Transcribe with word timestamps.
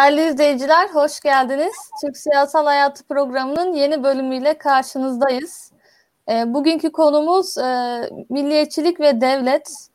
Değerli 0.00 0.28
izleyiciler, 0.28 0.88
hoş 0.88 1.20
geldiniz. 1.20 1.74
Türk 2.00 2.16
Siyasal 2.16 2.64
Hayatı 2.64 3.04
programının 3.04 3.72
yeni 3.72 4.02
bölümüyle 4.02 4.58
karşınızdayız. 4.58 5.72
E, 6.30 6.54
bugünkü 6.54 6.92
konumuz 6.92 7.58
e, 7.58 8.00
milliyetçilik 8.30 9.00
ve 9.00 9.20
devlet 9.20 9.88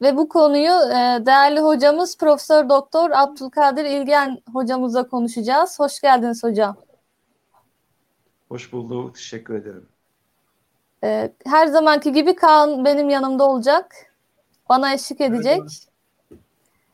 ve 0.00 0.16
bu 0.16 0.28
konuyu 0.28 0.70
e, 0.70 1.26
değerli 1.26 1.60
hocamız 1.60 2.18
Profesör 2.18 2.68
Doktor 2.68 3.10
Abdülkadir 3.10 3.84
İlgen 3.84 4.42
hocamızla 4.52 5.08
konuşacağız. 5.08 5.80
Hoş 5.80 6.00
geldiniz 6.00 6.44
hocam. 6.44 6.76
Hoş 8.48 8.72
bulduk, 8.72 9.14
teşekkür 9.14 9.54
ederim. 9.54 9.88
E, 11.04 11.32
her 11.46 11.66
zamanki 11.66 12.12
gibi 12.12 12.34
Kaan 12.34 12.84
benim 12.84 13.10
yanımda 13.10 13.48
olacak. 13.48 13.94
Bana 14.68 14.94
eşlik 14.94 15.20
edecek. 15.20 15.60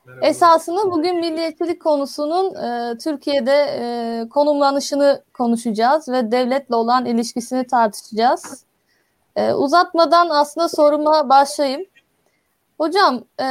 Merhaba. 0.08 0.26
Esasında 0.26 0.90
bugün 0.90 1.16
milliyetçilik 1.16 1.82
konusunun 1.82 2.54
e, 2.54 2.98
Türkiye'de 2.98 3.52
e, 3.52 4.28
konumlanışını 4.28 5.22
konuşacağız 5.34 6.08
ve 6.08 6.32
devletle 6.32 6.74
olan 6.74 7.06
ilişkisini 7.06 7.66
tartışacağız. 7.66 8.64
E, 9.36 9.52
uzatmadan 9.52 10.28
aslında 10.30 10.68
soruma 10.68 11.28
başlayayım. 11.28 11.86
Hocam 12.78 13.24
e, 13.40 13.44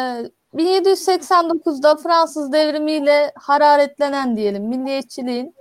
1789'da 0.55 1.95
Fransız 1.95 2.52
devrimiyle 2.52 3.31
hararetlenen 3.35 4.38
diyelim 4.38 4.63
milliyetçiliğin 4.63 5.55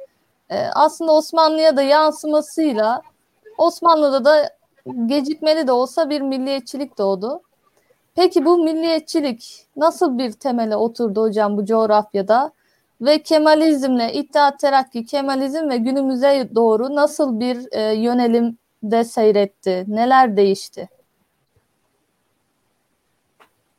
e, 0.51 0.67
aslında 0.75 1.13
Osmanlı'ya 1.13 1.77
da 1.77 1.83
yansımasıyla 1.83 3.03
Osmanlı'da 3.59 4.25
da 4.25 4.51
gecikmeli 5.07 5.67
de 5.67 5.73
olsa 5.73 6.11
bir 6.11 6.21
milliyetçilik 6.21 6.99
doğdu. 6.99 7.41
Peki 8.17 8.45
bu 8.45 8.65
milliyetçilik 8.65 9.67
nasıl 9.77 10.19
bir 10.19 10.33
temele 10.33 10.77
oturdu 10.77 11.23
hocam 11.23 11.57
bu 11.57 11.65
coğrafyada? 11.65 12.53
Ve 13.01 13.23
Kemalizmle, 13.23 14.13
İttihat 14.13 14.61
Terakki, 14.61 15.05
Kemalizm 15.05 15.69
ve 15.69 15.77
günümüze 15.77 16.51
doğru 16.55 16.95
nasıl 16.95 17.41
bir 17.41 17.67
e, 17.73 17.95
yönelimde 17.95 19.05
seyretti? 19.05 19.85
Neler 19.89 20.37
değişti? 20.37 20.89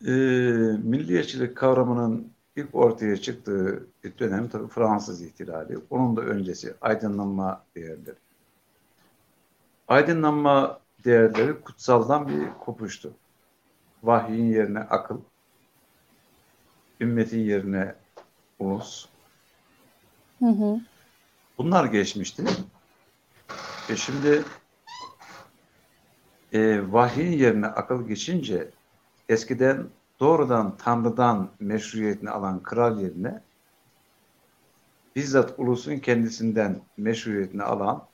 E, 0.06 0.12
milliyetçilik 0.84 1.58
kavramının 1.58 2.28
ilk 2.56 2.76
ortaya 2.76 3.18
çıktığı 3.18 3.88
dönem 4.20 4.50
tabii 4.50 4.68
Fransız 4.68 5.22
ihtilali. 5.22 5.78
Onun 5.90 6.18
da 6.18 6.22
öncesi 6.22 6.74
aydınlanma 6.82 7.64
değerleri. 7.76 8.16
Aydınlanma 9.88 10.80
değerleri 11.06 11.62
kutsaldan 11.62 12.28
bir 12.28 12.48
kopuştu 12.66 13.14
vahyin 14.04 14.46
yerine 14.54 14.80
akıl, 14.80 15.20
ümmetin 17.02 17.40
yerine 17.40 17.96
ulus. 18.60 19.10
Hı 20.40 20.46
hı. 20.46 20.80
Bunlar 21.58 21.86
geçmişti. 21.86 22.44
E 23.90 23.96
şimdi 23.96 24.44
e, 26.54 26.92
vahyin 26.92 27.32
yerine 27.32 27.68
akıl 27.68 28.08
geçince 28.08 28.70
eskiden 29.30 29.88
doğrudan 30.20 30.78
Tanrı'dan 30.78 31.50
meşruiyetini 31.60 32.30
alan 32.30 32.64
kral 32.64 33.00
yerine 33.00 33.42
bizzat 35.16 35.60
ulusun 35.60 35.98
kendisinden 35.98 36.82
meşruiyetini 36.98 37.64
alan 37.64 38.08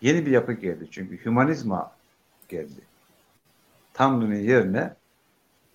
yeni 0.00 0.26
bir 0.26 0.30
yapı 0.30 0.52
geldi. 0.52 0.88
Çünkü 0.90 1.24
hümanizma 1.24 1.92
geldi. 2.48 2.93
Tanrı'nın 3.94 4.34
yerine 4.34 4.94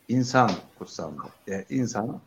insan 0.07 0.51
kutsandı. 0.79 1.21
Yani 1.47 1.65
insan 1.69 2.21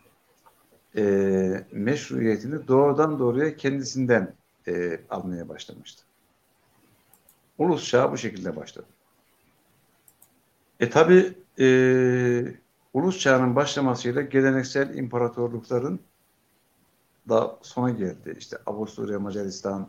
e, 0.97 1.65
meşruiyetini 1.73 2.69
doğrudan 2.69 3.19
doğruya 3.19 3.57
kendisinden 3.57 4.35
e, 4.69 5.01
almaya 5.11 5.49
başlamıştı. 5.49 6.05
Ulus 7.59 7.89
çağı 7.89 8.13
bu 8.13 8.19
şekilde 8.19 8.57
başladı. 8.57 8.87
E 10.81 10.91
tabi 10.91 11.35
e, 11.59 11.67
ulus 12.95 13.19
çağının 13.19 13.57
başlamasıyla 13.57 14.23
geleneksel 14.23 14.95
imparatorlukların 14.95 16.01
da 17.29 17.59
sona 17.63 17.91
geldi. 17.91 18.37
İşte 18.39 18.57
Avusturya, 18.67 19.19
Macaristan, 19.19 19.89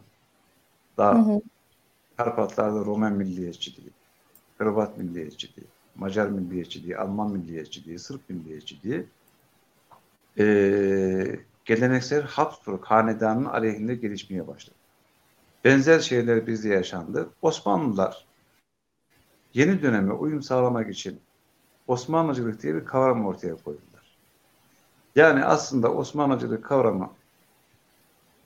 da 0.97 1.25
Karpatlar'da 2.18 2.85
Roman 2.85 3.14
milliyetçiliği, 3.14 3.90
Hırvat 4.58 4.97
milliyetçiliği, 4.97 5.68
Macar 5.96 6.30
milliyetçiliği, 6.30 6.98
Alman 6.98 7.31
milliyetçiliği, 7.31 8.00
Sırp 8.00 8.30
milliyetçiliği 8.30 9.06
e, 10.40 10.46
geleneksel 11.66 12.22
Habsburg 12.22 12.84
hanedanının 12.84 13.46
aleyhinde 13.46 13.96
gelişmeye 13.96 14.48
başladı. 14.48 14.76
Benzer 15.64 16.00
şeyler 16.00 16.48
bizde 16.48 16.70
yaşandı. 16.70 17.30
Osmanlılar 17.42 18.26
yeni 19.53 19.82
döneme 19.82 20.14
uyum 20.14 20.42
sağlamak 20.42 20.90
için 20.90 21.20
Osmanlıcılık 21.88 22.64
diye 22.64 22.76
bir 22.76 22.86
kavram 22.86 23.26
ortaya 23.26 23.56
koydular. 23.56 24.18
Yani 25.16 25.46
aslında 25.46 25.94
Osmanlıcılık 25.94 26.66
kavramı 26.66 27.12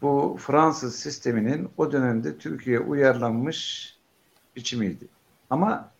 bu 0.01 0.37
Fransız 0.39 0.95
sisteminin 0.95 1.69
o 1.77 1.91
dönemde 1.91 2.37
Türkiye'ye 2.37 2.79
uyarlanmış 2.79 3.93
biçimiydi. 4.55 5.07
Ama 5.49 5.91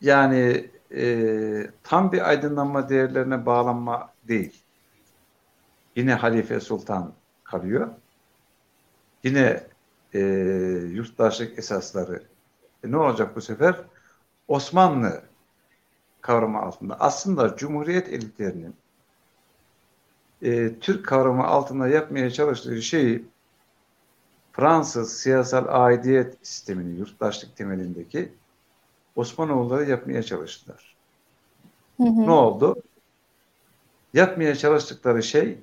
yani 0.00 0.70
e, 0.94 1.70
tam 1.82 2.12
bir 2.12 2.28
aydınlanma 2.28 2.88
değerlerine 2.88 3.46
bağlanma 3.46 4.12
değil. 4.28 4.62
Yine 5.96 6.14
Halife 6.14 6.60
Sultan 6.60 7.12
kalıyor. 7.44 7.88
Yine 9.24 9.66
e, 10.14 10.20
yurttaşlık 10.92 11.58
esasları. 11.58 12.22
E, 12.84 12.90
ne 12.90 12.96
olacak 12.96 13.36
bu 13.36 13.40
sefer? 13.40 13.80
Osmanlı 14.48 15.22
kavramı 16.20 16.58
altında. 16.58 17.00
Aslında 17.00 17.56
Cumhuriyet 17.56 18.08
elitlerinin 18.08 18.76
e, 20.42 20.78
Türk 20.78 21.06
kavramı 21.06 21.44
altında 21.44 21.88
yapmaya 21.88 22.30
çalıştığı 22.30 22.82
şeyi 22.82 23.24
Fransız 24.52 25.12
siyasal 25.12 25.64
aidiyet 25.68 26.46
sistemini, 26.46 26.98
yurttaşlık 26.98 27.56
temelindeki 27.56 28.32
Osmanoğulları 29.18 29.90
yapmaya 29.90 30.22
çalıştılar. 30.22 30.96
Hı 31.96 32.02
hı. 32.02 32.26
Ne 32.26 32.30
oldu? 32.30 32.82
Yapmaya 34.14 34.56
çalıştıkları 34.56 35.22
şey 35.22 35.58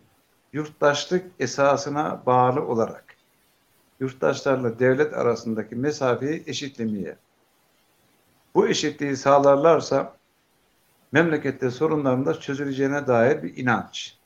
yurttaşlık 0.54 1.32
esasına 1.40 2.24
bağlı 2.26 2.68
olarak 2.68 3.06
yurttaşlarla 4.00 4.80
devlet 4.80 5.14
arasındaki 5.14 5.76
mesafeyi 5.76 6.44
eşitlemeye. 6.48 7.18
Bu 8.56 8.68
eşitliği 8.68 9.16
sağlarlarsa 9.16 10.18
memlekette 11.12 11.72
sorunların 11.72 12.26
da 12.26 12.40
çözüleceğine 12.40 13.08
dair 13.08 13.44
bir 13.44 13.58
inanç. 13.58 14.18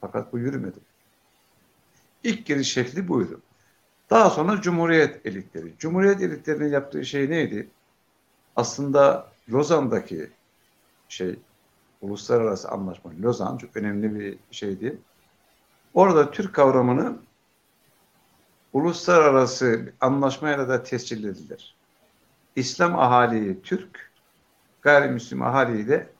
Fakat 0.00 0.32
bu 0.32 0.38
yürümedi. 0.38 0.78
İlk 2.24 2.46
giriş 2.46 2.72
şekli 2.72 3.08
buydu. 3.08 3.40
Daha 4.10 4.30
sonra 4.30 4.60
Cumhuriyet 4.60 5.26
elitleri. 5.26 5.74
Cumhuriyet 5.78 6.22
elitlerinin 6.22 6.68
yaptığı 6.68 7.04
şey 7.04 7.30
neydi? 7.30 7.70
Aslında 8.56 9.28
Lozan'daki 9.52 10.30
şey 11.08 11.38
uluslararası 12.00 12.68
anlaşma 12.68 13.10
Lozan 13.22 13.56
çok 13.56 13.76
önemli 13.76 14.20
bir 14.20 14.38
şeydi. 14.50 14.98
Orada 15.94 16.30
Türk 16.30 16.54
kavramını 16.54 17.18
uluslararası 18.72 19.92
anlaşmayla 20.00 20.68
da 20.68 20.82
tescillediler. 20.82 21.74
İslam 22.56 22.98
ahaliyi 22.98 23.62
Türk, 23.62 24.12
gayrimüslim 24.82 25.42
ahaliyi 25.42 25.88
de 25.88 26.12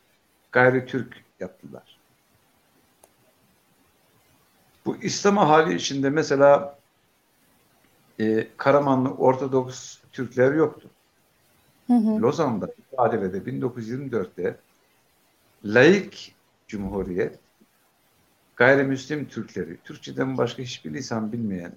gayri 0.53 0.87
Türk 0.87 1.25
yaptılar. 1.41 2.01
Bu 4.87 4.97
İslam 4.97 5.39
ahali 5.39 5.75
içinde 5.75 6.11
mesela 6.11 6.79
e, 8.19 8.49
Karamanlı 8.57 9.11
Ortodoks 9.11 9.99
Türkler 10.13 10.53
yoktu. 10.53 10.89
Lozan'da 11.91 12.69
ifadede 12.93 13.39
1924'te 13.39 14.57
laik 15.65 16.35
cumhuriyet 16.69 17.39
gayrimüslim 18.57 19.29
Türkleri, 19.29 19.77
Türkçeden 19.85 20.39
başka 20.39 20.63
hiçbir 20.63 20.95
lisan 20.95 21.33
bilmeyen 21.33 21.73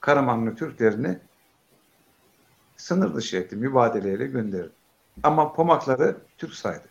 Karamanlı 0.00 0.54
Türklerini 0.54 1.18
sınır 2.76 3.14
dışı 3.14 3.36
etti, 3.36 3.56
mübadeleyle 3.56 4.26
gönderdi. 4.26 4.70
Ama 5.22 5.52
Pomakları 5.52 6.16
Türk 6.38 6.54
saydı. 6.54 6.88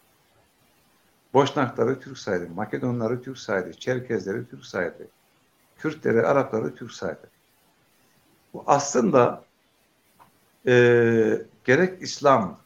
Boşnakları 1.34 2.00
Türk 2.00 2.18
saydı, 2.18 2.50
Makedonları 2.50 3.22
Türk 3.22 3.38
saydı, 3.38 3.74
Çerkezleri 3.74 4.48
Türk 4.48 4.66
saydı, 4.66 5.08
Kürtleri, 5.78 6.22
Arapları 6.22 6.76
Türk 6.76 6.92
saydı. 6.92 7.30
Bu 8.54 8.64
aslında 8.68 9.45
e, 10.68 11.42
gerek 11.64 12.02
İslam 12.02 12.60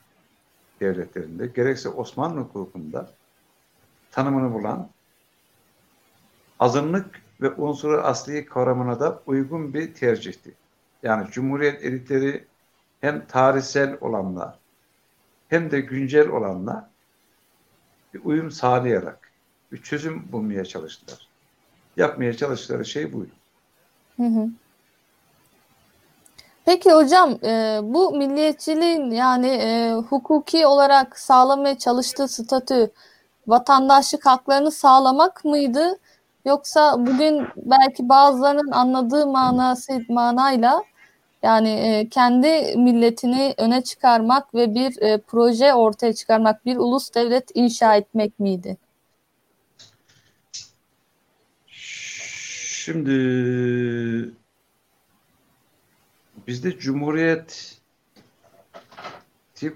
devletlerinde 0.79 1.47
gerekse 1.47 1.89
Osmanlı 1.89 2.39
hukukunda 2.39 3.11
tanımını 4.11 4.53
bulan 4.53 4.89
azınlık 6.59 7.21
ve 7.41 7.51
unsuru 7.51 8.01
asli 8.01 8.45
kavramına 8.45 8.99
da 8.99 9.21
uygun 9.25 9.73
bir 9.73 9.93
tercihti. 9.93 10.53
Yani 11.03 11.31
Cumhuriyet 11.31 11.83
elitleri 11.83 12.45
hem 13.01 13.25
tarihsel 13.25 13.97
olanla 14.01 14.59
hem 15.49 15.71
de 15.71 15.81
güncel 15.81 16.27
olanla 16.29 16.89
bir 18.13 18.21
uyum 18.23 18.51
sağlayarak 18.51 19.31
bir 19.71 19.81
çözüm 19.81 20.31
bulmaya 20.31 20.65
çalıştılar. 20.65 21.27
Yapmaya 21.97 22.37
çalıştıkları 22.37 22.85
şey 22.85 23.13
buydu. 23.13 23.31
Hı 24.17 24.23
hı. 24.23 24.49
Peki 26.69 26.91
hocam 26.91 27.39
e, 27.43 27.79
bu 27.83 28.17
milliyetçiliğin 28.17 29.11
yani 29.11 29.47
e, 29.47 29.93
hukuki 30.09 30.67
olarak 30.67 31.19
sağlamaya 31.19 31.77
çalıştığı 31.77 32.27
statü 32.27 32.91
vatandaşlık 33.47 34.25
haklarını 34.25 34.71
sağlamak 34.71 35.45
mıydı? 35.45 35.99
Yoksa 36.45 36.95
bugün 36.99 37.47
belki 37.57 38.09
bazılarının 38.09 38.71
anladığı 38.71 39.27
manası 39.27 40.01
manayla 40.09 40.83
yani 41.43 41.69
e, 41.69 42.09
kendi 42.09 42.77
milletini 42.77 43.53
öne 43.57 43.83
çıkarmak 43.83 44.55
ve 44.55 44.75
bir 44.75 45.01
e, 45.01 45.17
proje 45.17 45.73
ortaya 45.73 46.13
çıkarmak, 46.13 46.65
bir 46.65 46.77
ulus 46.77 47.13
devlet 47.13 47.51
inşa 47.53 47.95
etmek 47.95 48.39
miydi? 48.39 48.77
Şimdi 51.67 54.38
bizde 56.49 56.79
Cumhuriyet 56.79 57.77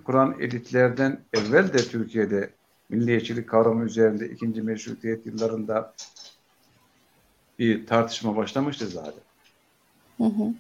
kuran 0.03 0.35
elitlerden 0.39 1.19
evvel 1.33 1.73
de 1.73 1.77
Türkiye'de 1.77 2.49
milliyetçilik 2.89 3.49
kavramı 3.49 3.85
üzerinde 3.85 4.29
ikinci 4.29 4.61
meşrutiyet 4.61 5.25
yıllarında 5.25 5.93
bir 7.59 7.87
tartışma 7.87 8.35
başlamıştı 8.35 8.87
zaten. 8.87 9.23
Hı 10.17 10.23
hı. 10.23 10.53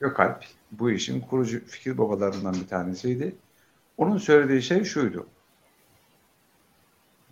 Gökalp 0.00 0.44
bu 0.72 0.90
işin 0.90 1.20
kurucu 1.20 1.64
fikir 1.66 1.98
babalarından 1.98 2.54
bir 2.54 2.66
tanesiydi. 2.66 3.36
Onun 3.96 4.18
söylediği 4.18 4.62
şey 4.62 4.84
şuydu. 4.84 5.26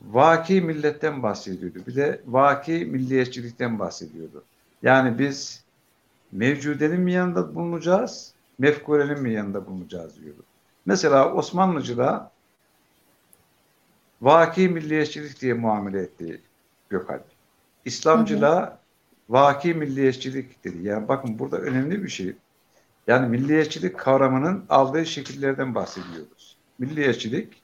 Vaki 0.02 0.60
milletten 0.60 1.22
bahsediyordu. 1.22 1.78
Bir 1.86 1.96
de 1.96 2.20
vaki 2.26 2.72
milliyetçilikten 2.72 3.78
bahsediyordu. 3.78 4.44
Yani 4.82 5.18
biz 5.18 5.61
mevcudenin 6.32 7.00
mi 7.00 7.12
yanında 7.12 7.54
bulunacağız, 7.54 8.34
mefkurenin 8.58 9.22
mi 9.22 9.32
yanında 9.32 9.66
bulunacağız 9.66 10.22
diyordu. 10.22 10.42
Mesela 10.86 11.34
Osmanlıcıda 11.34 12.30
vaki 14.22 14.68
milliyetçilik 14.68 15.40
diye 15.40 15.54
muamele 15.54 16.00
etti 16.00 16.40
Gökalp. 16.88 17.24
İslamcılığa 17.84 18.78
vaki 19.28 19.74
milliyetçilik 19.74 20.64
dedi. 20.64 20.88
Yani 20.88 21.08
bakın 21.08 21.38
burada 21.38 21.58
önemli 21.58 22.04
bir 22.04 22.08
şey. 22.08 22.36
Yani 23.06 23.28
milliyetçilik 23.28 23.98
kavramının 23.98 24.64
aldığı 24.68 25.06
şekillerden 25.06 25.74
bahsediyoruz. 25.74 26.56
Milliyetçilik 26.78 27.62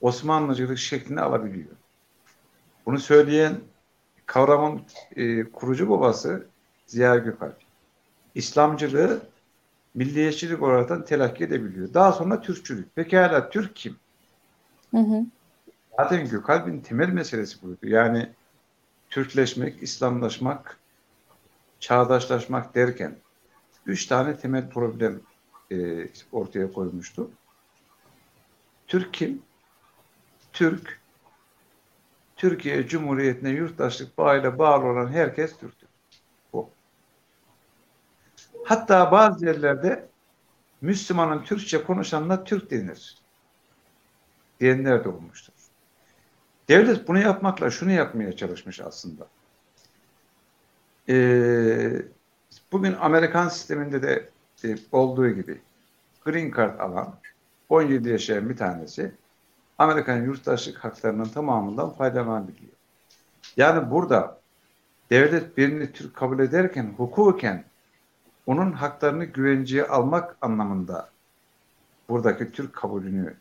Osmanlıcılık 0.00 0.78
şeklini 0.78 1.20
alabiliyor. 1.20 1.76
Bunu 2.86 2.98
söyleyen 2.98 3.60
kavramın 4.26 4.82
e, 5.16 5.44
kurucu 5.44 5.90
babası 5.90 6.46
Ziya 6.86 7.16
Gökalp. 7.16 7.56
İslamcılığı 8.34 9.20
milliyetçilik 9.94 10.62
olarak 10.62 11.06
telakki 11.06 11.44
edebiliyor. 11.44 11.94
Daha 11.94 12.12
sonra 12.12 12.40
Türkçülük. 12.40 12.96
Pekala 12.96 13.50
Türk 13.50 13.76
kim? 13.76 13.96
Hı 14.90 15.00
hı. 15.00 15.24
Zaten 15.96 16.28
Gökalp'in 16.28 16.80
temel 16.80 17.08
meselesi 17.08 17.62
buydu. 17.62 17.86
Yani 17.86 18.28
Türkleşmek, 19.10 19.82
İslamlaşmak, 19.82 20.76
çağdaşlaşmak 21.80 22.74
derken 22.74 23.16
üç 23.86 24.06
tane 24.06 24.36
temel 24.36 24.70
problem 24.70 25.20
e, 25.72 26.08
ortaya 26.32 26.72
koymuştu. 26.72 27.30
Türk 28.86 29.14
kim? 29.14 29.42
Türk, 30.52 31.00
Türkiye 32.36 32.86
Cumhuriyeti'ne 32.86 33.50
yurttaşlık 33.50 34.18
bağıyla 34.18 34.58
bağlı 34.58 34.84
olan 34.84 35.12
herkes 35.12 35.58
Türktür. 35.58 35.85
Hatta 38.66 39.12
bazı 39.12 39.46
yerlerde 39.46 40.08
Müslümanın 40.80 41.42
Türkçe 41.42 41.84
konuşanına 41.84 42.44
Türk 42.44 42.70
denir. 42.70 43.18
Diyenler 44.60 45.04
de 45.04 45.08
olmuştur. 45.08 45.52
Devlet 46.68 47.08
bunu 47.08 47.18
yapmakla 47.18 47.70
şunu 47.70 47.92
yapmaya 47.92 48.36
çalışmış 48.36 48.80
aslında. 48.80 49.26
Ee, 51.08 52.02
bugün 52.72 52.92
Amerikan 52.92 53.48
sisteminde 53.48 54.02
de 54.02 54.28
e, 54.64 54.76
olduğu 54.92 55.28
gibi 55.28 55.60
Green 56.24 56.52
Card 56.56 56.80
alan 56.80 57.14
17 57.68 58.08
yaşayan 58.08 58.48
bir 58.48 58.56
tanesi 58.56 59.12
Amerikan 59.78 60.16
yurttaşlık 60.16 60.78
haklarının 60.78 61.28
tamamından 61.28 61.90
faydalanabiliyor. 61.90 62.72
Yani 63.56 63.90
burada 63.90 64.40
devlet 65.10 65.56
birini 65.56 65.92
Türk 65.92 66.14
kabul 66.14 66.38
ederken 66.38 66.94
hukuken 66.96 67.64
onun 68.46 68.72
haklarını 68.72 69.24
güvenceye 69.24 69.86
almak 69.86 70.36
anlamında 70.40 71.10
buradaki 72.08 72.52
Türk 72.52 72.74
kabulünü 72.74 73.34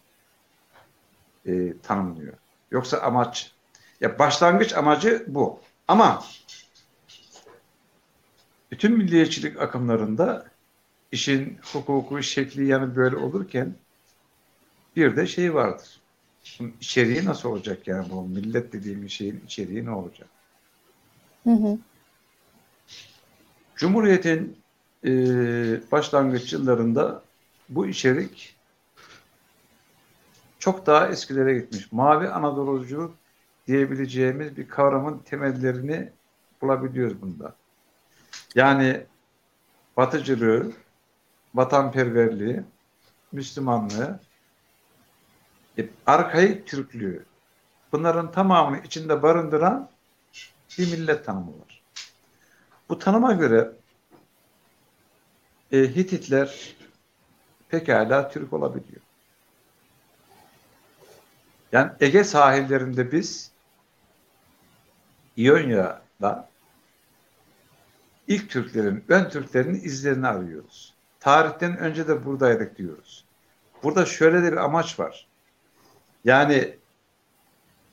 e, 1.45 1.77
tanımlıyor. 1.77 2.33
Yoksa 2.71 2.97
amaç 2.97 3.51
ya 4.01 4.19
başlangıç 4.19 4.73
amacı 4.73 5.25
bu. 5.27 5.59
Ama 5.87 6.23
bütün 8.71 8.97
milliyetçilik 8.97 9.61
akımlarında 9.61 10.45
işin 11.11 11.59
hukuku 11.73 12.23
şekli 12.23 12.67
yanı 12.67 12.95
böyle 12.95 13.15
olurken 13.15 13.75
bir 14.95 15.15
de 15.15 15.27
şey 15.27 15.53
vardır. 15.53 15.99
Bunun 16.59 16.73
içeriği 16.81 17.25
nasıl 17.25 17.49
olacak 17.49 17.87
yani 17.87 18.09
bu 18.09 18.21
millet 18.27 18.73
dediğimiz 18.73 19.11
şeyin 19.11 19.43
içeriği 19.45 19.85
ne 19.85 19.91
olacak? 19.91 20.27
Hı 21.43 21.49
hı. 21.49 21.77
Cumhuriyet'in 23.75 24.64
e, 25.05 25.11
başlangıç 25.91 26.53
yıllarında 26.53 27.21
bu 27.69 27.87
içerik 27.87 28.55
çok 30.59 30.85
daha 30.85 31.07
eskilere 31.07 31.53
gitmiş. 31.53 31.91
Mavi 31.91 32.29
Anadoluculuk 32.29 33.15
diyebileceğimiz 33.67 34.57
bir 34.57 34.67
kavramın 34.67 35.19
temellerini 35.19 36.11
bulabiliyoruz 36.61 37.21
bunda. 37.21 37.55
Yani 38.55 39.05
batıcılığı, 39.97 40.71
vatanperverliği, 41.55 42.63
Müslümanlığı, 43.31 44.19
e, 45.79 45.89
arkaik 46.05 46.67
Türklüğü 46.67 47.25
bunların 47.91 48.31
tamamını 48.31 48.81
içinde 48.83 49.23
barındıran 49.23 49.89
bir 50.77 50.91
millet 50.91 51.25
tanımı 51.25 51.47
var. 51.47 51.81
Bu 52.89 52.99
tanıma 52.99 53.33
göre 53.33 53.71
e, 55.75 55.95
Hititler 55.95 56.75
pekala 57.69 58.29
Türk 58.29 58.53
olabiliyor. 58.53 59.01
Yani 61.71 61.91
Ege 61.99 62.23
sahillerinde 62.23 63.11
biz 63.11 63.51
İonya'da 65.37 66.49
ilk 68.27 68.49
Türklerin, 68.49 69.03
ön 69.07 69.29
Türklerin 69.29 69.75
izlerini 69.75 70.27
arıyoruz. 70.27 70.93
Tarihten 71.19 71.77
önce 71.77 72.07
de 72.07 72.25
buradaydık 72.25 72.77
diyoruz. 72.77 73.25
Burada 73.83 74.05
şöyle 74.05 74.43
de 74.43 74.51
bir 74.51 74.57
amaç 74.57 74.99
var. 74.99 75.27
Yani 76.25 76.75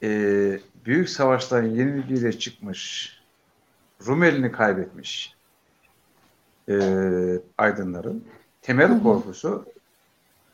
e, 0.03 0.09
büyük 0.85 1.09
savaştan 1.09 1.63
yenilgiyle 1.63 2.39
çıkmış, 2.39 3.13
Rumeli'ni 4.07 4.53
kaybetmiş 4.53 5.35
e, 6.73 7.41
aydınların 7.59 8.25
temel 8.63 9.03
korkusu 9.03 9.67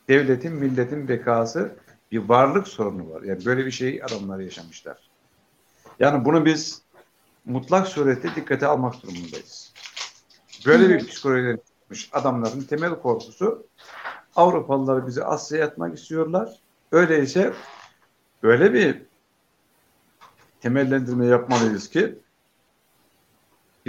devletin, 0.07 0.53
milletin 0.53 1.07
bekası 1.07 1.75
bir 2.11 2.17
varlık 2.17 2.67
sorunu 2.67 3.09
var. 3.09 3.21
Yani 3.21 3.45
böyle 3.45 3.65
bir 3.65 3.71
şey 3.71 4.01
adamlar 4.03 4.39
yaşamışlar. 4.39 5.09
Yani 5.99 6.25
bunu 6.25 6.45
biz 6.45 6.81
mutlak 7.45 7.87
surette 7.87 8.35
dikkate 8.35 8.67
almak 8.67 9.03
durumundayız. 9.03 9.73
Böyle 10.65 10.89
bir 10.89 11.07
psikolojileri 11.07 11.57
çıkmış 11.57 12.09
adamların 12.13 12.61
temel 12.61 12.95
korkusu 12.95 13.67
Avrupalılar 14.35 15.07
bizi 15.07 15.23
Asya'ya 15.23 15.65
atmak 15.65 15.97
istiyorlar. 15.97 16.59
Öyleyse 16.91 17.53
böyle 18.43 18.73
bir 18.73 19.01
temellendirme 20.61 21.25
yapmalıyız 21.25 21.89
ki 21.89 22.15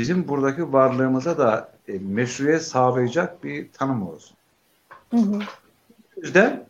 bizim 0.00 0.28
buradaki 0.28 0.72
varlığımıza 0.72 1.38
da 1.38 1.72
e, 1.88 1.98
meşruiyet 1.98 2.62
sağlayacak 2.62 3.44
bir 3.44 3.72
tanım 3.72 4.08
olsun. 4.08 4.36
Hı 5.10 5.16
hı. 5.16 5.38
O 6.16 6.20
yüzden 6.20 6.66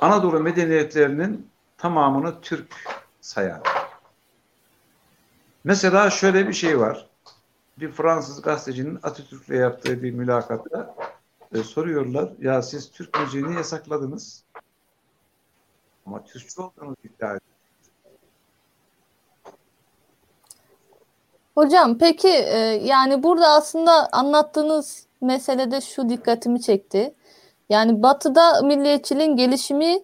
Anadolu 0.00 0.40
medeniyetlerinin 0.40 1.50
tamamını 1.78 2.40
Türk 2.40 2.74
sayar. 3.20 3.60
Mesela 5.64 6.10
şöyle 6.10 6.48
bir 6.48 6.52
şey 6.52 6.80
var. 6.80 7.06
Bir 7.78 7.90
Fransız 7.90 8.42
gazetecinin 8.42 8.98
Atatürk'le 9.02 9.48
yaptığı 9.48 10.02
bir 10.02 10.12
mülakatta 10.12 10.94
e, 11.54 11.62
soruyorlar. 11.62 12.32
Ya 12.38 12.62
siz 12.62 12.90
Türk 12.90 13.20
müziğini 13.20 13.54
yasakladınız. 13.54 14.44
Ama 16.06 16.24
Türkçe 16.24 16.62
olduğunu 16.62 16.96
iddia 17.04 17.28
ediyor. 17.28 17.53
Hocam 21.54 21.98
peki 21.98 22.28
e, 22.28 22.58
yani 22.84 23.22
burada 23.22 23.48
aslında 23.48 24.08
anlattığınız 24.12 25.06
meselede 25.20 25.80
şu 25.80 26.08
dikkatimi 26.08 26.62
çekti. 26.62 27.14
Yani 27.70 28.02
Batı'da 28.02 28.62
milliyetçiliğin 28.62 29.36
gelişimi 29.36 30.02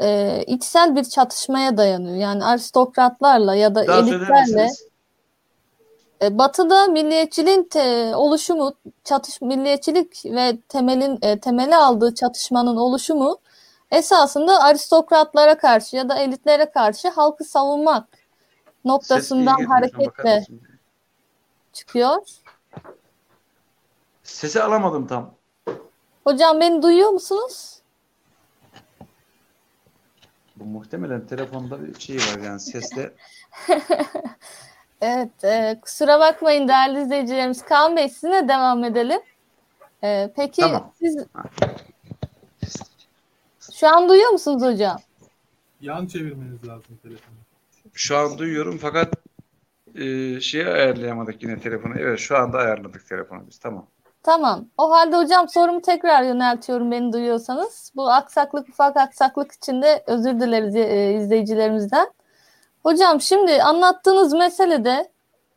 e, 0.00 0.40
içsel 0.46 0.96
bir 0.96 1.04
çatışmaya 1.04 1.76
dayanıyor. 1.76 2.16
Yani 2.16 2.44
aristokratlarla 2.44 3.54
ya 3.54 3.74
da 3.74 3.86
Daha 3.86 3.98
elitlerle 3.98 4.68
e, 6.22 6.38
Batı'da 6.38 6.86
milliyetçiliğin 6.86 7.64
te- 7.64 8.16
oluşumu, 8.16 8.74
çatış 9.04 9.40
milliyetçilik 9.40 10.24
ve 10.24 10.56
temelin 10.68 11.18
e, 11.22 11.38
temeli 11.38 11.76
aldığı 11.76 12.14
çatışmanın 12.14 12.76
oluşumu 12.76 13.38
esasında 13.90 14.60
aristokratlara 14.62 15.58
karşı 15.58 15.96
ya 15.96 16.08
da 16.08 16.18
elitlere 16.18 16.70
karşı 16.70 17.08
halkı 17.08 17.44
savunmak 17.44 18.08
noktasından 18.84 19.64
hareketle? 19.64 20.44
Çıkıyor. 21.72 22.18
Sesi 24.22 24.62
alamadım 24.62 25.06
tam. 25.06 25.34
Hocam 26.24 26.60
beni 26.60 26.82
duyuyor 26.82 27.10
musunuz? 27.10 27.78
Bu 30.56 30.64
muhtemelen 30.64 31.26
telefonda 31.26 31.82
bir 31.86 32.00
şey 32.00 32.16
var 32.16 32.38
yani 32.44 32.60
sesle. 32.60 33.14
Evet, 35.02 35.44
e, 35.44 35.78
kusura 35.82 36.20
bakmayın 36.20 36.68
değerli 36.68 37.02
izleyicilerimiz. 37.02 37.62
Kaan 37.64 37.96
Bey 37.96 38.08
sizinle 38.08 38.48
devam 38.48 38.84
edelim. 38.84 39.20
E, 40.04 40.32
peki 40.36 40.60
Tamam. 40.60 40.92
siz 40.98 41.16
şu 43.72 43.88
an 43.88 44.08
duyuyor 44.08 44.30
musunuz 44.30 44.62
hocam? 44.62 45.00
Yan 45.80 46.06
çevirmeniz 46.06 46.68
lazım 46.68 46.98
telefonu. 47.02 47.34
Şu 47.94 48.16
an 48.16 48.38
duyuyorum 48.38 48.78
fakat 48.78 49.14
e, 49.94 50.40
şeyi 50.40 50.66
ayarlayamadık 50.66 51.42
yine 51.42 51.60
telefonu. 51.60 51.94
Evet 51.98 52.18
şu 52.18 52.36
anda 52.36 52.58
ayarladık 52.58 53.08
telefonu 53.08 53.42
biz. 53.48 53.58
Tamam. 53.58 53.86
Tamam. 54.22 54.64
O 54.78 54.90
halde 54.90 55.16
hocam 55.16 55.48
sorumu 55.48 55.82
tekrar 55.82 56.22
yöneltiyorum 56.22 56.90
beni 56.90 57.12
duyuyorsanız. 57.12 57.92
Bu 57.96 58.10
aksaklık, 58.10 58.68
ufak 58.68 58.96
aksaklık 58.96 59.52
için 59.52 59.82
de 59.82 60.04
özür 60.06 60.40
dileriz 60.40 60.76
e, 60.76 61.12
izleyicilerimizden. 61.12 62.12
Hocam 62.82 63.20
şimdi 63.20 63.62
anlattığınız 63.62 64.32
meselede 64.32 65.10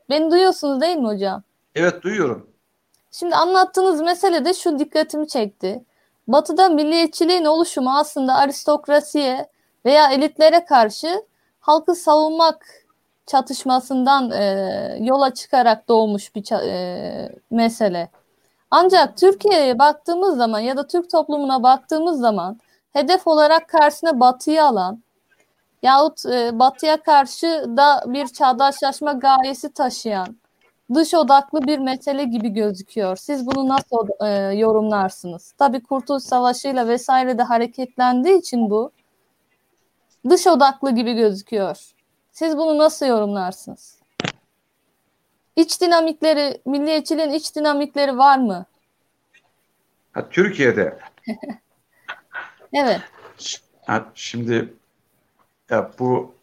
beni 0.10 0.32
duyuyorsunuz 0.32 0.82
değil 0.82 0.98
mi 0.98 1.08
hocam? 1.08 1.44
Evet 1.76 2.04
duyuyorum. 2.04 2.50
Şimdi 3.12 3.36
anlattığınız 3.36 4.02
meselede 4.02 4.54
şu 4.54 4.80
dikkatimi 4.80 5.28
çekti. 5.28 5.84
Batı'da 6.28 6.70
milliyetçiliğin 6.70 7.46
oluşumu 7.46 7.98
aslında 7.98 8.36
aristokrasiye 8.36 9.50
veya 9.86 10.12
elitlere 10.12 10.66
karşı 10.66 11.24
halkı 11.60 11.96
savunmak 11.96 12.85
çatışmasından 13.26 14.32
e, 14.32 14.98
yola 15.02 15.34
çıkarak 15.34 15.88
doğmuş 15.88 16.36
bir 16.36 16.52
e, 16.52 17.32
mesele. 17.52 18.10
Ancak 18.72 19.18
Türkiye'ye 19.18 19.80
baktığımız 19.80 20.38
zaman 20.38 20.60
ya 20.60 20.78
da 20.78 20.88
Türk 20.88 21.10
toplumuna 21.10 21.64
baktığımız 21.64 22.20
zaman 22.20 22.60
hedef 22.94 23.28
olarak 23.28 23.70
karşısına 23.70 24.20
Batı'yı 24.20 24.64
alan 24.64 25.04
yahut 25.84 26.26
e, 26.26 26.60
Batı'ya 26.60 27.04
karşı 27.04 27.66
da 27.78 28.04
bir 28.08 28.28
çağdaşlaşma 28.28 29.14
gayesi 29.14 29.74
taşıyan 29.74 30.38
dış 30.94 31.14
odaklı 31.14 31.62
bir 31.62 31.80
mesele 31.80 32.24
gibi 32.24 32.50
gözüküyor. 32.50 33.16
Siz 33.16 33.48
bunu 33.48 33.68
nasıl 33.68 34.26
e, 34.26 34.56
yorumlarsınız? 34.56 35.52
Tabii 35.58 35.84
Kurtuluş 35.84 36.24
Savaşı'yla 36.24 36.88
vesaire 36.88 37.38
de 37.38 37.44
hareketlendiği 37.44 38.40
için 38.40 38.70
bu 38.70 38.92
dış 40.30 40.48
odaklı 40.48 40.92
gibi 40.92 41.14
gözüküyor. 41.14 41.95
Siz 42.36 42.58
bunu 42.58 42.78
nasıl 42.78 43.06
yorumlarsınız? 43.06 44.00
İç 45.56 45.82
dinamikleri, 45.82 46.62
milliyetçiliğin 46.66 47.30
iç 47.30 47.56
dinamikleri 47.56 48.18
var 48.18 48.38
mı? 48.38 48.66
Ha, 50.12 50.30
Türkiye'de 50.30 51.00
Evet. 52.74 53.02
ha, 53.86 54.12
şimdi 54.16 54.74
ya 55.70 55.92
bu 56.00 56.36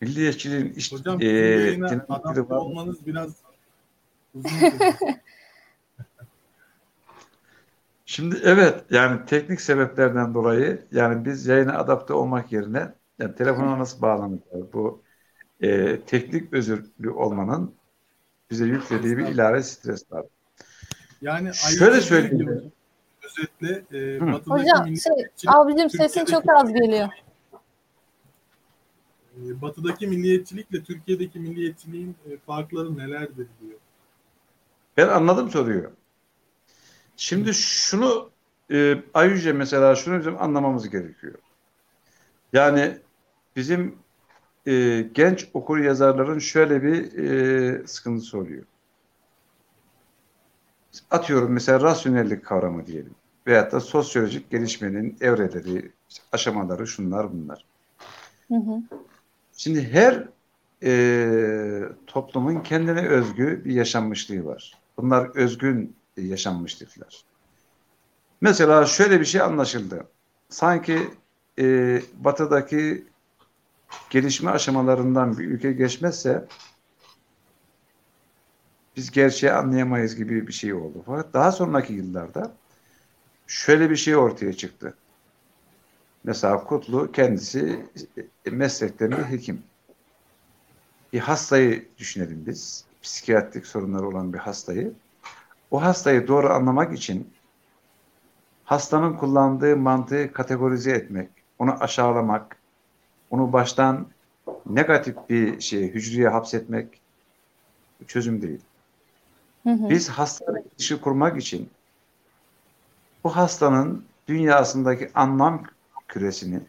milliyetçiliğin 0.00 0.72
iş, 0.72 0.92
Hocam 0.92 1.16
e, 1.16 1.20
dinamikleri 1.20 2.50
var. 2.50 2.56
olmanız 2.56 3.06
biraz. 3.06 3.30
Şimdi 8.06 8.40
evet 8.44 8.84
yani 8.90 9.26
teknik 9.26 9.60
sebeplerden 9.60 10.34
dolayı 10.34 10.86
yani 10.92 11.24
biz 11.24 11.46
yayına 11.46 11.78
adapte 11.78 12.12
olmak 12.12 12.52
yerine 12.52 12.92
yani 13.18 13.34
telefona 13.34 13.78
nasıl 13.78 14.02
bağlanacağız 14.02 14.72
bu 14.72 15.02
e, 15.60 16.00
teknik 16.00 16.52
özürlü 16.52 17.10
olmanın 17.10 17.74
bize 18.50 18.64
yüklediği 18.64 19.18
bir 19.18 19.26
ilave 19.26 19.62
stres 19.62 20.12
var. 20.12 20.26
Yani 21.22 21.54
Şöyle 21.54 21.92
ayırt 21.92 22.04
söyleyeyim. 22.04 22.72
Özetle 23.24 23.98
e, 23.98 24.18
Hocam 24.46 24.96
şey, 24.96 25.12
abicim 25.46 25.90
sesin 25.90 26.24
çok 26.24 26.50
az 26.50 26.72
geliyor. 26.72 27.08
e, 29.36 29.62
batıdaki 29.62 30.06
milliyetçilikle 30.06 30.82
Türkiye'deki 30.82 31.40
milliyetçiliğin 31.40 32.16
e, 32.30 32.36
farkları 32.36 32.98
nelerdir 32.98 33.46
diyor. 33.60 33.78
Ben 34.96 35.08
anladım 35.08 35.50
soruyu. 35.50 35.92
Şimdi 37.16 37.54
şunu 37.54 38.30
e, 38.72 39.02
Ayüce 39.14 39.52
mesela 39.52 39.94
şunu 39.94 40.18
bizim 40.18 40.42
anlamamız 40.42 40.90
gerekiyor. 40.90 41.34
Yani 42.52 42.98
bizim 43.56 43.94
e, 44.66 45.00
genç 45.14 45.48
okur 45.54 45.78
yazarların 45.78 46.38
şöyle 46.38 46.82
bir 46.82 47.18
e, 47.18 47.86
sıkıntısı 47.86 48.38
oluyor. 48.38 48.64
Atıyorum 51.10 51.52
mesela 51.52 51.80
rasyonellik 51.80 52.44
kavramı 52.44 52.86
diyelim. 52.86 53.14
Veyahut 53.46 53.72
da 53.72 53.80
sosyolojik 53.80 54.50
gelişmenin 54.50 55.16
evreleri, 55.20 55.92
işte 56.10 56.22
aşamaları, 56.32 56.86
şunlar 56.86 57.32
bunlar. 57.32 57.64
Hı 58.48 58.54
hı. 58.54 58.82
Şimdi 59.56 59.92
her 59.92 60.28
e, 60.82 61.82
toplumun 62.06 62.60
kendine 62.60 63.08
özgü 63.08 63.62
bir 63.64 63.74
yaşanmışlığı 63.74 64.44
var. 64.44 64.78
Bunlar 64.96 65.36
özgün 65.36 65.96
yaşanmışlıklar. 66.16 67.24
Mesela 68.40 68.86
şöyle 68.86 69.20
bir 69.20 69.24
şey 69.24 69.40
anlaşıldı. 69.40 70.06
Sanki 70.48 70.98
e, 71.58 72.02
batıdaki 72.14 73.06
gelişme 74.10 74.50
aşamalarından 74.50 75.38
bir 75.38 75.44
ülke 75.44 75.72
geçmezse 75.72 76.44
biz 78.96 79.10
gerçeği 79.10 79.52
anlayamayız 79.52 80.16
gibi 80.16 80.46
bir 80.48 80.52
şey 80.52 80.74
oldu. 80.74 81.02
Fakat 81.06 81.34
daha 81.34 81.52
sonraki 81.52 81.92
yıllarda 81.92 82.52
şöyle 83.46 83.90
bir 83.90 83.96
şey 83.96 84.16
ortaya 84.16 84.52
çıktı. 84.52 84.94
Mesela 86.24 86.64
Kutlu 86.64 87.12
kendisi 87.12 87.86
e, 88.46 88.50
meslekten 88.50 89.10
bir 89.10 89.16
hekim. 89.16 89.62
Bir 91.12 91.18
hastayı 91.18 91.88
düşünelim 91.98 92.46
biz. 92.46 92.84
Psikiyatrik 93.02 93.66
sorunları 93.66 94.08
olan 94.08 94.32
bir 94.32 94.38
hastayı. 94.38 94.92
O 95.70 95.82
hastayı 95.82 96.28
doğru 96.28 96.52
anlamak 96.52 96.94
için 96.94 97.30
hastanın 98.64 99.16
kullandığı 99.16 99.76
mantığı 99.76 100.32
kategorize 100.32 100.90
etmek, 100.90 101.28
onu 101.58 101.82
aşağılamak, 101.82 102.56
onu 103.30 103.52
baştan 103.52 104.06
negatif 104.66 105.16
bir 105.28 105.60
şey 105.60 105.94
hücreye 105.94 106.28
hapsetmek 106.28 107.00
çözüm 108.06 108.42
değil. 108.42 108.60
Hı 109.62 109.70
hı. 109.70 109.90
Biz 109.90 110.08
hastayla 110.08 110.60
ilişki 110.60 111.00
kurmak 111.00 111.36
için 111.36 111.70
bu 113.24 113.36
hastanın 113.36 114.04
dünyasındaki 114.28 115.10
anlam 115.14 115.62
küresini 116.08 116.60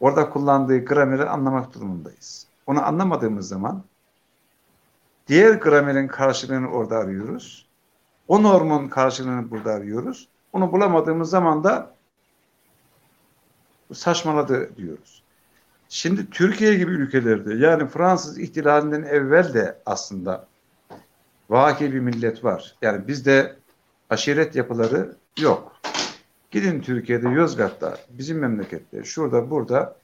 orada 0.00 0.30
kullandığı 0.30 0.84
grameri 0.84 1.24
anlamak 1.24 1.74
durumundayız. 1.74 2.46
Onu 2.66 2.86
anlamadığımız 2.86 3.48
zaman 3.48 3.82
diğer 5.28 5.54
gramerin 5.54 6.08
karşılığını 6.08 6.68
orada 6.68 6.96
arıyoruz. 6.96 7.66
O 8.28 8.42
normun 8.42 8.88
karşılığını 8.88 9.50
burada 9.50 9.72
arıyoruz. 9.72 10.28
Onu 10.52 10.72
bulamadığımız 10.72 11.30
zaman 11.30 11.64
da 11.64 11.93
saçmaladı 13.92 14.76
diyoruz. 14.76 15.22
Şimdi 15.88 16.30
Türkiye 16.30 16.74
gibi 16.74 16.90
ülkelerde 16.92 17.54
yani 17.54 17.88
Fransız 17.88 18.38
ihtilalinden 18.38 19.02
evvel 19.02 19.54
de 19.54 19.78
aslında 19.86 20.46
vaki 21.50 21.92
bir 21.92 22.00
millet 22.00 22.44
var. 22.44 22.76
Yani 22.82 23.08
bizde 23.08 23.56
aşiret 24.10 24.56
yapıları 24.56 25.16
yok. 25.38 25.80
Gidin 26.50 26.80
Türkiye'de 26.80 27.28
Yozgat'ta, 27.28 27.98
bizim 28.10 28.38
memlekette, 28.38 29.04
şurada 29.04 29.50
burada 29.50 29.96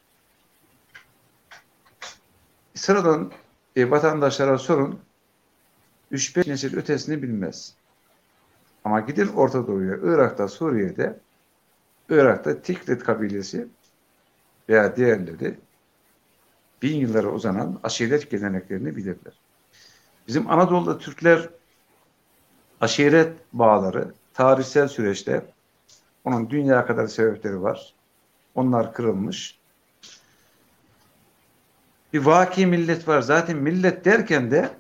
sıradan 2.75 3.33
e, 3.77 3.91
vatandaşlara 3.91 4.59
sorun 4.59 5.01
3-5 6.13 6.51
nesil 6.51 6.77
ötesini 6.77 7.23
bilmez. 7.23 7.75
Ama 8.85 9.01
gidin 9.01 9.29
Orta 9.29 9.67
Doğu'ya, 9.67 9.97
Irak'ta, 10.03 10.49
Suriye'de 10.49 11.21
Irak'ta 12.11 12.63
Tikrit 12.63 13.05
kabilesi 13.05 13.69
veya 14.69 14.97
diğerleri 14.97 15.59
bin 16.83 16.97
yıllara 16.97 17.29
uzanan 17.29 17.81
aşiret 17.83 18.31
geleneklerini 18.31 18.97
bilirler. 18.97 19.33
Bizim 20.29 20.51
Anadolu'da 20.51 20.99
Türkler 20.99 21.49
aşiret 22.81 23.37
bağları 23.53 24.15
tarihsel 24.35 24.89
süreçte 24.89 25.45
onun 26.25 26.51
dünya 26.51 26.87
kadar 26.87 27.07
sebepleri 27.07 27.63
var. 27.63 27.95
Onlar 28.55 28.95
kırılmış. 28.95 29.59
Bir 32.13 32.19
vaki 32.19 32.67
millet 32.67 33.09
var. 33.09 33.23
Zaten 33.23 33.57
millet 33.57 34.05
derken 34.05 34.51
de 34.51 34.71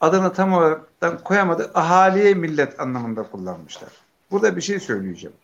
adını 0.00 0.32
tam 0.32 0.52
olarak 0.52 1.24
koyamadı. 1.24 1.70
Ahaliye 1.74 2.34
millet 2.34 2.80
anlamında 2.80 3.22
kullanmışlar. 3.22 3.90
Burada 4.30 4.56
bir 4.56 4.60
şey 4.60 4.80
söyleyeceğim. 4.80 5.36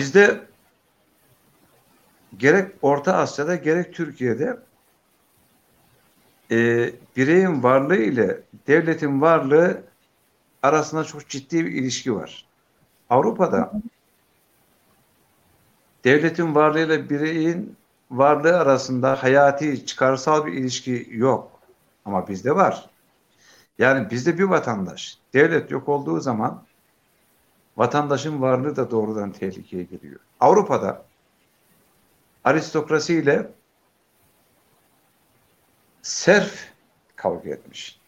Bizde 0.00 0.40
gerek 2.36 2.74
Orta 2.82 3.16
Asya'da 3.16 3.56
gerek 3.56 3.94
Türkiye'de 3.94 4.58
e, 6.50 6.90
bireyin 7.16 7.62
varlığı 7.62 7.96
ile 7.96 8.42
devletin 8.66 9.20
varlığı 9.20 9.82
arasında 10.62 11.04
çok 11.04 11.28
ciddi 11.28 11.66
bir 11.66 11.72
ilişki 11.72 12.14
var. 12.14 12.46
Avrupa'da 13.10 13.72
devletin 16.04 16.54
varlığıyla 16.54 17.10
bireyin 17.10 17.76
varlığı 18.10 18.58
arasında 18.58 19.22
hayati, 19.22 19.86
çıkarsal 19.86 20.46
bir 20.46 20.52
ilişki 20.52 21.08
yok. 21.10 21.60
Ama 22.04 22.28
bizde 22.28 22.56
var. 22.56 22.90
Yani 23.78 24.10
bizde 24.10 24.38
bir 24.38 24.44
vatandaş, 24.44 25.18
devlet 25.34 25.70
yok 25.70 25.88
olduğu 25.88 26.20
zaman 26.20 26.69
vatandaşın 27.80 28.42
varlığı 28.42 28.76
da 28.76 28.90
doğrudan 28.90 29.32
tehlikeye 29.32 29.82
giriyor. 29.82 30.20
Avrupa'da 30.40 31.04
aristokrasi 32.44 33.14
ile 33.14 33.50
serf 36.02 36.70
kavga 37.16 37.50
etmiş. 37.50 38.00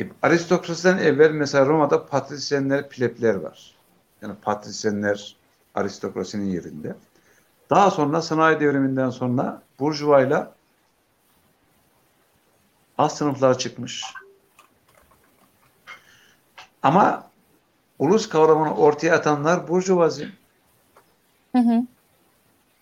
E, 0.00 0.08
aristokrasiden 0.22 0.98
evvel 0.98 1.30
mesela 1.30 1.66
Roma'da 1.66 2.06
patrisyenler, 2.06 2.88
plebler 2.88 3.34
var. 3.34 3.74
Yani 4.22 4.34
patrisyenler 4.42 5.36
aristokrasinin 5.74 6.50
yerinde. 6.50 6.96
Daha 7.70 7.90
sonra 7.90 8.22
sanayi 8.22 8.60
devriminden 8.60 9.10
sonra 9.10 9.62
burjuvayla 9.78 10.54
alt 12.98 13.12
sınıflar 13.12 13.58
çıkmış. 13.58 14.04
Ama 16.82 17.27
ulus 17.98 18.28
kavramını 18.28 18.76
ortaya 18.76 19.14
atanlar 19.14 19.68
burjuvazi. 19.68 20.28
Hı 21.52 21.58
hı. 21.58 21.82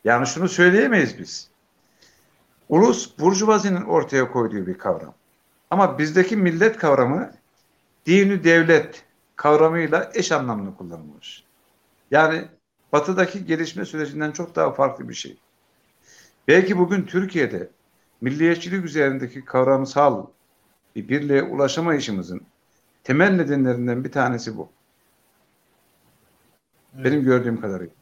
Yani 0.04 0.26
şunu 0.26 0.48
söyleyemeyiz 0.48 1.18
biz. 1.18 1.48
Ulus 2.68 3.18
burjuvazinin 3.18 3.82
ortaya 3.82 4.32
koyduğu 4.32 4.66
bir 4.66 4.78
kavram. 4.78 5.14
Ama 5.70 5.98
bizdeki 5.98 6.36
millet 6.36 6.76
kavramı 6.78 7.32
dini 8.06 8.44
devlet 8.44 9.04
kavramıyla 9.36 10.10
eş 10.14 10.32
anlamlı 10.32 10.76
kullanılmış. 10.76 11.44
Yani 12.10 12.44
batıdaki 12.92 13.46
gelişme 13.46 13.84
sürecinden 13.84 14.32
çok 14.32 14.56
daha 14.56 14.72
farklı 14.72 15.08
bir 15.08 15.14
şey. 15.14 15.38
Belki 16.48 16.78
bugün 16.78 17.02
Türkiye'de 17.02 17.70
milliyetçilik 18.20 18.84
üzerindeki 18.84 19.44
kavramsal 19.44 20.26
bir 20.96 21.08
birliğe 21.08 21.42
ulaşamayışımızın 21.42 22.40
temel 23.04 23.30
nedenlerinden 23.30 24.04
bir 24.04 24.12
tanesi 24.12 24.56
bu. 24.56 24.68
Benim 27.04 27.24
gördüğüm 27.24 27.60
kadarıyla. 27.60 27.94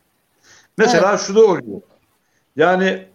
Mesela 0.79 1.11
evet. 1.11 1.21
şu 1.21 1.35
da 1.35 1.45
oluyor. 1.45 1.81
Yani 2.57 3.09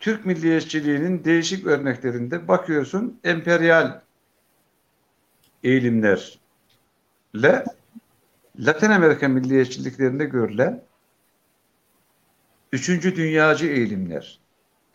Türk 0.00 0.26
milliyetçiliğinin 0.26 1.24
değişik 1.24 1.66
örneklerinde 1.66 2.48
bakıyorsun 2.48 3.20
emperyal 3.24 4.00
eğilimlerle 5.62 7.64
Latin 8.58 8.90
Amerika 8.90 9.28
milliyetçiliklerinde 9.28 10.24
görülen 10.24 10.82
üçüncü 12.72 13.16
dünyacı 13.16 13.66
eğilimler 13.66 14.42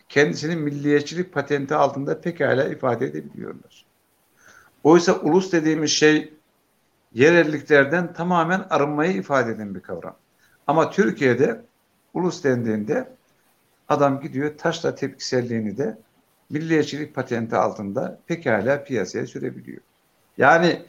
kendisinin 0.08 0.58
milliyetçilik 0.58 1.32
patenti 1.32 1.74
altında 1.74 2.20
pekala 2.20 2.64
ifade 2.64 3.06
edebiliyorlar. 3.06 3.84
Oysa 4.84 5.20
ulus 5.20 5.52
dediğimiz 5.52 5.90
şey 5.90 6.34
yerelliklerden 7.12 8.12
tamamen 8.12 8.66
arınmayı 8.70 9.12
ifade 9.12 9.50
eden 9.50 9.74
bir 9.74 9.80
kavram. 9.80 10.16
Ama 10.66 10.90
Türkiye'de 10.90 11.64
ulus 12.14 12.44
dendiğinde 12.44 13.08
adam 13.88 14.20
gidiyor 14.20 14.58
taşla 14.58 14.94
tepkiselliğini 14.94 15.78
de 15.78 15.98
milliyetçilik 16.50 17.14
patenti 17.14 17.56
altında 17.56 18.18
pekala 18.26 18.84
piyasaya 18.84 19.26
sürebiliyor. 19.26 19.80
Yani 20.38 20.82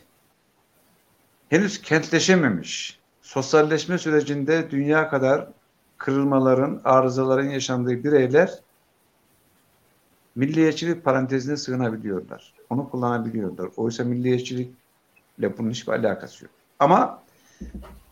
henüz 1.50 1.82
kentleşememiş, 1.82 3.00
sosyalleşme 3.22 3.98
sürecinde 3.98 4.72
dünya 4.72 5.10
kadar 5.10 5.48
kırılmaların, 5.98 6.82
arızaların 6.84 7.50
yaşandığı 7.50 8.04
bireyler 8.04 8.60
milliyetçilik 10.36 11.04
parantezine 11.04 11.58
sığınabiliyorlar. 11.58 12.54
Onu 12.70 12.90
kullanabiliyorlar. 12.90 13.70
Oysa 13.78 14.04
milliyetçilikle 15.40 15.58
bunun 15.58 15.72
hiçbir 15.72 15.94
alakası 15.94 16.46
yok. 16.46 16.54
Ama 16.80 17.24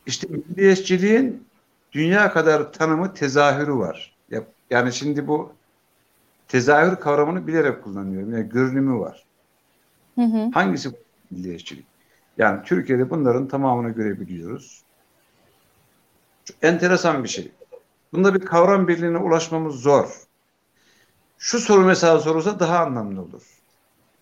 işte 0.06 0.28
milliyetçiliğin 0.28 1.48
dünya 1.92 2.34
kadar 2.34 2.74
tanımı 2.74 3.14
tezahürü 3.14 3.76
var. 3.76 4.16
Yani 4.70 4.94
şimdi 4.94 5.28
bu 5.28 5.54
tezahür 6.48 6.96
kavramını 6.96 7.48
bilerek 7.48 7.84
kullanıyorum. 7.84 8.34
Yani 8.34 8.50
görünümü 8.50 9.00
var. 9.00 9.24
Hı 10.16 10.22
hı. 10.22 10.50
Hangisi 10.54 10.90
milliyetçilik? 11.32 11.86
Yani 12.38 12.64
Türkiye'de 12.64 13.10
bunların 13.10 13.48
tamamını 13.48 13.90
görebiliyoruz. 13.90 14.84
Çok 16.46 16.58
enteresan 16.62 17.24
bir 17.24 17.30
şey. 17.30 17.52
Bunda 18.14 18.34
bir 18.34 18.46
kavram 18.46 18.88
birliğine 18.88 19.18
ulaşmamız 19.18 19.76
zor. 19.76 20.28
Şu 21.38 21.60
soru 21.60 21.86
mesela 21.86 22.20
sorulsa 22.20 22.60
daha 22.60 22.80
anlamlı 22.80 23.22
olur. 23.22 23.44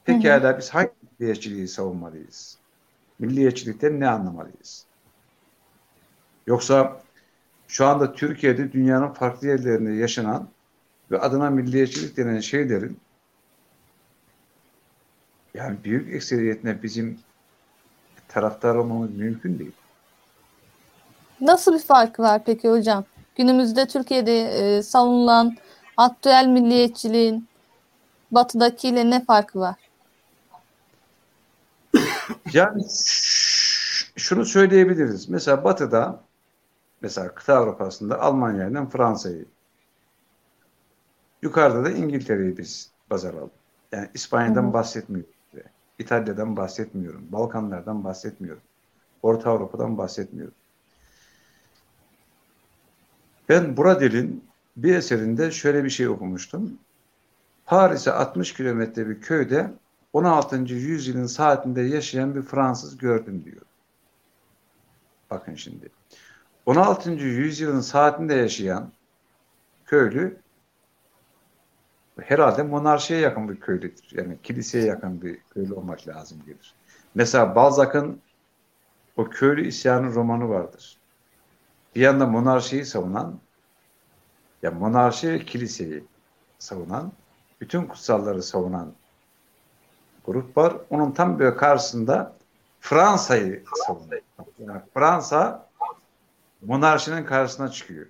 Pekala 0.06 0.58
biz 0.58 0.70
hangi 0.70 0.92
milliyetçiliği 1.20 1.68
savunmalıyız? 1.68 2.58
Milliyetçilikten 3.20 4.00
ne 4.00 4.08
anlamalıyız? 4.08 4.86
Yoksa 6.48 7.02
şu 7.68 7.86
anda 7.86 8.14
Türkiye'de 8.14 8.72
dünyanın 8.72 9.14
farklı 9.14 9.48
yerlerinde 9.48 9.92
yaşanan 9.92 10.50
ve 11.12 11.20
adına 11.20 11.50
milliyetçilik 11.50 12.18
denen 12.18 12.40
şeylerin 12.40 13.00
yani 15.54 15.78
büyük 15.84 16.14
ekseriyetine 16.16 16.84
bizim 16.84 17.20
taraftar 18.28 18.76
olmamız 18.76 19.16
mümkün 19.16 19.60
değil. 19.60 19.72
Nasıl 21.42 21.74
bir 21.74 21.84
farkı 21.84 22.22
var 22.22 22.42
peki 22.46 22.70
hocam? 22.70 23.04
Günümüzde 23.36 23.88
Türkiye'de 23.88 24.42
e, 24.42 24.84
savunulan 24.84 25.58
aktüel 25.98 26.48
milliyetçiliğin 26.48 27.48
batıdakiyle 28.32 29.10
ne 29.10 29.26
farkı 29.26 29.60
var? 29.60 29.76
Yani 32.56 32.84
şunu 34.16 34.46
söyleyebiliriz. 34.46 35.30
Mesela 35.30 35.64
batıda 35.64 36.24
mesela 37.02 37.36
kıta 37.36 37.58
Avrupa'sında 37.58 38.22
Almanya'dan 38.22 38.90
Fransa'yı 38.90 39.46
yukarıda 41.42 41.84
da 41.84 41.92
İngiltere'yi 41.92 42.58
biz 42.58 42.92
baz 43.10 43.26
alalım. 43.26 43.52
Yani 43.92 44.10
İspanya'dan 44.14 44.74
bahsetmiyorum. 44.74 45.34
İtalya'dan 46.00 46.58
bahsetmiyorum. 46.58 47.32
Balkanlardan 47.32 48.04
bahsetmiyorum. 48.04 48.62
Orta 49.22 49.52
Avrupa'dan 49.52 49.98
bahsetmiyorum. 49.98 50.56
Ben 53.50 53.78
Bradel'in 53.78 54.44
bir 54.78 54.96
eserinde 54.96 55.52
şöyle 55.52 55.84
bir 55.84 55.90
şey 55.90 56.08
okumuştum. 56.08 56.80
Paris'e 57.66 58.12
60 58.12 58.54
kilometre 58.54 59.10
bir 59.10 59.22
köyde 59.22 59.72
16. 60.16 60.56
yüzyılın 60.56 61.26
saatinde 61.26 61.82
yaşayan 61.82 62.36
bir 62.36 62.42
Fransız 62.42 62.98
gördüm 62.98 63.46
diyor. 63.46 63.62
Bakın 65.30 65.56
şimdi. 65.56 65.90
16. 66.66 67.12
yüzyılın 67.12 67.82
saatinde 67.82 68.34
yaşayan 68.34 68.92
köylü 69.86 70.38
herhalde 72.22 72.64
monarşiye 72.64 73.20
yakın 73.20 73.50
bir 73.50 73.60
köylüdür. 73.60 74.08
Yani 74.12 74.38
kiliseye 74.44 74.86
yakın 74.86 75.22
bir 75.22 75.40
köylü 75.54 75.74
olmak 75.74 76.08
lazım 76.08 76.38
gelir. 76.46 76.76
Mesela 77.16 77.56
Balzac'ın 77.56 78.22
o 79.18 79.30
köylü 79.30 79.68
isyanı 79.68 80.14
romanı 80.14 80.50
vardır. 80.50 80.98
Bir 81.96 82.02
yanda 82.02 82.26
monarşiyi 82.26 82.86
savunan 82.86 83.40
ya 84.64 84.72
monarşi 84.72 85.46
kiliseyi 85.46 86.04
savunan, 86.60 87.12
bütün 87.62 87.86
kutsalları 87.86 88.44
savunan 88.44 88.94
grup 90.26 90.58
var. 90.58 90.76
Onun 90.90 91.12
tam 91.12 91.40
böyle 91.40 91.56
karşısında 91.58 92.36
Fransa'yı 92.80 93.64
savunuyor. 93.88 94.22
Yani 94.60 94.82
Fransa 94.94 95.70
monarşinin 96.62 97.26
karşısına 97.26 97.72
çıkıyor. 97.72 98.06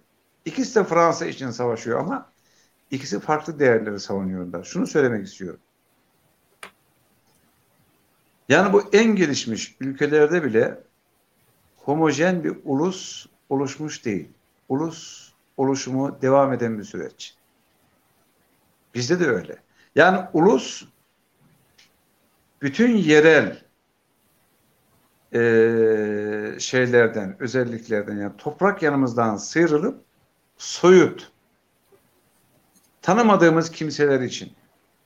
İkisi 0.45 0.75
de 0.75 0.83
Fransa 0.83 1.25
için 1.25 1.51
savaşıyor 1.51 1.99
ama 1.99 2.29
ikisi 2.91 3.19
farklı 3.19 3.59
değerleri 3.59 3.99
savunuyorlar. 3.99 4.63
Şunu 4.63 4.87
söylemek 4.87 5.27
istiyorum. 5.27 5.59
Yani 8.49 8.73
bu 8.73 8.83
en 8.93 9.15
gelişmiş 9.15 9.75
ülkelerde 9.79 10.43
bile 10.43 10.83
homojen 11.77 12.43
bir 12.43 12.57
ulus 12.63 13.27
oluşmuş 13.49 14.05
değil. 14.05 14.29
Ulus 14.69 15.31
oluşumu 15.57 16.21
devam 16.21 16.53
eden 16.53 16.79
bir 16.79 16.83
süreç. 16.83 17.35
Bizde 18.93 19.19
de 19.19 19.29
öyle. 19.29 19.57
Yani 19.95 20.25
ulus 20.33 20.85
bütün 22.61 22.97
yerel 22.97 23.65
e, 25.33 26.59
şeylerden, 26.59 27.35
özelliklerden 27.39 28.17
yani 28.17 28.37
toprak 28.37 28.83
yanımızdan 28.83 29.37
sıyrılıp 29.37 30.01
soyut 30.57 31.31
tanımadığımız 33.01 33.71
kimseler 33.71 34.21
için 34.21 34.53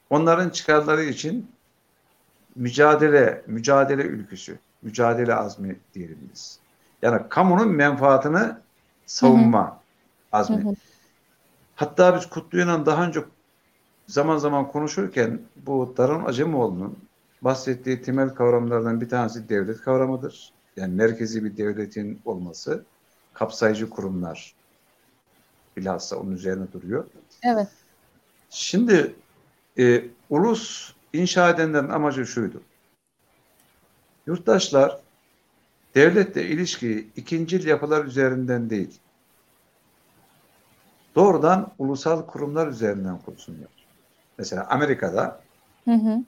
onların 0.09 0.49
çıkarları 0.49 1.03
için 1.03 1.51
mücadele, 2.55 3.43
mücadele 3.47 4.01
ülküsü, 4.01 4.59
mücadele 4.81 5.35
azmi 5.35 5.79
diyelim 5.93 6.29
biz. 6.33 6.59
Yani 7.01 7.21
kamunun 7.29 7.69
menfaatını 7.71 8.62
savunma 9.05 9.67
hı 9.67 9.71
hı. 9.71 9.75
azmi. 10.31 10.63
Hı 10.63 10.69
hı. 10.69 10.75
Hatta 11.75 12.15
biz 12.15 12.25
Kutlu'yla 12.25 12.85
daha 12.85 13.05
önce 13.05 13.19
zaman 14.07 14.38
zaman 14.38 14.67
konuşurken 14.67 15.41
bu 15.55 15.93
Darın 15.97 16.25
Acemoğlu'nun 16.25 17.09
bahsettiği 17.41 18.02
temel 18.02 18.30
kavramlardan 18.30 19.02
bir 19.02 19.10
tanesi 19.10 19.49
devlet 19.49 19.82
kavramıdır. 19.82 20.54
Yani 20.78 20.95
merkezi 20.95 21.43
bir 21.43 21.58
devletin 21.58 22.21
olması, 22.25 22.86
kapsayıcı 23.34 23.89
kurumlar 23.89 24.56
bilhassa 25.78 26.15
onun 26.15 26.32
üzerine 26.32 26.71
duruyor. 26.73 27.06
Evet. 27.43 27.67
Şimdi 28.49 29.15
e, 29.78 30.04
ulus 30.30 30.93
inşa 31.13 31.49
edenlerin 31.49 31.89
amacı 31.89 32.25
şuydu. 32.25 32.62
Yurttaşlar 34.28 34.99
devletle 35.95 36.45
ilişkiyi 36.45 37.08
ikincil 37.15 37.67
yapılar 37.67 38.06
üzerinden 38.06 38.69
değil, 38.69 38.99
doğrudan 41.15 41.71
ulusal 41.78 42.25
kurumlar 42.25 42.67
üzerinden 42.67 43.17
kursunlar. 43.17 43.69
Mesela 44.38 44.67
Amerika'da 44.69 45.41
hı 45.86 45.93
hı. 45.93 46.23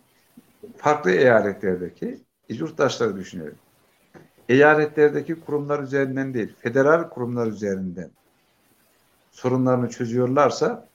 Farklı 0.78 1.12
eyaletlerdeki 1.12 2.20
yurttaşları 2.50 3.18
düşünelim. 3.18 3.56
Eyaletlerdeki 4.50 5.40
kurumlar 5.40 5.84
üzerinden 5.84 6.34
değil, 6.34 6.56
federal 6.60 7.10
kurumlar 7.10 7.48
üzerinden 7.48 8.10
sorunlarını 9.32 9.90
çözüyorlarsa 9.90 10.88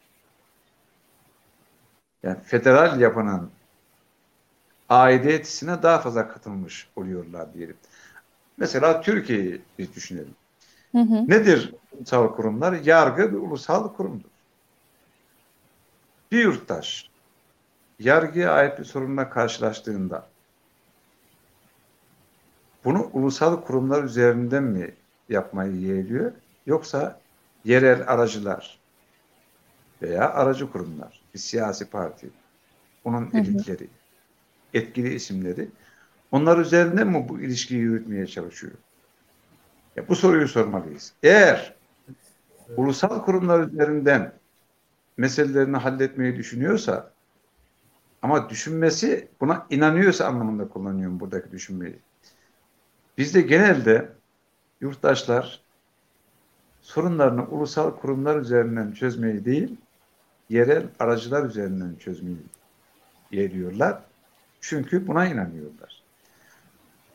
yani 2.22 2.40
federal 2.44 3.00
yapının 3.00 3.50
aidiyetine 4.88 5.82
daha 5.82 5.98
fazla 5.98 6.28
katılmış 6.28 6.88
oluyorlar 6.96 7.54
diyelim. 7.54 7.76
Mesela 8.56 9.00
Türkiye'yi 9.00 9.94
düşünelim. 9.94 10.34
Hı 10.92 10.98
hı. 10.98 11.28
Nedir 11.28 11.74
ulusal 11.92 12.28
kurumlar? 12.28 12.72
Yargı 12.72 13.32
bir 13.32 13.36
ulusal 13.36 13.94
kurumdur. 13.94 14.28
Bir 16.32 16.44
yurttaş 16.44 17.10
yargıya 17.98 18.52
ait 18.52 18.78
bir 18.78 18.84
sorunla 18.84 19.30
karşılaştığında 19.30 20.26
bunu 22.84 23.10
ulusal 23.12 23.60
kurumlar 23.60 24.04
üzerinden 24.04 24.62
mi 24.62 24.94
yapmayı 25.28 25.76
yeğliyor? 25.76 26.32
Yoksa 26.66 27.20
yerel 27.64 28.04
aracılar 28.08 28.78
veya 30.02 30.30
aracı 30.30 30.72
kurumlar, 30.72 31.20
bir 31.34 31.38
siyasi 31.38 31.90
parti, 31.90 32.30
onun 33.04 33.30
elitleri, 33.34 33.88
etkili 34.74 35.14
isimleri 35.14 35.68
onlar 36.32 36.58
üzerinden 36.58 37.06
mi 37.06 37.28
bu 37.28 37.40
ilişkiyi 37.40 37.80
yürütmeye 37.80 38.26
çalışıyor? 38.26 38.72
Ya 39.96 40.08
bu 40.08 40.16
soruyu 40.16 40.48
sormalıyız. 40.48 41.12
Eğer 41.22 41.74
ulusal 42.76 43.22
kurumlar 43.24 43.60
üzerinden 43.60 44.32
meselelerini 45.16 45.76
halletmeyi 45.76 46.36
düşünüyorsa 46.36 47.15
ama 48.26 48.50
düşünmesi 48.50 49.28
buna 49.40 49.66
inanıyorsa 49.70 50.26
anlamında 50.26 50.68
kullanıyorum 50.68 51.20
buradaki 51.20 51.52
düşünmeyi. 51.52 51.98
Bizde 53.18 53.40
genelde 53.40 54.12
yurttaşlar 54.80 55.60
sorunlarını 56.82 57.46
ulusal 57.48 57.90
kurumlar 57.90 58.36
üzerinden 58.36 58.92
çözmeyi 58.92 59.44
değil, 59.44 59.76
yerel 60.48 60.86
aracılar 60.98 61.44
üzerinden 61.44 61.94
çözmeyi 61.94 62.36
yeriyorlar. 63.30 64.02
Çünkü 64.60 65.06
buna 65.06 65.26
inanıyorlar. 65.26 66.02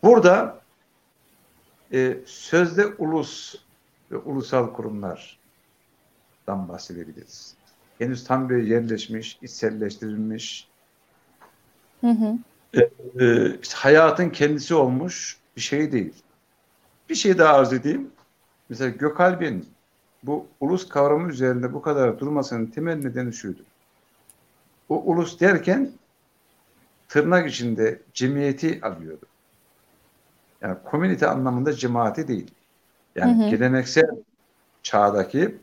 Burada 0.04 0.62
e, 1.94 2.18
sözde 2.26 2.86
ulus 2.86 3.56
ve 4.12 4.18
ulusal 4.18 4.74
kurumlardan 4.74 5.28
bahsedebiliriz. 6.48 7.56
Henüz 7.98 8.24
tam 8.24 8.50
bir 8.50 8.64
yerleşmiş, 8.64 9.40
içselleştirilmiş, 9.42 10.71
hı 12.02 12.08
hı. 12.08 12.38
E, 12.74 12.80
e, 13.26 13.58
işte 13.62 13.76
hayatın 13.78 14.30
kendisi 14.30 14.76
olmuş 14.76 15.38
bir 15.56 15.62
şey 15.62 15.92
değil. 15.92 16.14
Bir 17.10 17.16
şey 17.16 17.38
daha 17.38 17.54
arz 17.54 17.74
edeyim. 17.74 18.10
Mesela 18.70 18.90
Gökalp'in 18.90 19.70
bu 20.24 20.48
ulus 20.60 20.90
kavramı 20.90 21.30
üzerinde 21.30 21.74
bu 21.74 21.82
kadar 21.82 22.20
durmasının 22.20 22.66
temel 22.66 22.96
nedeni 22.96 23.34
şuydu. 23.34 23.62
O 24.90 25.04
ulus 25.04 25.40
derken 25.40 25.92
tırnak 27.10 27.50
içinde 27.50 28.02
cemiyeti 28.14 28.80
alıyordu. 28.82 29.26
Yani 30.62 30.78
komünite 30.86 31.28
anlamında 31.28 31.74
cemaati 31.74 32.28
değil. 32.28 32.52
Yani 33.16 33.44
hı 33.44 33.46
hı. 33.46 33.50
geleneksel 33.50 34.10
çağdaki 34.84 35.58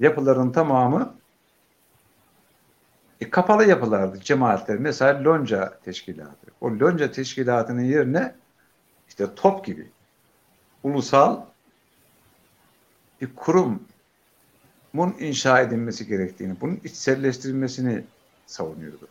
yapıların 0.00 0.52
tamamı 0.52 1.14
e, 3.20 3.30
kapalı 3.30 3.64
yapılardı 3.64 4.20
cemaatler. 4.20 4.78
Mesela 4.78 5.24
lonca 5.24 5.78
teşkilatı. 5.84 6.46
O 6.60 6.70
lonca 6.70 7.10
teşkilatının 7.10 7.82
yerine 7.82 8.34
işte 9.08 9.34
top 9.34 9.64
gibi 9.64 9.90
ulusal 10.82 11.40
bir 13.20 13.34
kurumun 13.36 13.86
inşa 15.18 15.60
edilmesi 15.60 16.06
gerektiğini, 16.06 16.60
bunun 16.60 16.80
içselleştirilmesini 16.84 18.04
savunuyordu. 18.46 19.08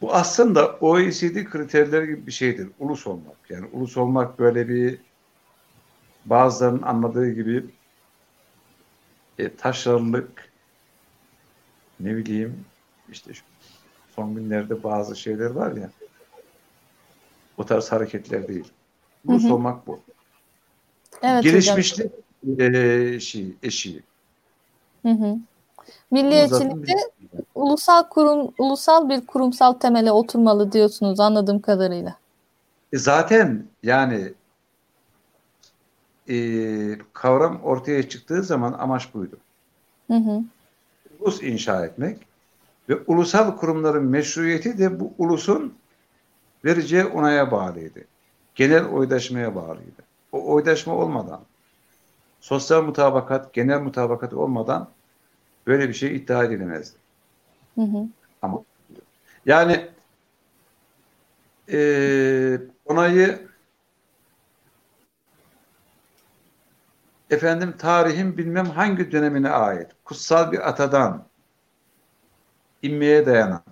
Bu 0.00 0.14
aslında 0.14 0.76
OECD 0.76 1.44
kriterleri 1.44 2.06
gibi 2.06 2.26
bir 2.26 2.32
şeydir. 2.32 2.68
Ulus 2.78 3.06
olmak. 3.06 3.36
Yani 3.48 3.66
ulus 3.72 3.96
olmak 3.96 4.38
böyle 4.38 4.68
bir 4.68 4.98
bazılarının 6.24 6.82
anladığı 6.82 7.30
gibi 7.30 7.64
e, 9.38 9.56
taşrarlık 9.56 10.50
ne 12.00 12.16
bileyim 12.16 12.64
işte 13.12 13.34
şu 13.34 13.44
son 14.16 14.34
günlerde 14.34 14.82
bazı 14.82 15.16
şeyler 15.16 15.50
var 15.50 15.76
ya 15.76 15.90
o 17.58 17.64
tarz 17.64 17.92
hareketler 17.92 18.48
değil. 18.48 18.72
Ulus 19.26 19.44
hı 19.44 19.48
hı. 19.48 19.54
olmak 19.54 19.86
bu. 19.86 20.00
Evet, 21.22 21.42
Gelişmişlik 21.42 22.12
e, 22.58 23.20
şey, 23.20 23.54
eşiği. 23.62 24.02
Hı 25.02 25.08
hı. 25.08 25.36
Milliyetçilikte 26.10 26.94
ulusal 27.54 28.02
kurum 28.02 28.54
ulusal 28.58 29.08
bir 29.08 29.26
kurumsal 29.26 29.72
temele 29.72 30.12
oturmalı 30.12 30.72
diyorsunuz 30.72 31.20
anladığım 31.20 31.60
kadarıyla. 31.60 32.16
E 32.92 32.98
zaten 32.98 33.64
yani 33.82 34.32
e, 36.28 36.36
kavram 37.12 37.60
ortaya 37.62 38.08
çıktığı 38.08 38.42
zaman 38.42 38.72
amaç 38.72 39.14
buydu. 39.14 39.38
Hı 40.06 40.16
hı. 40.16 40.42
Ulus 41.20 41.42
inşa 41.42 41.86
etmek 41.86 42.18
ve 42.90 42.98
ulusal 43.06 43.56
kurumların 43.56 44.04
meşruiyeti 44.04 44.78
de 44.78 45.00
bu 45.00 45.14
ulusun 45.18 45.78
vereceği 46.64 47.04
onaya 47.04 47.50
bağlıydı. 47.50 48.00
Genel 48.54 48.84
oydaşmaya 48.84 49.54
bağlıydı. 49.54 50.02
O 50.32 50.52
oydaşma 50.52 50.94
olmadan, 50.94 51.40
sosyal 52.40 52.82
mutabakat, 52.82 53.52
genel 53.52 53.80
mutabakat 53.80 54.34
olmadan 54.34 54.90
böyle 55.66 55.88
bir 55.88 55.94
şey 55.94 56.16
iddia 56.16 56.44
edilemezdi. 56.44 56.98
Hı 57.74 57.82
hı. 57.82 58.06
Ama 58.42 58.62
yani 59.46 59.88
e, 61.72 62.58
onayı 62.84 63.48
efendim 67.30 67.74
tarihin 67.78 68.38
bilmem 68.38 68.66
hangi 68.66 69.12
dönemine 69.12 69.50
ait 69.50 69.88
kutsal 70.04 70.52
bir 70.52 70.68
atadan 70.68 71.29
inmeye 72.82 73.26
dayanan, 73.26 73.62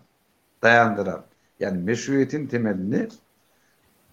dayandıran 0.63 1.25
yani 1.61 1.79
meşruiyetin 1.79 2.47
temelini 2.47 3.09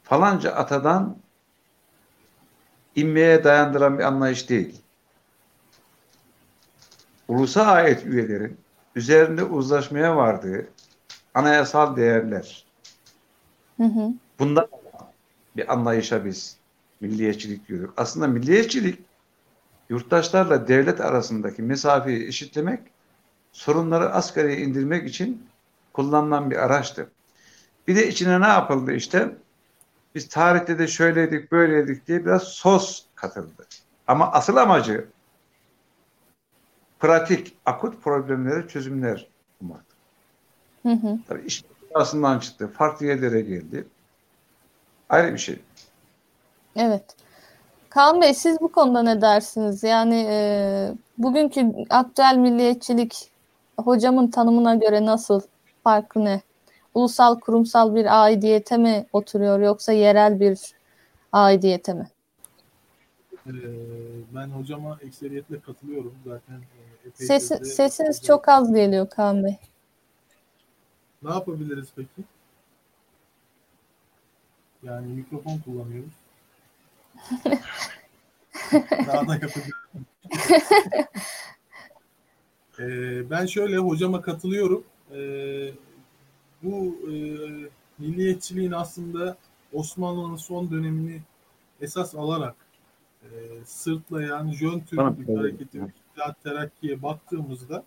falanca 0.04 0.52
atadan 0.52 1.18
inmeye 2.96 3.44
dayandıran 3.44 4.00
bir 4.00 4.04
anlayış 4.04 4.50
değil. 4.50 4.82
Ulusa 7.28 7.66
ait 7.66 8.06
üyelerin 8.06 8.58
üzerinde 8.96 9.44
uzlaşmaya 9.44 10.16
vardığı 10.16 10.68
anayasal 11.34 11.96
değerler. 11.96 12.66
Hı 13.78 13.84
hı. 13.84 14.14
Bundan 14.40 14.68
bir 15.58 15.74
anlayışa 15.74 16.26
biz 16.26 16.58
milliyetçilik 17.02 17.68
diyorduk. 17.68 17.94
Aslında 17.98 18.28
milliyetçilik 18.28 19.00
yurttaşlarla 19.90 20.68
devlet 20.68 21.02
arasındaki 21.02 21.62
mesafeyi 21.62 22.28
eşitlemek, 22.28 22.80
sorunları 23.56 24.13
asgariye 24.13 24.58
indirmek 24.58 25.10
için 25.10 25.48
kullanılan 25.94 26.52
bir 26.52 26.56
araçtı. 26.56 27.12
Bir 27.88 27.96
de 27.96 28.08
içine 28.08 28.41
ne 28.41 28.48
yapıldı 28.48 28.94
işte? 28.94 29.36
Biz 30.15 30.30
tarihte 30.30 30.80
de 30.80 30.88
şöyleydik, 30.88 31.52
böyleydik 31.52 32.08
diye 32.08 32.26
biraz 32.26 32.44
sos 32.44 33.06
katıldı. 33.15 33.68
Ama 34.08 34.32
asıl 34.32 34.56
amacı 34.56 35.08
pratik, 37.00 37.58
akut 37.65 38.04
problemlere 38.04 38.68
çözümler 38.68 39.28
bulmak. 39.62 39.86
Hı 40.84 40.91
hı. 40.91 41.20
Tabii 41.28 41.46
iş 41.46 41.63
arasından 41.94 42.39
çıktı, 42.39 42.68
farklı 42.68 43.06
yerlere 43.06 43.41
geldi. 43.41 43.88
Ayrı 45.10 45.34
bir 45.34 45.39
şey. 45.39 45.60
Evet. 46.76 47.15
Kaan 47.89 48.22
Bey 48.22 48.34
siz 48.34 48.62
bu 48.62 48.72
konuda 48.72 49.04
ne 49.04 49.22
dersiniz? 49.22 49.84
Yani 49.84 50.26
e, 50.30 50.38
bugünkü 51.18 51.72
aktüel 51.89 52.36
milliyetçilik 52.38 53.35
hocamın 53.78 54.28
tanımına 54.32 54.76
göre 54.76 55.06
nasıl? 55.06 55.42
Farkı 55.84 56.26
ne? 56.26 56.42
Ulusal 56.94 57.40
kurumsal 57.40 57.96
bir 57.96 58.24
aidiyete 58.24 58.78
mi 58.78 59.06
oturuyor 59.14 59.60
yoksa 59.60 59.92
yerel 59.92 60.40
bir 60.40 60.60
aidiyete 61.32 61.94
mi? 61.94 62.10
Ee, 63.48 63.52
ben 64.36 64.48
hocama 64.48 64.98
ekseriyetle 65.02 65.60
katılıyorum 65.60 66.14
zaten. 66.26 66.62
e, 67.06 67.26
Sesi, 67.26 67.60
de- 67.60 67.66
sesiniz 67.66 68.24
çok 68.24 68.50
az 68.50 68.74
geliyor 68.74 69.10
Kaan 69.10 69.44
Bey. 69.44 69.58
Ne 71.24 71.30
yapabiliriz 71.30 71.88
peki? 71.96 72.22
Yani 74.84 75.08
mikrofon 75.08 75.58
kullanıyoruz. 75.66 76.12
Daha 79.08 79.28
da 79.28 79.34
yapabiliriz. 79.34 79.74
Ee, 82.80 83.30
ben 83.30 83.46
şöyle 83.46 83.78
hocama 83.78 84.22
katılıyorum. 84.22 84.84
Ee, 85.12 85.72
bu 86.64 86.98
e, 87.12 87.16
milliyetçiliğin 88.00 88.72
aslında 88.72 89.38
Osmanlı'nın 89.74 90.36
son 90.36 90.72
dönemini 90.72 91.22
esas 91.82 92.16
alarak 92.16 92.56
e, 93.24 93.28
sırtlayan 93.66 94.52
Jön 94.52 94.84
Tamam. 94.96 95.16
Türklük 95.16 95.38
hareketi 95.38 95.82
ve 95.82 95.86
İttihat 95.86 96.44
Terakki'ye 96.44 97.02
baktığımızda 97.02 97.84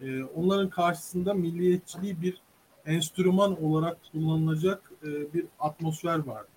e, 0.00 0.24
onların 0.24 0.70
karşısında 0.70 1.34
milliyetçiliği 1.34 2.22
bir 2.22 2.42
enstrüman 2.86 3.64
olarak 3.64 3.98
kullanılacak 4.12 4.92
e, 5.02 5.34
bir 5.34 5.46
atmosfer 5.60 6.18
vardı. 6.18 6.48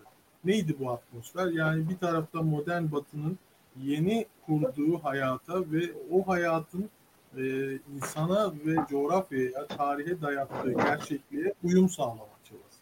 Neydi 0.44 0.76
bu 0.80 0.92
atmosfer? 0.92 1.48
Yani 1.48 1.90
bir 1.90 1.98
tarafta 1.98 2.42
modern 2.42 2.92
batının 2.92 3.38
yeni 3.84 4.26
kurduğu 4.46 4.98
hayata 4.98 5.72
ve 5.72 5.92
o 6.12 6.28
hayatın 6.28 6.90
e, 7.38 7.74
insana 7.96 8.54
ve 8.66 8.76
coğrafyaya, 8.90 9.68
tarihe 9.68 10.22
dayattığı 10.22 10.74
gerçekliğe 10.74 11.54
uyum 11.64 11.90
sağlama 11.90 12.38
çabası. 12.44 12.82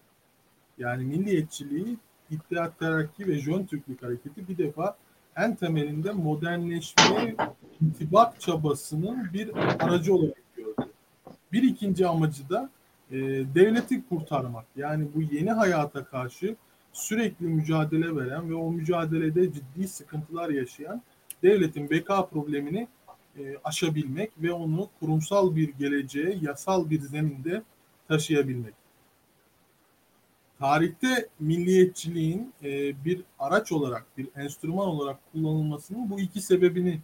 Yani 0.77 1.03
milliyetçiliği, 1.03 1.97
İttihat 2.31 2.79
Terakki 2.79 3.27
ve 3.27 3.39
Jön 3.39 3.65
Türklük 3.65 4.03
hareketi 4.03 4.47
bir 4.47 4.57
defa 4.57 4.97
en 5.35 5.55
temelinde 5.55 6.11
modernleşmeye 6.11 7.35
intibak 7.81 8.41
çabasının 8.41 9.33
bir 9.33 9.51
aracı 9.79 10.15
olarak 10.15 10.55
gördü. 10.55 10.89
Bir 11.51 11.63
ikinci 11.63 12.07
amacı 12.07 12.49
da 12.49 12.69
e, 13.11 13.17
devleti 13.55 14.07
kurtarmak. 14.09 14.65
Yani 14.75 15.07
bu 15.15 15.21
yeni 15.21 15.51
hayata 15.51 16.05
karşı 16.05 16.55
sürekli 16.93 17.45
mücadele 17.45 18.15
veren 18.15 18.49
ve 18.49 18.53
o 18.53 18.71
mücadelede 18.71 19.53
ciddi 19.53 19.87
sıkıntılar 19.87 20.49
yaşayan 20.49 21.01
devletin 21.43 21.89
beka 21.89 22.25
problemini 22.25 22.87
e, 23.39 23.57
aşabilmek 23.63 24.31
ve 24.37 24.51
onu 24.51 24.89
kurumsal 24.99 25.55
bir 25.55 25.69
geleceğe, 25.69 26.39
yasal 26.41 26.89
bir 26.89 27.01
zeminde 27.01 27.63
taşıyabilmek. 28.07 28.73
Tarihte 30.59 31.27
milliyetçiliğin 31.39 32.53
e, 32.63 33.05
bir 33.05 33.21
araç 33.39 33.71
olarak, 33.71 34.05
bir 34.17 34.27
enstrüman 34.35 34.87
olarak 34.87 35.17
kullanılmasının 35.31 36.09
bu 36.09 36.19
iki 36.19 36.41
sebebini 36.41 36.99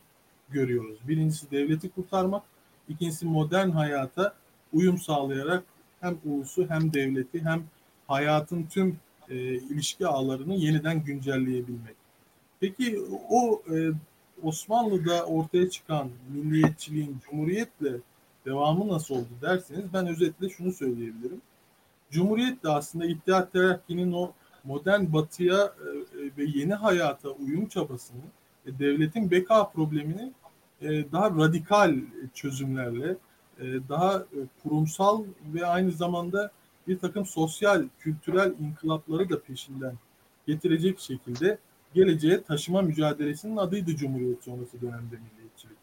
görüyoruz. 0.50 1.00
Birincisi 1.08 1.52
devleti 1.52 1.89
kurtarmak, 1.89 2.43
ikincisi 2.89 3.26
modern 3.26 3.69
hayata 3.69 4.36
uyum 4.74 4.98
sağlayarak 4.98 5.63
hem 6.02 6.17
ulusu 6.26 6.69
hem 6.69 6.93
devleti 6.93 7.43
hem 7.43 7.63
hayatın 8.08 8.63
tüm 8.63 9.00
e, 9.30 9.36
ilişki 9.54 10.08
ağlarını 10.08 10.56
yeniden 10.56 11.04
güncelleyebilmek. 11.04 11.95
Peki 12.60 13.00
o 13.30 13.62
e, 13.76 13.91
Osmanlı'da 14.43 15.26
ortaya 15.26 15.69
çıkan 15.69 16.10
milliyetçiliğin 16.34 17.17
cumhuriyetle 17.30 17.93
devamı 18.45 18.88
nasıl 18.88 19.15
oldu 19.15 19.30
derseniz 19.41 19.93
ben 19.93 20.08
özetle 20.08 20.50
şunu 20.50 20.71
söyleyebilirim. 20.71 21.41
Cumhuriyet 22.12 22.63
de 22.63 22.69
aslında 22.69 23.06
İttihat 23.06 23.54
Terakki'nin 23.54 24.12
o 24.12 24.32
modern 24.63 25.13
batıya 25.13 25.63
e, 25.65 26.38
ve 26.38 26.43
yeni 26.43 26.74
hayata 26.74 27.30
uyum 27.30 27.67
çabasını, 27.67 28.21
e, 28.65 28.80
devletin 28.80 29.32
beka 29.32 29.69
problemini 29.69 30.32
e, 30.82 31.12
daha 31.12 31.30
radikal 31.30 31.95
çözümlerle, 32.34 33.17
e, 33.60 33.63
daha 33.89 34.17
e, 34.19 34.39
kurumsal 34.63 35.24
ve 35.54 35.65
aynı 35.65 35.91
zamanda 35.91 36.52
bir 36.88 37.00
takım 37.00 37.26
sosyal, 37.26 37.84
kültürel 38.00 38.54
inkılapları 38.60 39.30
da 39.30 39.41
peşinden 39.41 39.93
getirecek 40.48 41.00
şekilde 41.00 41.58
geleceğe 41.95 42.43
taşıma 42.43 42.81
mücadelesinin 42.81 43.58
adıydı 43.58 43.95
Cumhuriyet 43.95 44.43
sonrası 44.43 44.81
dönemde 44.81 45.15
milliyetçilik. 45.15 45.77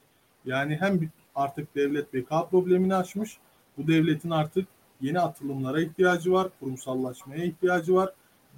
Yani 0.44 0.77
hem 0.81 1.11
artık 1.35 1.75
devlet 1.77 2.14
beka 2.14 2.46
problemini 2.46 2.94
aşmış, 2.94 3.38
bu 3.79 3.87
devletin 3.87 4.31
artık 4.31 4.68
yeni 5.01 5.20
atılımlara 5.20 5.81
ihtiyacı 5.81 6.33
var, 6.33 6.48
kurumsallaşmaya 6.61 7.44
ihtiyacı 7.44 7.94
var. 7.94 8.12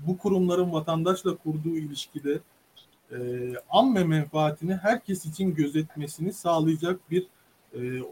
Bu 0.06 0.18
kurumların 0.18 0.72
vatandaşla 0.72 1.36
kurduğu 1.36 1.76
ilişkide 1.76 2.40
e, 3.12 3.18
amme 3.70 4.04
menfaatini 4.04 4.74
herkes 4.74 5.26
için 5.26 5.54
gözetmesini 5.54 6.32
sağlayacak 6.32 7.10
bir 7.10 7.26
e, 7.74 8.02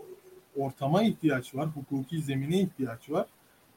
ortama 0.56 1.02
ihtiyaç 1.02 1.54
var, 1.54 1.68
hukuki 1.68 2.22
zemine 2.22 2.60
ihtiyaç 2.60 3.10
var. 3.10 3.26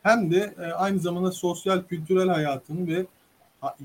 Hem 0.03 0.31
de 0.31 0.55
e, 0.57 0.61
aynı 0.61 0.99
zamanda 0.99 1.31
sosyal 1.31 1.83
kültürel 1.83 2.27
hayatın 2.27 2.87
ve 2.87 3.05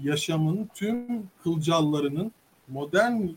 yaşamın 0.03 0.69
tüm 0.75 1.07
kılcallarının 1.43 2.33
modern 2.69 3.23
e, 3.23 3.31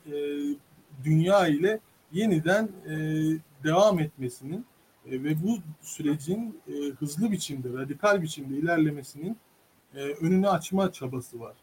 dünya 1.04 1.48
ile 1.48 1.80
yeniden 2.12 2.70
e, 2.88 2.96
devam 3.64 4.00
etmesinin 4.00 4.66
e, 5.06 5.24
ve 5.24 5.44
bu 5.44 5.58
sürecin 5.82 6.60
e, 6.68 6.72
hızlı 6.72 7.32
biçimde, 7.32 7.74
radikal 7.74 8.22
biçimde 8.22 8.58
ilerlemesinin 8.58 9.38
e, 9.96 10.00
önünü 10.00 10.50
açma 10.50 10.92
çabası 10.92 11.40
var. 11.40 11.54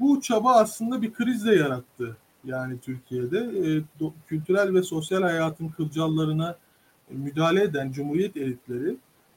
Bu 0.00 0.20
çaba 0.20 0.52
aslında 0.52 1.02
bir 1.02 1.12
kriz 1.12 1.46
de 1.46 1.54
yarattı 1.54 2.16
yani 2.44 2.80
Türkiye'de. 2.80 3.38
E, 3.38 3.82
do- 4.00 4.12
kültürel 4.26 4.74
ve 4.74 4.82
sosyal 4.82 5.22
hayatın 5.22 5.68
kılcallarına 5.68 6.56
e, 7.10 7.14
müdahale 7.14 7.62
eden 7.62 7.92
Cumhuriyet 7.92 8.36
elitleri 8.36 8.96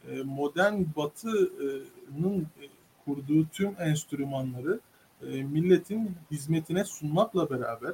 e, 0.09 0.23
modern 0.23 0.83
batının 0.95 2.47
e, 2.61 2.65
kurduğu 3.09 3.47
tüm 3.47 3.75
enstrümanları 3.79 4.79
e, 5.21 5.43
milletin 5.43 6.11
hizmetine 6.31 6.83
sunmakla 6.83 7.49
beraber 7.49 7.93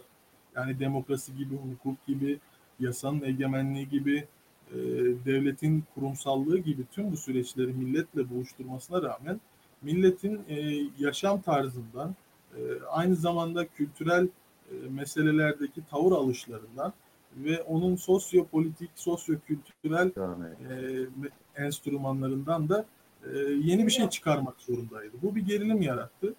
yani 0.56 0.80
demokrasi 0.80 1.36
gibi, 1.38 1.56
hukuk 1.56 2.08
gibi, 2.08 2.39
yasanın 2.80 3.21
egemenliği 3.21 3.89
gibi, 3.89 4.28
e, 4.71 4.78
devletin 5.25 5.84
kurumsallığı 5.95 6.58
gibi 6.58 6.84
tüm 6.91 7.12
bu 7.12 7.17
süreçleri 7.17 7.73
milletle 7.73 8.30
buluşturmasına 8.30 9.01
rağmen 9.01 9.41
milletin 9.82 10.41
e, 10.49 10.56
yaşam 10.99 11.41
tarzından, 11.41 12.15
e, 12.58 12.60
aynı 12.91 13.15
zamanda 13.15 13.67
kültürel 13.67 14.28
e, 14.71 14.89
meselelerdeki 14.89 15.82
tavır 15.89 16.12
alışlarından 16.12 16.93
ve 17.38 17.62
onun 17.62 17.95
sosyopolitik, 17.95 18.89
sosyokültürel 18.95 20.08
edelim. 20.08 21.32
e, 21.58 21.63
enstrümanlarından 21.63 22.69
da 22.69 22.86
e, 23.33 23.38
yeni 23.39 23.88
bir 23.88 23.91
şey 23.91 24.09
çıkarmak 24.09 24.55
zorundaydı. 24.59 25.13
Bu 25.21 25.35
bir 25.35 25.45
gerilim 25.45 25.81
yarattı. 25.81 26.33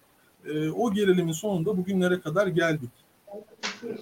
E, 0.45 0.69
o 0.69 0.93
gerilimin 0.93 1.31
sonunda 1.31 1.77
bugünlere 1.77 2.19
kadar 2.19 2.47
geldik. 2.47 2.89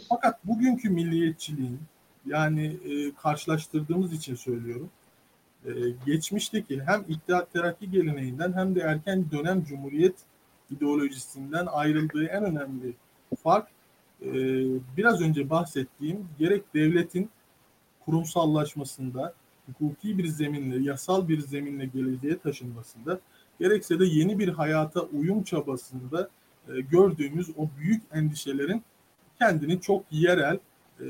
Fakat 0.10 0.46
bugünkü 0.46 0.90
milliyetçiliğin 0.90 1.80
yani 2.26 2.78
e, 2.86 3.14
karşılaştırdığımız 3.16 4.14
için 4.14 4.36
söylüyorum. 4.36 4.90
geçmişteki 6.06 6.82
hem 6.82 7.06
İttihat 7.08 7.54
Terakki 7.54 7.92
geleneğinden 7.92 8.54
hem 8.54 8.76
de 8.76 8.80
erken 8.80 9.26
dönem 9.32 9.64
Cumhuriyet 9.64 10.16
ideolojisinden 10.72 11.66
ayrıldığı 11.66 12.26
en 12.26 12.44
önemli 12.44 12.94
fark 13.44 13.68
biraz 14.98 15.22
önce 15.22 15.50
bahsettiğim 15.50 16.28
gerek 16.40 16.74
devletin 16.74 17.30
kurumsallaşmasında, 18.06 19.34
hukuki 19.68 20.18
bir 20.18 20.28
zeminle, 20.28 20.84
yasal 20.84 21.28
bir 21.28 21.40
zeminle 21.40 21.86
geleceğe 21.86 22.38
taşınmasında, 22.38 23.20
gerekse 23.60 24.00
de 24.00 24.06
yeni 24.06 24.40
bir 24.40 24.50
hayata 24.50 25.02
uyum 25.02 25.44
çabasında 25.44 26.30
e, 26.68 26.82
gördüğümüz 26.82 27.50
o 27.58 27.70
büyük 27.80 28.04
endişelerin 28.14 28.84
kendini 29.40 29.82
çok 29.82 30.04
yerel, 30.12 30.60
e, 31.00 31.06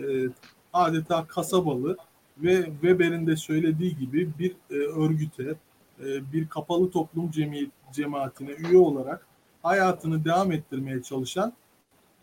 adeta 0.73 1.27
kasabalı 1.27 1.97
ve 2.37 2.65
Weber'in 2.65 3.27
de 3.27 3.35
söylediği 3.35 3.97
gibi 3.97 4.29
bir 4.39 4.55
e, 4.71 4.75
örgüte, 4.75 5.55
e, 5.99 6.33
bir 6.33 6.47
kapalı 6.47 6.91
toplum 6.91 7.31
cemiyet, 7.31 7.69
cemaatine 7.91 8.51
üye 8.51 8.77
olarak 8.77 9.27
hayatını 9.63 10.25
devam 10.25 10.51
ettirmeye 10.51 11.03
çalışan 11.03 11.53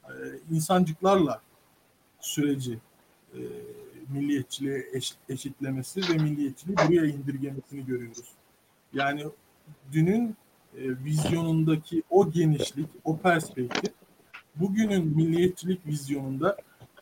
e, 0.05 0.15
insancıklarla 0.51 1.41
süreci 2.21 2.79
e, 3.35 3.41
milliyetçiliğe 4.13 4.87
eş, 4.93 5.15
eşitlemesi 5.29 6.01
ve 6.01 6.23
milliyetçiliği 6.23 6.77
buraya 6.77 7.07
indirgemesini 7.07 7.87
görüyoruz. 7.87 8.29
Yani 8.93 9.25
dünün 9.93 10.37
e, 10.77 11.05
vizyonundaki 11.05 12.03
o 12.11 12.31
genişlik, 12.31 12.89
o 13.05 13.19
perspektif 13.19 13.93
bugünün 14.57 15.17
milliyetçilik 15.17 15.87
vizyonunda 15.87 16.57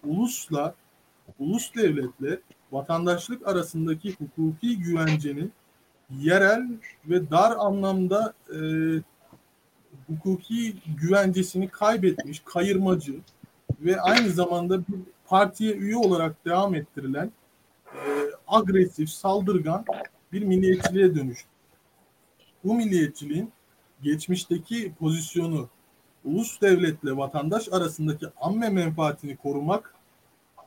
ulusla, 0.05 0.75
ulus 1.39 1.75
devletle 1.75 2.41
vatandaşlık 2.73 3.47
arasındaki 3.49 4.15
hukuki 4.15 4.79
güvencenin 4.79 5.53
yerel 6.19 6.69
ve 7.07 7.31
dar 7.31 7.57
anlamda 7.59 8.35
e, 8.55 8.59
hukuki 10.07 10.75
güvencesini 11.01 11.69
kaybetmiş, 11.69 12.41
kayırmacı 12.45 13.15
ve 13.81 14.01
aynı 14.01 14.31
zamanda 14.31 14.79
bir 14.79 14.99
partiye 15.31 15.75
üye 15.75 15.97
olarak 15.97 16.45
devam 16.45 16.75
ettirilen 16.75 17.33
e, 17.95 17.99
agresif, 18.49 19.11
saldırgan 19.11 19.85
bir 20.33 20.43
milliyetçiliğe 20.43 21.15
dönüştü. 21.15 21.49
Bu 22.65 22.75
milliyetçiliğin 22.75 23.53
geçmişteki 24.03 24.93
pozisyonu 24.99 25.69
ulus 26.25 26.61
devletle 26.61 27.17
vatandaş 27.17 27.69
arasındaki 27.73 28.27
amme 28.41 28.69
menfaatini 28.69 29.37
korumak 29.37 29.95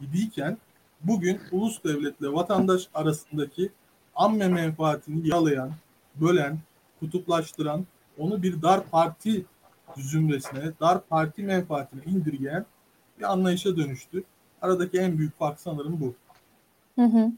idiyken 0.01 0.57
bugün 1.01 1.41
ulus 1.51 1.83
devletle 1.83 2.33
vatandaş 2.33 2.87
arasındaki 2.93 3.69
amme 4.15 4.47
menfaatini 4.47 5.29
yalayan, 5.29 5.71
bölen, 6.15 6.59
kutuplaştıran, 6.99 7.85
onu 8.17 8.43
bir 8.43 8.61
dar 8.61 8.85
parti 8.85 9.45
zümresine, 9.97 10.71
dar 10.79 11.07
parti 11.07 11.43
menfaatine 11.43 12.01
indirgeyen 12.05 12.65
bir 13.19 13.31
anlayışa 13.31 13.77
dönüştü. 13.77 14.23
Aradaki 14.63 14.99
en 14.99 15.17
büyük 15.17 15.39
fark 15.39 15.59
sanırım 15.59 15.99
bu. 16.01 16.13
Hı 17.01 17.05
hı. 17.05 17.31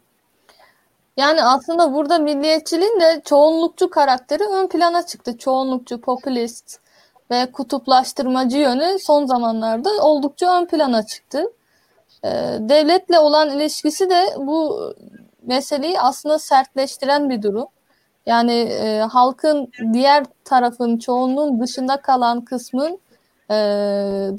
Yani 1.17 1.43
aslında 1.43 1.93
burada 1.93 2.19
milliyetçiliğin 2.19 2.99
de 2.99 3.21
çoğunlukçu 3.25 3.89
karakteri 3.89 4.43
ön 4.43 4.67
plana 4.67 5.05
çıktı. 5.05 5.37
Çoğunlukçu, 5.37 6.01
popülist 6.01 6.79
ve 7.31 7.51
kutuplaştırmacı 7.51 8.57
yönü 8.57 8.99
son 8.99 9.25
zamanlarda 9.25 9.89
oldukça 10.01 10.61
ön 10.61 10.65
plana 10.65 11.05
çıktı. 11.05 11.51
Ee, 12.23 12.29
devletle 12.59 13.19
olan 13.19 13.49
ilişkisi 13.49 14.09
de 14.09 14.25
bu 14.37 14.93
meseleyi 15.41 15.99
aslında 15.99 16.39
sertleştiren 16.39 17.29
bir 17.29 17.41
durum. 17.41 17.67
Yani 18.25 18.53
e, 18.53 18.99
halkın 18.99 19.71
diğer 19.93 20.25
tarafın, 20.43 20.97
çoğunluğun 20.97 21.61
dışında 21.61 22.01
kalan 22.01 22.45
kısmın 22.45 22.99
e, 23.49 23.55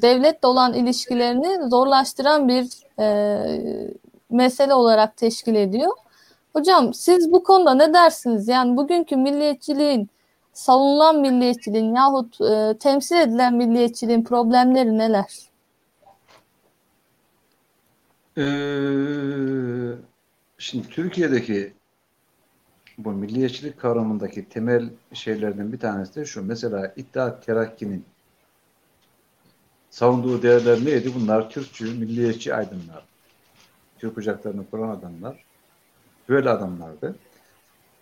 devletle 0.01 0.47
olan 0.47 0.73
ilişkilerini 0.73 1.69
zorlaştıran 1.69 2.47
bir 2.47 2.67
e, 2.99 3.87
mesele 4.29 4.73
olarak 4.73 5.17
teşkil 5.17 5.55
ediyor. 5.55 5.91
Hocam 6.53 6.93
siz 6.93 7.31
bu 7.31 7.43
konuda 7.43 7.73
ne 7.73 7.93
dersiniz? 7.93 8.47
Yani 8.47 8.77
bugünkü 8.77 9.15
milliyetçiliğin, 9.15 10.09
savunulan 10.53 11.19
milliyetçiliğin 11.19 11.95
yahut 11.95 12.41
e, 12.41 12.77
temsil 12.79 13.15
edilen 13.15 13.53
milliyetçiliğin 13.53 14.23
problemleri 14.23 14.97
neler? 14.97 15.47
Ee, 18.37 18.43
şimdi 20.57 20.89
Türkiye'deki 20.89 21.73
bu 22.97 23.11
milliyetçilik 23.11 23.79
kavramındaki 23.79 24.49
temel 24.49 24.89
şeylerden 25.13 25.73
bir 25.73 25.79
tanesi 25.79 26.15
de 26.15 26.25
şu. 26.25 26.45
Mesela 26.45 26.93
İttihat 26.95 27.45
Terakki'nin 27.45 28.05
savunduğu 29.97 30.41
değerler 30.41 30.85
neydi? 30.85 31.11
Bunlar 31.15 31.49
Türkçü, 31.49 31.85
milliyetçi 31.85 32.55
aydınlar. 32.55 33.05
Türk 33.97 34.17
ocaklarını 34.17 34.69
kuran 34.69 34.89
adamlar. 34.89 35.43
Böyle 36.29 36.49
adamlardı. 36.49 37.15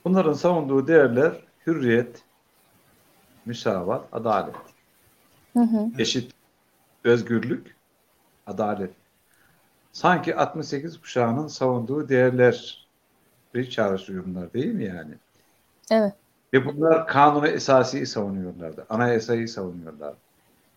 Bunların 0.05 0.33
savunduğu 0.33 0.87
değerler 0.87 1.33
hürriyet, 1.67 2.23
müsavat, 3.45 4.07
adalet. 4.11 4.55
Hı 5.53 5.59
hı. 5.59 5.91
Eşit, 5.97 6.31
özgürlük, 7.03 7.75
adalet. 8.47 8.93
Sanki 9.91 10.35
68 10.35 11.01
kuşağının 11.01 11.47
savunduğu 11.47 12.09
değerler 12.09 12.87
bir 13.53 13.69
çağrıştırıyorlar 13.69 14.53
değil 14.53 14.73
mi 14.73 14.83
yani? 14.83 15.13
Evet. 15.91 16.13
Ve 16.53 16.65
bunlar 16.65 17.07
kanunu 17.07 17.47
esasiyi 17.47 18.05
savunuyorlardı. 18.05 18.85
Anayasayı 18.89 19.49
savunuyorlardı. 19.49 20.25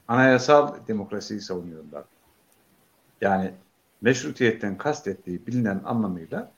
Anayasal 0.08 0.86
demokrasiyi 0.88 1.40
savunuyorlar. 1.40 2.04
Yani 3.20 3.52
meşrutiyetten 4.00 4.78
kastettiği 4.78 5.46
bilinen 5.46 5.80
anlamıyla 5.84 6.52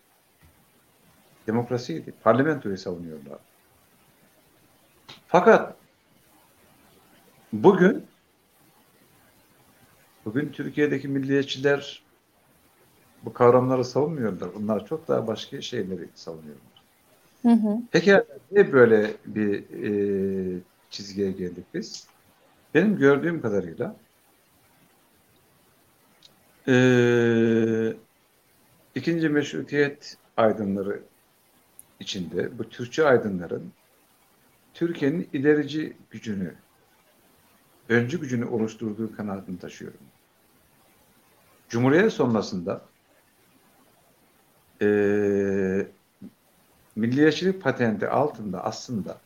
demokrasiydi. 1.47 2.13
Parlamentoyu 2.23 2.79
savunuyorlar. 2.79 3.39
Fakat 5.27 5.77
bugün 7.53 8.07
bugün 10.25 10.49
Türkiye'deki 10.49 11.09
milliyetçiler 11.09 12.03
bu 13.25 13.33
kavramları 13.33 13.85
savunmuyorlar. 13.85 14.55
Bunlar 14.55 14.87
çok 14.87 15.09
daha 15.09 15.27
başka 15.27 15.61
şeyleri 15.61 16.09
savunuyorlar. 16.15 16.71
Hı 17.43 17.49
hı. 17.49 17.77
Peki 17.91 18.23
niye 18.51 18.73
böyle 18.73 19.11
bir 19.27 19.65
e, 19.85 20.61
çizgiye 20.91 21.33
geldik 21.33 21.65
biz? 21.75 22.07
Benim 22.75 22.97
gördüğüm 22.97 23.43
kadarıyla 23.43 23.97
e, 26.69 26.75
ikinci 28.95 29.29
meşrutiyet 29.29 30.17
aydınları 30.37 31.03
içinde 32.01 32.59
bu 32.59 32.69
Türkçe 32.69 33.07
aydınların 33.07 33.73
Türkiye'nin 34.75 35.29
ilerici 35.33 35.97
gücünü, 36.11 36.55
öncü 37.89 38.21
gücünü 38.21 38.45
oluşturduğu 38.45 39.17
kanaatini 39.17 39.59
taşıyorum. 39.59 40.01
Cumhuriyet 41.69 42.13
sonrasında 42.13 42.83
e, 44.83 44.87
milliyetçilik 46.97 47.63
patenti 47.63 48.09
altında 48.09 48.65
aslında 48.65 49.19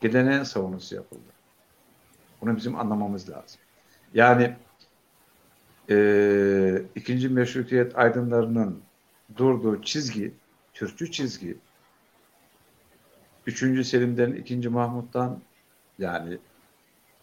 geleneğin 0.00 0.42
savunusu 0.42 0.94
yapıldı. 0.94 1.31
Bunu 2.42 2.56
bizim 2.56 2.76
anlamamız 2.76 3.30
lazım. 3.30 3.60
Yani 4.14 4.56
e, 5.90 6.82
ikinci 6.94 7.28
meşrutiyet 7.28 7.98
aydınlarının 7.98 8.82
durduğu 9.36 9.82
çizgi, 9.82 10.34
Türkçü 10.74 11.10
çizgi, 11.10 11.56
üçüncü 13.46 13.84
Selim'den 13.84 14.32
ikinci 14.32 14.68
Mahmut'tan 14.68 15.40
yani 15.98 16.38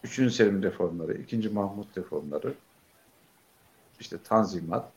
üçüncü 0.04 0.34
Selim 0.34 0.62
reformları, 0.62 1.14
ikinci 1.14 1.48
Mahmut 1.48 1.98
reformları, 1.98 2.54
işte 4.00 4.18
Tanzimat, 4.24 4.92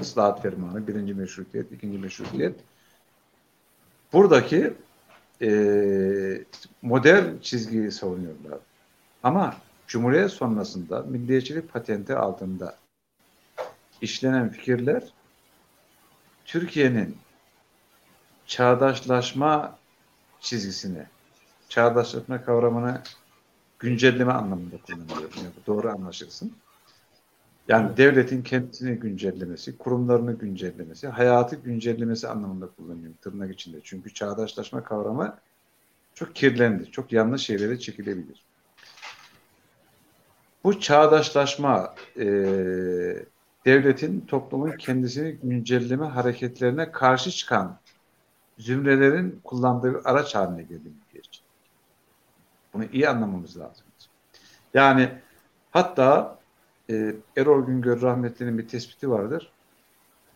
Islahat 0.00 0.42
Fermanı, 0.42 0.86
birinci 0.86 1.14
meşrutiyet, 1.14 1.72
ikinci 1.72 1.98
meşrutiyet. 1.98 2.60
Buradaki 4.12 4.74
e, 5.42 6.44
modern 6.82 7.38
çizgiyi 7.38 7.90
savunuyorlar. 7.90 8.58
Ama 9.22 9.56
Cumhuriyet 9.86 10.30
sonrasında 10.30 11.02
milliyetçilik 11.02 11.72
patenti 11.72 12.14
altında 12.16 12.76
işlenen 14.00 14.48
fikirler 14.48 15.02
Türkiye'nin 16.44 17.16
çağdaşlaşma 18.46 19.78
çizgisini, 20.40 21.06
çağdaşlaşma 21.68 22.44
kavramını 22.44 23.02
güncelleme 23.78 24.32
anlamında 24.32 24.76
kullanılıyor. 24.86 25.32
Yani 25.36 25.52
doğru 25.66 25.90
anlaşılsın. 25.90 26.52
Yani 27.68 27.96
devletin 27.96 28.42
kendisini 28.42 28.96
güncellemesi, 28.96 29.78
kurumlarını 29.78 30.32
güncellemesi, 30.32 31.08
hayatı 31.08 31.56
güncellemesi 31.56 32.28
anlamında 32.28 32.66
kullanıyorum 32.66 33.16
tırnak 33.22 33.54
içinde. 33.54 33.80
Çünkü 33.84 34.14
çağdaşlaşma 34.14 34.84
kavramı 34.84 35.38
çok 36.14 36.34
kirlendi, 36.34 36.90
çok 36.90 37.12
yanlış 37.12 37.42
şeylere 37.42 37.78
çekilebilir. 37.78 38.49
Bu 40.64 40.80
çağdaşlaşma 40.80 41.94
e, 42.16 42.24
devletin 43.66 44.20
toplumun 44.20 44.76
kendisini 44.76 45.32
güncelleme 45.32 46.06
hareketlerine 46.06 46.92
karşı 46.92 47.30
çıkan 47.30 47.78
zümrelerin 48.58 49.40
kullandığı 49.44 49.94
bir 49.94 50.10
araç 50.10 50.34
haline 50.34 50.62
geldi 50.62 50.88
milliyetçilik. 51.06 51.50
Bunu 52.74 52.84
iyi 52.84 53.08
anlamamız 53.08 53.58
lazım. 53.58 53.84
Yani 54.74 55.08
hatta 55.70 56.38
e, 56.90 57.14
Erol 57.36 57.66
Güngör 57.66 58.02
rahmetlinin 58.02 58.58
bir 58.58 58.68
tespiti 58.68 59.10
vardır. 59.10 59.52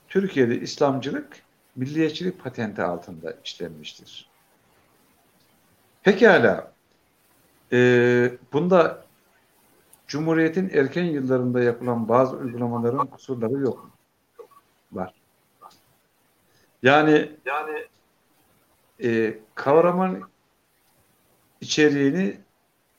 Türkiye'de 0.09 0.61
İslamcılık 0.61 1.43
milliyetçilik 1.77 2.43
patenti 2.45 2.83
altında 2.83 3.35
işlenmiştir. 3.45 4.29
Pekala 6.03 6.73
e, 7.73 8.31
bunda 8.53 9.04
Cumhuriyet'in 10.15 10.71
erken 10.73 11.05
yıllarında 11.05 11.61
yapılan 11.61 12.09
bazı 12.09 12.37
uygulamaların 12.37 13.07
kusurları 13.07 13.53
yok 13.53 13.85
mu? 13.85 13.91
Var. 14.93 15.15
Yani 16.83 17.33
yani 17.45 17.87
e, 19.03 19.39
kavramın 19.55 20.23
içeriğini 21.61 22.41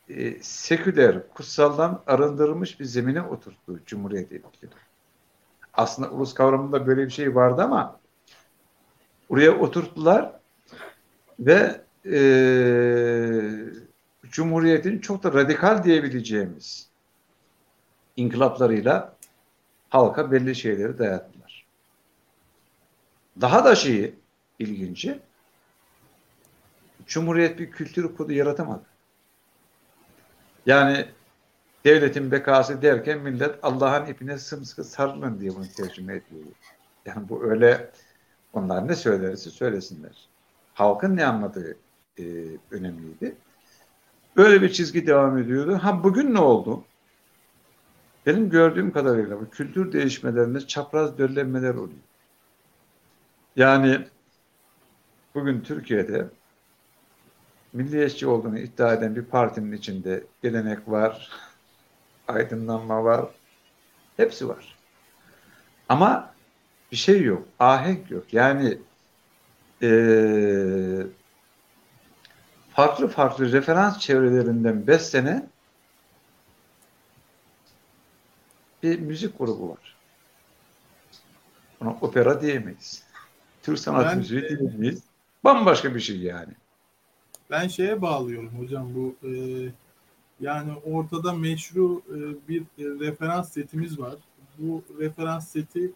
e, 0.10 0.44
seküler, 0.44 1.30
kutsaldan 1.30 2.04
arındırılmış 2.08 2.80
bir 2.80 2.86
zemine 2.86 3.22
oturttu 3.22 3.80
Cumhuriyet 3.86 4.32
ilkeleri. 4.32 4.80
Aslında 5.74 6.12
ulus 6.12 6.34
kavramında 6.34 6.88
böyle 6.88 7.06
bir 7.06 7.12
şey 7.12 7.36
vardı 7.36 7.62
ama 7.62 8.00
oraya 9.30 9.52
oturttular 9.52 10.40
ve 11.40 11.82
e, 12.06 12.20
Cumhuriyet'in 14.24 15.00
çok 15.00 15.24
da 15.24 15.34
radikal 15.34 15.84
diyebileceğimiz 15.84 16.95
inkılaplarıyla 18.18 19.16
halka 19.90 20.32
belli 20.32 20.56
şeyleri 20.56 20.98
dayattılar. 20.98 21.66
Daha 23.42 23.66
da 23.66 23.76
şeyi 23.76 24.16
ilginci 24.60 25.20
Cumhuriyet 27.08 27.60
bir 27.60 27.72
kültür 27.72 28.16
kodu 28.16 28.32
yaratamadı. 28.32 28.84
Yani 30.66 31.06
devletin 31.86 32.32
bekası 32.32 32.82
derken 32.82 33.20
millet 33.20 33.56
Allah'ın 33.64 34.06
ipine 34.06 34.38
sımsıkı 34.38 34.84
sarılın 34.84 35.40
diye 35.40 35.56
bunu 35.56 35.68
tercüme 35.78 36.14
ediyor. 36.14 36.44
Yani 37.06 37.30
bu 37.30 37.44
öyle 37.44 37.92
onlar 38.54 38.88
ne 38.88 38.96
söylerse 38.96 39.50
söylesinler. 39.50 40.28
Halkın 40.74 41.16
ne 41.16 41.26
anladığı 41.26 41.78
e, 42.20 42.24
önemliydi. 42.72 43.36
Böyle 44.38 44.62
bir 44.62 44.72
çizgi 44.72 45.08
devam 45.08 45.38
ediyordu. 45.38 45.80
Ha 45.82 46.04
bugün 46.04 46.34
ne 46.34 46.40
oldu? 46.40 46.84
Benim 48.26 48.50
gördüğüm 48.50 48.92
kadarıyla 48.92 49.42
bu 49.42 49.50
kültür 49.50 49.92
değişmelerinde 49.92 50.68
çapraz 50.68 51.18
döllenmeler 51.18 51.74
oluyor. 51.74 52.00
Yani 53.56 54.00
bugün 55.36 55.62
Türkiye'de 55.62 56.28
milliyetçi 57.74 58.28
olduğunu 58.28 58.60
iddia 58.60 58.94
eden 58.94 59.16
bir 59.16 59.26
partinin 59.26 59.72
içinde 59.72 60.24
gelenek 60.44 60.90
var, 60.90 61.32
aydınlanma 62.28 63.04
var, 63.04 63.26
hepsi 64.18 64.48
var. 64.48 64.76
Ama 65.90 66.34
bir 66.92 66.98
şey 66.98 67.22
yok, 67.24 67.48
ahenk 67.60 68.12
yok. 68.12 68.34
Yani 68.34 68.78
ee, 69.82 71.08
farklı 72.74 73.08
farklı 73.08 73.52
referans 73.52 74.00
çevrelerinden 74.00 74.88
beslenen 74.88 75.50
bir 78.86 79.00
müzik 79.00 79.38
grubu 79.40 79.70
var. 79.70 79.96
Ona 81.82 81.98
opera 82.02 82.42
diyemeyiz. 82.42 83.04
Türk 83.64 83.80
sanat 83.80 84.06
Ben- 84.06 84.18
müziği 84.18 84.42
diyemeyiz. 84.42 85.04
Bambaşka 85.44 85.96
bir 85.96 86.00
şey 86.00 86.18
yani. 86.18 86.54
Ben 87.50 87.68
şeye 87.68 88.02
bağlıyorum 88.02 88.52
hocam 88.60 88.96
bu 88.96 89.28
e, 89.28 89.32
yani 90.40 90.74
ortada 90.86 91.34
meşru 91.34 92.02
e, 92.10 92.18
bir 92.50 92.62
e, 92.62 92.66
referans 92.78 93.54
setimiz 93.54 94.00
var. 94.00 94.16
Bu 94.58 94.84
referans 95.00 95.48
seti 95.50 95.92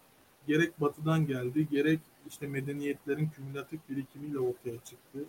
gerek 0.47 0.81
batıdan 0.81 1.27
geldi 1.27 1.67
gerek 1.71 1.99
işte 2.29 2.47
medeniyetlerin 2.47 3.29
kümülatif 3.29 3.79
birikimiyle 3.89 4.39
ortaya 4.39 4.77
çıktı. 4.77 5.19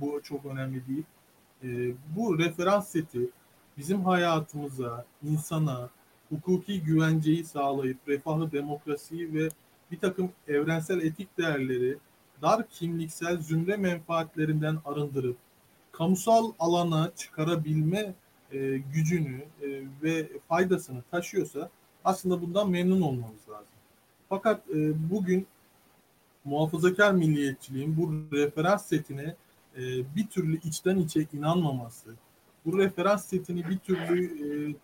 Bu 0.00 0.20
çok 0.22 0.44
önemli 0.44 0.82
değil. 0.88 1.04
E, 1.64 1.94
bu 2.16 2.38
referans 2.38 2.88
seti 2.88 3.20
bizim 3.78 4.04
hayatımıza, 4.04 5.04
insana, 5.22 5.90
hukuki 6.30 6.82
güvenceyi 6.82 7.44
sağlayıp 7.44 8.08
refahı, 8.08 8.52
demokrasiyi 8.52 9.34
ve 9.34 9.48
bir 9.92 9.98
takım 9.98 10.32
evrensel 10.48 11.00
etik 11.00 11.38
değerleri 11.38 11.98
dar 12.42 12.68
kimliksel 12.68 13.36
zümre 13.36 13.76
menfaatlerinden 13.76 14.78
arındırıp 14.84 15.36
kamusal 15.92 16.52
alana 16.58 17.10
çıkarabilme 17.16 18.14
e, 18.52 18.78
gücünü 18.94 19.44
e, 19.62 19.82
ve 20.02 20.28
faydasını 20.48 21.02
taşıyorsa 21.10 21.70
aslında 22.04 22.42
bundan 22.42 22.70
memnun 22.70 23.00
olmamız 23.00 23.48
lazım. 23.48 23.74
Fakat 24.28 24.70
e, 24.70 25.10
bugün 25.10 25.46
muhafazakar 26.44 27.12
milliyetçiliğin 27.12 27.96
bu 27.96 28.36
referans 28.36 28.86
setine 28.86 29.34
e, 29.76 29.80
bir 30.16 30.26
türlü 30.26 30.60
içten 30.60 30.98
içe 30.98 31.26
inanmaması, 31.32 32.14
bu 32.64 32.78
referans 32.78 33.24
setini 33.24 33.68
bir 33.68 33.78
türlü 33.78 34.24
e, 34.24 34.74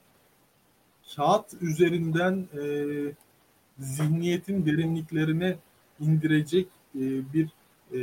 kağıt 1.15 1.55
üzerinden 1.61 2.49
e, 2.55 2.65
zihniyetin 3.79 4.67
derinliklerine 4.67 5.57
indirecek 6.01 6.69
e, 6.95 7.03
bir 7.33 7.49
e, 7.93 8.01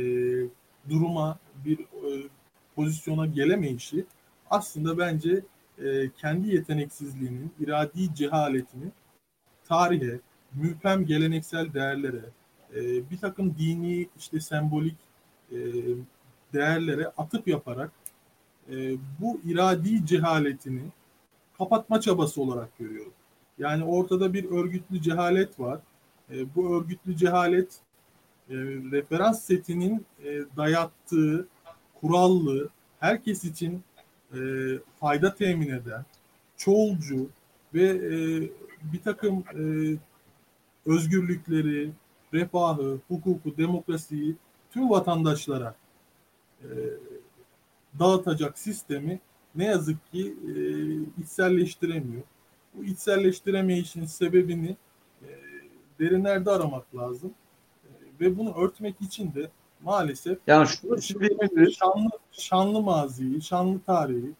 duruma, 0.90 1.38
bir 1.64 1.80
e, 1.80 2.28
pozisyona 2.76 3.26
gelemeyişi 3.26 4.04
aslında 4.50 4.98
bence 4.98 5.40
e, 5.78 6.10
kendi 6.10 6.48
yeteneksizliğinin, 6.48 7.52
iradi 7.60 8.14
cehaletini 8.14 8.92
tarihe, 9.68 10.20
müpem 10.54 11.06
geleneksel 11.06 11.74
değerlere, 11.74 12.24
e, 12.74 13.10
bir 13.10 13.18
takım 13.18 13.56
dini 13.58 14.08
işte 14.18 14.40
sembolik 14.40 14.96
e, 15.52 15.58
değerlere 16.52 17.06
atıp 17.06 17.48
yaparak 17.48 17.90
e, 18.70 18.96
bu 19.20 19.40
iradi 19.44 20.06
cehaletini 20.06 20.82
kapatma 21.58 22.00
çabası 22.00 22.42
olarak 22.42 22.78
görüyorum. 22.78 23.12
Yani 23.58 23.84
ortada 23.84 24.32
bir 24.32 24.50
örgütlü 24.50 25.02
cehalet 25.02 25.60
var. 25.60 25.80
E, 26.30 26.54
bu 26.54 26.76
örgütlü 26.76 27.16
cehalet 27.16 27.80
e, 28.50 28.54
referans 28.92 29.42
setinin 29.42 30.06
e, 30.24 30.40
dayattığı 30.56 31.48
kurallı, 32.00 32.68
herkes 33.00 33.44
için 33.44 33.82
e, 34.34 34.38
fayda 35.00 35.34
temin 35.34 35.68
eden, 35.68 36.04
çoğulcu 36.56 37.28
ve 37.74 37.84
e, 37.84 38.14
bir 38.92 39.02
takım 39.04 39.44
e, 39.54 39.64
özgürlükleri, 40.86 41.90
refahı, 42.32 42.98
hukuku, 43.08 43.56
demokrasiyi 43.56 44.36
tüm 44.70 44.90
vatandaşlara 44.90 45.74
e, 46.62 46.68
dağıtacak 47.98 48.58
sistemi 48.58 49.20
ne 49.56 49.64
yazık 49.64 50.12
ki 50.12 50.34
e, 50.48 50.52
içselleştiremiyor. 51.22 52.22
Bu 52.74 52.84
içselleştiremeyişin 52.84 54.06
sebebini 54.06 54.76
e, 55.22 55.28
derinlerde 56.00 56.50
aramak 56.50 56.96
lazım. 56.96 57.30
E, 57.84 57.90
ve 58.20 58.38
bunu 58.38 58.54
örtmek 58.54 59.00
için 59.00 59.34
de 59.34 59.50
maalesef 59.82 60.38
Yani 60.46 60.66
şunu 60.68 61.02
söyleyebiliriz. 61.02 61.74
şanlı, 61.74 62.10
şanlı 62.32 62.82
maziyi, 62.82 63.42
şanlı 63.42 63.80
tarihi, 63.86 64.32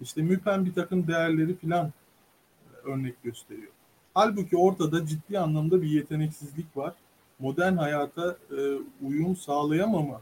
işte 0.00 0.22
müpem 0.22 0.64
bir 0.64 0.74
takım 0.74 1.06
değerleri 1.06 1.56
filan 1.56 1.86
e, 1.86 2.88
örnek 2.88 3.22
gösteriyor. 3.22 3.72
Halbuki 4.14 4.56
ortada 4.56 5.06
ciddi 5.06 5.38
anlamda 5.38 5.82
bir 5.82 5.88
yeteneksizlik 5.88 6.76
var. 6.76 6.94
Modern 7.38 7.76
hayata 7.76 8.36
e, 8.50 8.78
uyum 9.06 9.36
sağlayamama 9.36 10.20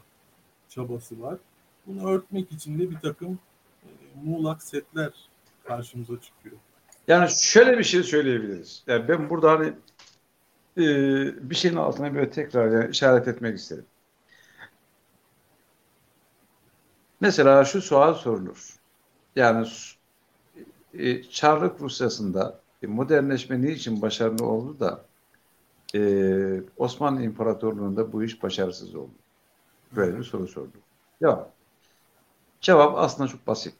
çabası 0.69 1.21
var. 1.21 1.37
Bunu 1.87 2.09
örtmek 2.09 2.51
için 2.51 2.79
de 2.79 2.91
bir 2.91 2.99
takım 2.99 3.39
muğlak 4.23 4.63
setler 4.63 5.11
karşımıza 5.63 6.13
çıkıyor. 6.21 6.55
Yani 7.07 7.29
şöyle 7.29 7.77
bir 7.77 7.83
şey 7.83 8.03
söyleyebiliriz. 8.03 8.83
Yani 8.87 9.07
ben 9.07 9.29
burada 9.29 9.51
hani 9.51 9.73
e, 10.77 11.49
bir 11.49 11.55
şeyin 11.55 11.75
altına 11.75 12.13
böyle 12.13 12.29
tekrar 12.29 12.71
yani 12.71 12.91
işaret 12.91 13.27
etmek 13.27 13.57
isterim. 13.57 13.85
Mesela 17.21 17.65
şu 17.65 17.81
sual 17.81 18.13
sorulur. 18.13 18.75
Yani 19.35 19.67
e, 20.93 21.23
Çarlık 21.23 21.81
Rusyası'nda 21.81 22.59
e, 22.83 22.87
modernleşme 22.87 23.61
niçin 23.61 24.01
başarılı 24.01 24.45
oldu 24.45 24.79
da 24.79 25.05
e, 25.95 26.01
Osmanlı 26.77 27.23
İmparatorluğu'nda 27.23 28.13
bu 28.13 28.23
iş 28.23 28.43
başarısız 28.43 28.95
oldu? 28.95 29.11
Böyle 29.95 30.17
bir 30.17 30.23
soru 30.23 30.47
sordum. 30.47 30.81
Ya 31.21 31.49
cevap 32.61 32.97
aslında 32.97 33.29
çok 33.29 33.47
basit. 33.47 33.73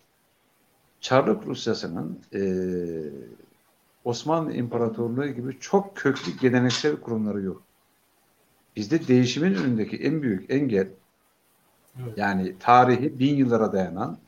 Çarlık 1.03 1.47
Rusyası'nın 1.47 2.23
e, 2.35 2.41
Osmanlı 4.03 4.53
İmparatorluğu 4.53 5.27
gibi 5.27 5.59
çok 5.59 5.97
köklü 5.97 6.37
geleneksel 6.37 7.01
kurumları 7.01 7.41
yok. 7.41 7.67
Bizde 8.75 9.07
değişimin 9.07 9.53
önündeki 9.55 9.97
en 9.97 10.21
büyük 10.21 10.51
engel 10.51 10.95
Evet. 11.99 12.17
yani 12.17 12.57
tarihi 12.59 13.19
bin 13.19 13.35
yıllara 13.35 13.73
dayanan 13.73 14.23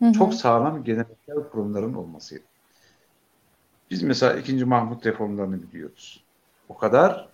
Hı 0.00 0.04
hı. 0.06 0.12
çok 0.12 0.34
sağlam 0.34 0.84
geleneksel 0.84 1.36
kurumların 1.50 1.94
olmasıydı. 1.94 2.46
Biz 3.90 4.02
mesela 4.02 4.36
2. 4.40 4.64
Mahmut 4.64 5.06
reformlarını 5.06 5.62
biliyoruz. 5.62 6.26
O 6.68 6.76
kadar 6.76 7.29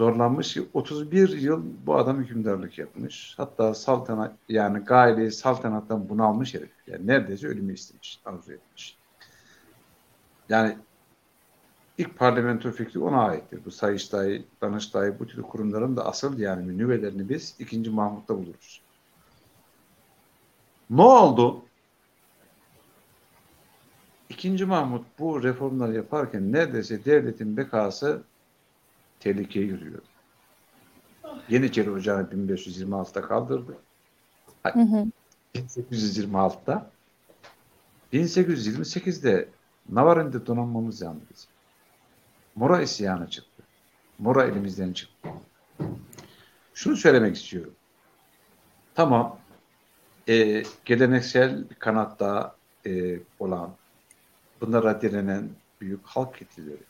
zorlanmış 0.00 0.54
ki 0.54 0.68
31 0.74 1.28
yıl 1.28 1.62
bu 1.86 1.96
adam 1.96 2.18
hükümdarlık 2.18 2.78
yapmış. 2.78 3.34
Hatta 3.36 3.74
saltanat 3.74 4.32
yani 4.48 4.78
gaile 4.78 5.30
saltanattan 5.30 6.08
bunalmış 6.08 6.54
herif. 6.54 6.70
Yani 6.86 7.06
neredeyse 7.06 7.46
ölümü 7.46 7.74
istemiş, 7.74 8.20
arzu 8.24 8.52
etmiş. 8.52 8.96
Yani 10.48 10.76
ilk 11.98 12.18
parlamento 12.18 12.70
fikri 12.70 13.00
ona 13.00 13.22
aittir. 13.22 13.60
Bu 13.64 13.70
Sayıştay, 13.70 14.42
Danıştay 14.60 15.18
bu 15.18 15.26
tür 15.26 15.42
kurumların 15.42 15.96
da 15.96 16.06
asıl 16.06 16.38
yani 16.38 16.78
nüvelerini 16.78 17.28
biz 17.28 17.56
2. 17.58 17.90
Mahmut'ta 17.90 18.36
buluruz. 18.36 18.82
Ne 20.90 21.02
oldu? 21.02 21.62
İkinci 24.28 24.64
Mahmut 24.64 25.06
bu 25.18 25.42
reformları 25.42 25.94
yaparken 25.94 26.52
neredeyse 26.52 27.04
devletin 27.04 27.56
bekası 27.56 28.22
tehlikeye 29.20 29.66
giriyordu. 29.66 30.04
Yeniçeri 31.48 31.90
Ocağı 31.90 32.22
1526'da 32.22 33.22
kaldırdı. 33.22 33.76
Hı 34.62 34.80
hı. 34.80 35.06
1826'da 35.54 36.90
1828'de 38.12 39.48
Navarin'de 39.88 40.46
donanmamız 40.46 41.00
yandı 41.00 41.20
bizim. 41.32 41.50
Mora 42.54 42.82
isyanı 42.82 43.30
çıktı. 43.30 43.62
Mora 44.18 44.44
elimizden 44.44 44.92
çıktı. 44.92 45.28
Şunu 46.74 46.96
söylemek 46.96 47.36
istiyorum. 47.36 47.74
Tamam 48.94 49.38
e, 50.28 50.62
geleneksel 50.84 51.64
kanatta 51.78 52.56
e, 52.86 53.18
olan 53.38 53.70
bunlara 54.60 55.00
direnen 55.00 55.48
büyük 55.80 56.06
halk 56.06 56.38
kitleleri 56.38 56.89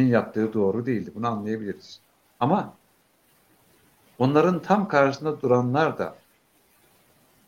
yaptığı 0.00 0.52
doğru 0.52 0.86
değildi. 0.86 1.10
Bunu 1.14 1.26
anlayabiliriz. 1.26 2.00
Ama 2.40 2.76
onların 4.18 4.62
tam 4.62 4.88
karşısında 4.88 5.40
duranlar 5.40 5.98
da 5.98 6.16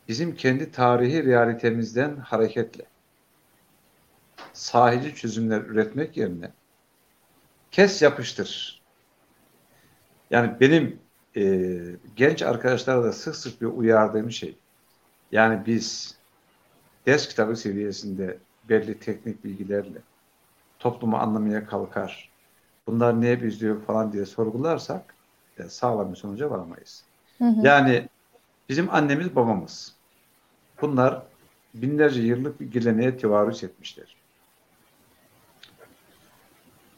bizim 0.07 0.35
kendi 0.35 0.71
tarihi 0.71 1.25
realitemizden 1.25 2.17
hareketle 2.17 2.85
sahici 4.53 5.15
çözümler 5.15 5.61
üretmek 5.61 6.17
yerine 6.17 6.51
kes 7.71 8.01
yapıştır. 8.01 8.81
Yani 10.29 10.59
benim 10.59 10.99
e, 11.37 11.71
genç 12.15 12.41
arkadaşlara 12.41 13.03
da 13.03 13.11
sık 13.11 13.35
sık 13.35 13.61
bir 13.61 13.65
uyardığım 13.65 14.31
şey. 14.31 14.57
Yani 15.31 15.65
biz 15.65 16.17
ders 17.05 17.27
kitabı 17.27 17.55
seviyesinde 17.55 18.37
belli 18.69 18.99
teknik 18.99 19.43
bilgilerle 19.43 20.01
toplumu 20.79 21.17
anlamaya 21.17 21.65
kalkar. 21.65 22.34
Bunlar 22.87 23.21
neye 23.21 23.43
benziyor 23.43 23.81
falan 23.81 24.13
diye 24.13 24.25
sorgularsak 24.25 25.15
e, 25.57 25.63
sağlam 25.63 26.11
bir 26.11 26.17
sonuca 26.17 26.49
varamayız. 26.49 27.03
Hı 27.37 27.43
hı. 27.43 27.67
Yani 27.67 28.09
bizim 28.69 28.93
annemiz 28.93 29.35
babamız. 29.35 29.95
Bunlar 30.81 31.23
binlerce 31.73 32.21
yıllık 32.21 32.59
bir 32.59 32.71
geleneğe 32.71 33.17
tevarüs 33.17 33.63
etmişler. 33.63 34.15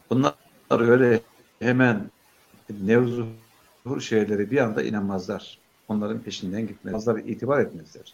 Bunlar 0.10 0.36
öyle 0.70 1.22
hemen 1.60 2.12
nevzuhur 2.70 4.02
şeyleri 4.02 4.52
bir 4.52 4.58
anda 4.58 4.84
inanmazlar. 4.84 5.60
Onların 5.88 6.20
peşinden 6.20 6.68
gitmezler, 6.68 7.16
itibar 7.16 7.60
etmezler. 7.60 8.14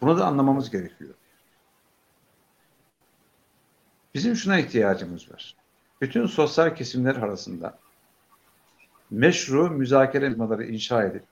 Bunu 0.00 0.18
da 0.18 0.26
anlamamız 0.26 0.70
gerekiyor. 0.70 1.14
Bizim 4.14 4.36
şuna 4.36 4.58
ihtiyacımız 4.58 5.30
var. 5.32 5.54
Bütün 6.04 6.26
sosyal 6.26 6.74
kesimler 6.74 7.16
arasında 7.16 7.78
meşru 9.10 9.70
müzakere 9.70 10.24
yapmaları 10.24 10.64
inşa 10.64 11.04
edip 11.04 11.22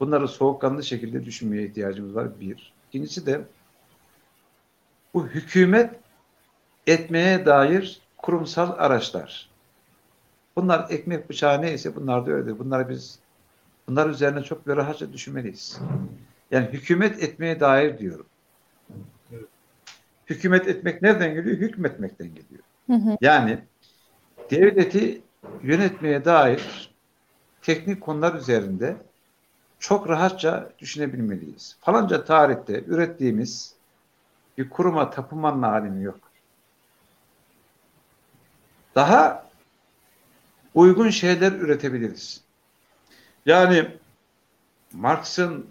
bunları 0.00 0.28
soğukkanlı 0.28 0.84
şekilde 0.84 1.24
düşünmeye 1.24 1.66
ihtiyacımız 1.66 2.14
var. 2.14 2.40
Bir. 2.40 2.72
İkincisi 2.88 3.26
de 3.26 3.40
bu 5.14 5.26
hükümet 5.26 5.94
etmeye 6.86 7.46
dair 7.46 8.00
kurumsal 8.16 8.74
araçlar. 8.78 9.50
Bunlar 10.56 10.86
ekmek 10.90 11.30
bıçağı 11.30 11.62
neyse 11.62 11.96
bunlar 11.96 12.26
da 12.26 12.30
öyledir. 12.30 12.58
Bunlar 12.58 12.88
biz 12.88 13.18
bunlar 13.88 14.10
üzerine 14.10 14.42
çok 14.42 14.66
böyle 14.66 14.80
rahatça 14.80 15.12
düşünmeliyiz. 15.12 15.80
Yani 16.50 16.66
hükümet 16.66 17.22
etmeye 17.22 17.60
dair 17.60 17.98
diyorum. 17.98 18.26
Evet. 19.32 19.48
Hükümet 20.26 20.68
etmek 20.68 21.02
nereden 21.02 21.34
geliyor? 21.34 21.56
Hükmetmekten 21.56 22.28
geliyor. 22.28 22.62
Hı 22.86 22.94
hı. 22.94 23.16
Yani 23.20 23.69
devleti 24.50 25.22
yönetmeye 25.62 26.24
dair 26.24 26.90
teknik 27.62 28.00
konular 28.00 28.34
üzerinde 28.34 28.96
çok 29.78 30.08
rahatça 30.08 30.70
düşünebilmeliyiz. 30.78 31.76
Falanca 31.80 32.24
tarihte 32.24 32.84
ürettiğimiz 32.84 33.74
bir 34.58 34.70
kuruma 34.70 35.10
tapınmanın 35.10 35.62
alemi 35.62 36.04
yok. 36.04 36.20
Daha 38.94 39.50
uygun 40.74 41.10
şeyler 41.10 41.52
üretebiliriz. 41.52 42.40
Yani 43.46 43.88
Marx'ın 44.92 45.66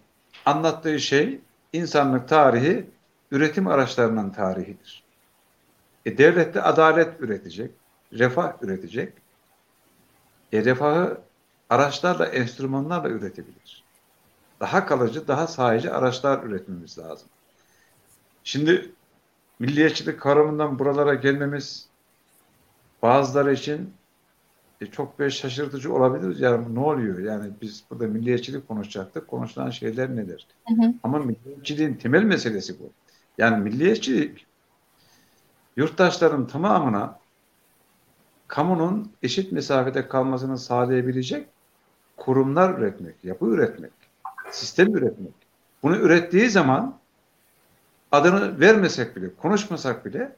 anlattığı 0.46 1.00
şey 1.00 1.40
insanlık 1.74 2.30
tarihi 2.30 2.86
üretim 3.32 3.68
araçlarının 3.68 4.30
tarihidir. 4.30 5.04
E, 6.06 6.18
devlet 6.18 6.54
de 6.54 6.62
adalet 6.62 7.22
üretecek, 7.22 7.72
refah 8.14 8.54
üretecek. 8.62 9.14
E, 10.54 10.66
refahı 10.66 11.22
araçlarla, 11.70 12.26
enstrümanlarla 12.26 13.10
üretebilir. 13.10 13.84
Daha 14.60 14.86
kalıcı, 14.86 15.28
daha 15.28 15.48
sahici 15.48 15.92
araçlar 15.92 16.44
üretmemiz 16.44 16.98
lazım. 16.98 17.30
Şimdi 18.44 18.92
milliyetçilik 19.60 20.20
kavramından 20.20 20.80
buralara 20.80 21.14
gelmemiz 21.14 21.90
bazıları 23.02 23.54
için 23.54 23.94
e, 24.82 24.86
çok 24.86 25.20
böyle 25.20 25.32
şaşırtıcı 25.32 25.94
olabilir. 25.94 26.40
Yani 26.40 26.76
ne 26.76 26.80
oluyor? 26.80 27.20
Yani 27.20 27.52
biz 27.62 27.84
burada 27.90 28.08
milliyetçilik 28.08 28.68
konuşacaktık. 28.68 29.28
Konuşulan 29.28 29.70
şeyler 29.70 30.16
nedir? 30.16 30.48
Hı 30.68 30.74
hı. 30.74 30.94
Ama 31.04 31.20
milliyetçiliğin 31.20 31.94
temel 31.94 32.24
meselesi 32.24 32.80
bu. 32.80 32.92
Yani 33.38 33.64
milliyetçilik 33.64 34.46
yurttaşların 35.76 36.48
tamamına 36.48 37.19
kamunun 38.50 39.12
eşit 39.24 39.52
mesafede 39.52 40.08
kalmasını 40.08 40.58
sağlayabilecek 40.58 41.48
kurumlar 42.18 42.80
üretmek, 42.80 43.16
yapı 43.24 43.46
üretmek, 43.46 43.92
sistem 44.52 44.96
üretmek. 44.96 45.34
Bunu 45.84 45.96
ürettiği 45.96 46.50
zaman 46.50 46.98
adını 48.12 48.60
vermesek 48.60 49.16
bile, 49.16 49.36
konuşmasak 49.42 50.06
bile 50.06 50.36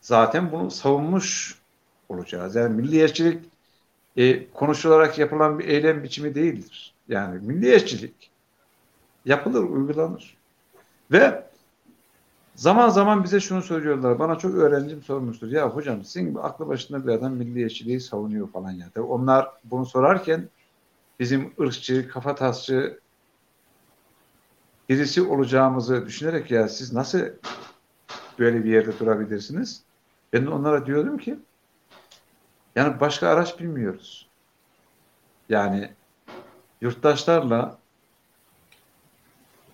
zaten 0.00 0.52
bunu 0.52 0.70
savunmuş 0.70 1.58
olacağız. 2.08 2.54
Yani 2.54 2.74
milliyetçilik 2.74 3.44
e, 4.16 4.50
konuşularak 4.50 5.18
yapılan 5.18 5.58
bir 5.58 5.68
eylem 5.68 6.02
biçimi 6.02 6.34
değildir. 6.34 6.94
Yani 7.08 7.40
milliyetçilik 7.42 8.30
yapılır, 9.24 9.62
uygulanır. 9.62 10.36
Ve 11.12 11.44
zaman 12.62 12.88
zaman 12.88 13.24
bize 13.24 13.40
şunu 13.40 13.62
söylüyorlar. 13.62 14.18
Bana 14.18 14.38
çok 14.38 14.54
öğrencim 14.54 15.02
sormuştur. 15.02 15.48
Ya 15.48 15.68
hocam 15.70 16.04
sizin 16.04 16.34
aklı 16.34 16.68
başında 16.68 17.06
bir 17.06 17.12
adam 17.12 17.32
milliyetçiliği 17.32 18.00
savunuyor 18.00 18.52
falan 18.52 18.70
ya. 18.70 18.90
Tabii 18.94 19.04
onlar 19.04 19.48
bunu 19.64 19.86
sorarken 19.86 20.48
bizim 21.20 21.52
ırkçı, 21.60 22.08
kafatasçı 22.08 23.00
birisi 24.88 25.22
olacağımızı 25.22 26.06
düşünerek 26.06 26.50
ya 26.50 26.68
siz 26.68 26.92
nasıl 26.92 27.20
böyle 28.38 28.64
bir 28.64 28.70
yerde 28.70 28.98
durabilirsiniz? 28.98 29.82
Ben 30.32 30.46
onlara 30.46 30.86
diyordum 30.86 31.18
ki 31.18 31.38
yani 32.76 33.00
başka 33.00 33.28
araç 33.28 33.60
bilmiyoruz. 33.60 34.28
Yani 35.48 35.90
yurttaşlarla 36.80 37.81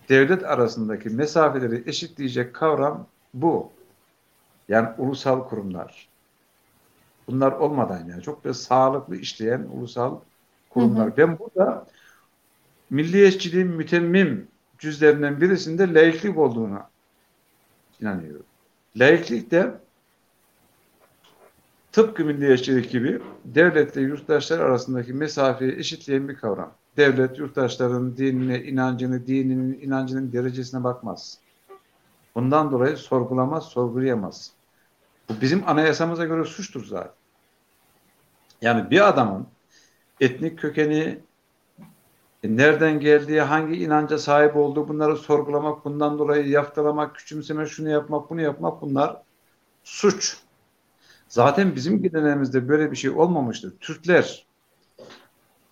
devlet 0.09 0.45
arasındaki 0.45 1.11
mesafeleri 1.11 1.83
eşitleyecek 1.87 2.55
kavram 2.55 3.07
bu. 3.35 3.73
Yani 4.69 4.89
ulusal 4.99 5.49
kurumlar. 5.49 6.09
Bunlar 7.27 7.53
olmadan 7.53 8.05
yani 8.09 8.23
çok 8.23 8.45
da 8.45 8.55
sağlıklı 8.55 9.17
işleyen 9.17 9.67
ulusal 9.73 10.19
kurumlar. 10.71 11.17
Ben 11.17 11.39
burada 11.39 11.87
milliyetçiliğin 12.91 13.69
mütemmim 13.69 14.49
cüzlerinden 14.79 15.41
birisinde 15.41 15.95
laiklik 15.95 16.39
olduğuna 16.39 16.91
inanıyorum. 18.01 18.45
Laiklik 18.97 19.51
de 19.51 19.75
tıpkı 21.93 22.25
milliyetçilik 22.25 22.91
gibi 22.91 23.21
devletle 23.45 24.01
yurttaşlar 24.01 24.59
arasındaki 24.59 25.13
mesafeyi 25.13 25.73
eşitleyen 25.73 26.29
bir 26.29 26.35
kavram. 26.35 26.75
Devlet 26.99 27.38
yurttaşların 27.38 28.16
dinine, 28.16 28.62
inancını, 28.62 29.26
dininin, 29.26 29.80
inancının 29.80 30.32
derecesine 30.32 30.84
bakmaz. 30.84 31.38
Bundan 32.34 32.72
dolayı 32.72 32.96
sorgulamaz, 32.96 33.64
sorgulayamaz. 33.64 34.53
Bu 35.28 35.40
bizim 35.40 35.68
anayasamıza 35.68 36.24
göre 36.24 36.44
suçtur 36.44 36.84
zaten. 36.84 37.12
Yani 38.62 38.90
bir 38.90 39.09
adamın 39.09 39.46
etnik 40.20 40.59
kökeni, 40.59 41.18
e, 42.42 42.57
nereden 42.57 43.01
geldiği, 43.01 43.40
hangi 43.40 43.82
inanca 43.82 44.18
sahip 44.18 44.57
olduğu 44.57 44.88
bunları 44.88 45.16
sorgulamak, 45.16 45.84
bundan 45.84 46.18
dolayı 46.18 46.49
yaftalamak, 46.49 47.16
küçümsemek, 47.16 47.68
şunu 47.68 47.88
yapmak, 47.88 48.30
bunu 48.30 48.40
yapmak 48.40 48.82
bunlar 48.82 49.22
suç. 49.84 50.36
Zaten 51.28 51.76
bizim 51.76 52.03
geleneğimizde 52.03 52.68
böyle 52.68 52.90
bir 52.90 52.96
şey 52.96 53.11
olmamıştır. 53.11 53.78
Türkler 53.80 54.47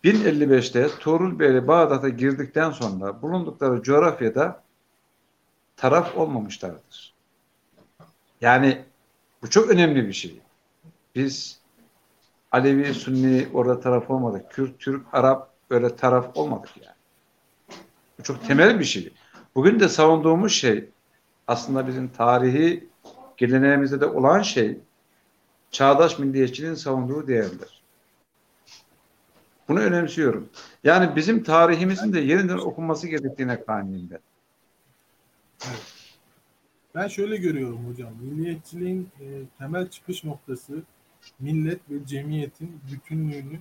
1055'te 0.07 0.89
Tuğrul 0.99 1.39
Bey'le 1.39 1.69
Bağdat'a 1.69 2.09
girdikten 2.09 2.71
sonra 2.71 3.23
bulundukları 3.23 3.83
coğrafyada 3.83 4.63
taraf 5.77 6.17
olmamışlardır. 6.17 7.15
Yani 8.41 8.85
bu 9.43 9.51
çok 9.51 9.71
önemli 9.71 10.07
bir 10.09 10.13
şey. 10.13 10.41
Biz 11.15 11.61
Alevi, 12.53 12.95
Sünni 12.95 13.49
orada 13.55 13.81
taraf 13.81 14.11
olmadık. 14.11 14.51
Kürt, 14.51 14.79
Türk, 14.79 15.07
Arap 15.13 15.51
böyle 15.71 15.97
taraf 15.97 16.37
olmadık 16.37 16.71
yani. 16.83 16.97
Bu 18.19 18.23
çok 18.23 18.47
temel 18.47 18.81
bir 18.81 18.85
şey. 18.85 19.13
Bugün 19.55 19.81
de 19.81 19.89
savunduğumuz 19.89 20.53
şey 20.53 20.89
aslında 21.47 21.87
bizim 21.87 22.09
tarihi 22.09 22.89
geleneğimizde 23.37 24.01
de 24.01 24.07
olan 24.07 24.43
şey 24.43 24.79
çağdaş 25.71 26.19
milliyetçiliğin 26.19 26.75
savunduğu 26.75 27.29
değerler. 27.29 27.76
Bunu 29.69 29.81
önemsiyorum. 29.81 30.49
Yani 30.85 31.17
bizim 31.17 31.43
tarihimizin 31.43 32.13
de 32.13 32.21
yeniden 32.21 32.59
okunması 32.59 33.09
gerektiğine 33.09 33.65
kaniyim 33.65 34.11
ben. 34.11 34.21
Ben 36.95 37.09
şöyle 37.09 37.37
görüyorum 37.37 37.89
hocam. 37.89 38.13
Milliyetçiliğin 38.21 39.09
e, 39.21 39.27
temel 39.59 39.89
çıkış 39.89 40.25
noktası 40.25 40.83
millet 41.39 41.91
ve 41.91 42.07
cemiyetin 42.07 42.81
bütünlüğünü 42.93 43.59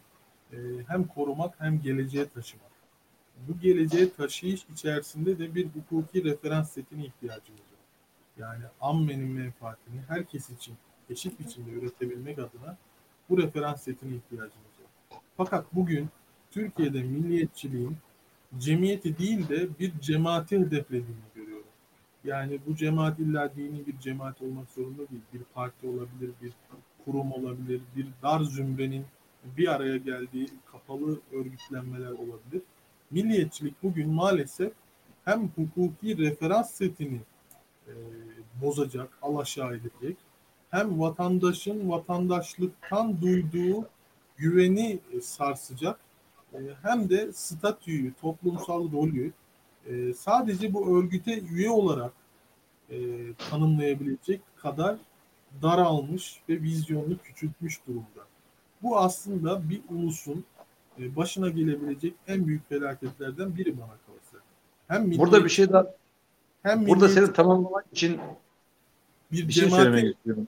e, 0.53 0.57
hem 0.87 1.07
korumak 1.07 1.55
hem 1.59 1.81
geleceğe 1.81 2.29
taşımak. 2.29 2.71
Bu 3.47 3.59
geleceğe 3.59 4.13
taşıyış 4.13 4.65
içerisinde 4.73 5.39
de 5.39 5.55
bir 5.55 5.67
hukuki 5.67 6.23
referans 6.23 6.71
setine 6.71 7.05
ihtiyacımız 7.05 7.61
var. 7.61 7.79
Yani 8.37 8.63
ammenin 8.81 9.29
menfaatini 9.29 10.01
herkes 10.07 10.49
için 10.49 10.75
eşit 11.09 11.39
biçimde 11.39 11.71
üretebilmek 11.71 12.39
adına 12.39 12.77
bu 13.29 13.37
referans 13.37 13.83
setine 13.83 14.15
ihtiyacımız 14.15 14.55
var. 14.55 14.64
Fakat 15.37 15.75
bugün 15.75 16.09
Türkiye'de 16.51 17.03
milliyetçiliğin 17.03 17.97
cemiyeti 18.57 19.17
değil 19.17 19.49
de 19.49 19.79
bir 19.79 19.99
cemaati 19.99 20.59
hedeflediğini 20.59 21.25
görüyorum. 21.35 21.67
Yani 22.23 22.59
bu 22.67 22.75
cemaat 22.75 23.19
illa 23.19 23.55
dini 23.55 23.87
bir 23.87 23.99
cemaat 23.99 24.41
olmak 24.41 24.71
zorunda 24.71 25.09
değil. 25.09 25.21
Bir 25.33 25.41
parti 25.53 25.87
olabilir, 25.87 26.31
bir 26.41 26.53
kurum 27.05 27.31
olabilir, 27.31 27.81
bir 27.95 28.07
dar 28.23 28.41
zümrenin 28.41 29.05
bir 29.57 29.67
araya 29.67 29.97
geldiği 29.97 30.47
kapalı 30.71 31.19
örgütlenmeler 31.31 32.11
olabilir. 32.11 32.61
Milliyetçilik 33.11 33.83
bugün 33.83 34.09
maalesef 34.09 34.73
hem 35.25 35.47
hukuki 35.47 36.17
referans 36.17 36.71
setini 36.71 37.21
e, 37.87 37.93
bozacak, 38.61 39.17
alaşağı 39.21 39.75
edecek, 39.75 40.17
hem 40.71 40.99
vatandaşın 40.99 41.89
vatandaşlıktan 41.89 43.21
duyduğu 43.21 43.89
güveni 44.37 44.99
e, 45.13 45.21
sarsacak, 45.21 45.99
e, 46.53 46.57
hem 46.81 47.09
de 47.09 47.33
statüyü, 47.33 48.13
toplumsal 48.21 48.91
rolü 48.91 49.31
e, 49.85 50.13
sadece 50.13 50.73
bu 50.73 50.99
örgüte 50.99 51.39
üye 51.39 51.69
olarak 51.69 52.13
tanımlayabilecek 53.49 54.41
kadar 54.57 54.97
daralmış 55.61 56.39
ve 56.49 56.61
vizyonunu 56.61 57.17
küçültmüş 57.17 57.79
durumda. 57.87 58.25
Bu 58.83 58.99
aslında 58.99 59.69
bir 59.69 59.81
ulusun 59.89 60.45
başına 60.97 61.49
gelebilecek 61.49 62.13
en 62.27 62.47
büyük 62.47 62.69
felaketlerden 62.69 63.57
biri 63.57 63.77
bana 63.77 63.97
kalırsa. 64.05 64.37
Hem 64.87 65.07
milli, 65.07 65.19
Burada 65.19 65.43
bir 65.43 65.49
şey 65.49 65.69
daha 65.69 65.87
hem 66.63 66.87
burada 66.87 67.09
seni 67.09 67.33
tamamlamak 67.33 67.85
için 67.91 68.19
bir 69.31 69.47
bir 69.47 69.53
şey 69.53 69.69
söylemek 69.69 70.15
istiyorum. 70.15 70.47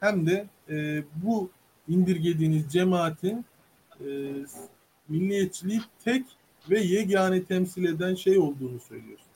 hem 0.00 0.26
de 0.26 0.46
e, 0.68 1.04
bu 1.14 1.50
indirgediğiniz 1.88 2.72
cemaatin 2.72 3.44
e, 4.00 4.06
milliyetçiliği 5.08 5.80
tek 6.04 6.26
ve 6.70 6.80
yegane 6.80 7.44
temsil 7.44 7.84
eden 7.84 8.14
şey 8.14 8.38
olduğunu 8.38 8.80
söylüyorsunuz. 8.88 9.32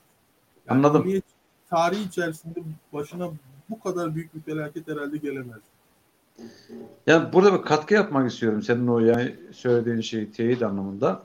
Anladım. 0.69 1.01
milliyet- 1.05 1.23
tarihi 1.69 2.03
içerisinde 2.03 2.59
başına 2.93 3.29
bu 3.69 3.79
kadar 3.79 4.15
büyük 4.15 4.35
bir 4.35 4.41
felaket 4.41 4.87
herhalde 4.87 5.17
gelemez. 5.17 5.59
Yani 7.07 7.33
burada 7.33 7.59
bir 7.59 7.65
katkı 7.65 7.93
yapmak 7.93 8.31
istiyorum 8.31 8.61
senin 8.61 8.87
o 8.87 8.99
yani 8.99 9.35
söylediğin 9.51 10.01
şeyi 10.01 10.31
teyit 10.31 10.63
anlamında. 10.63 11.23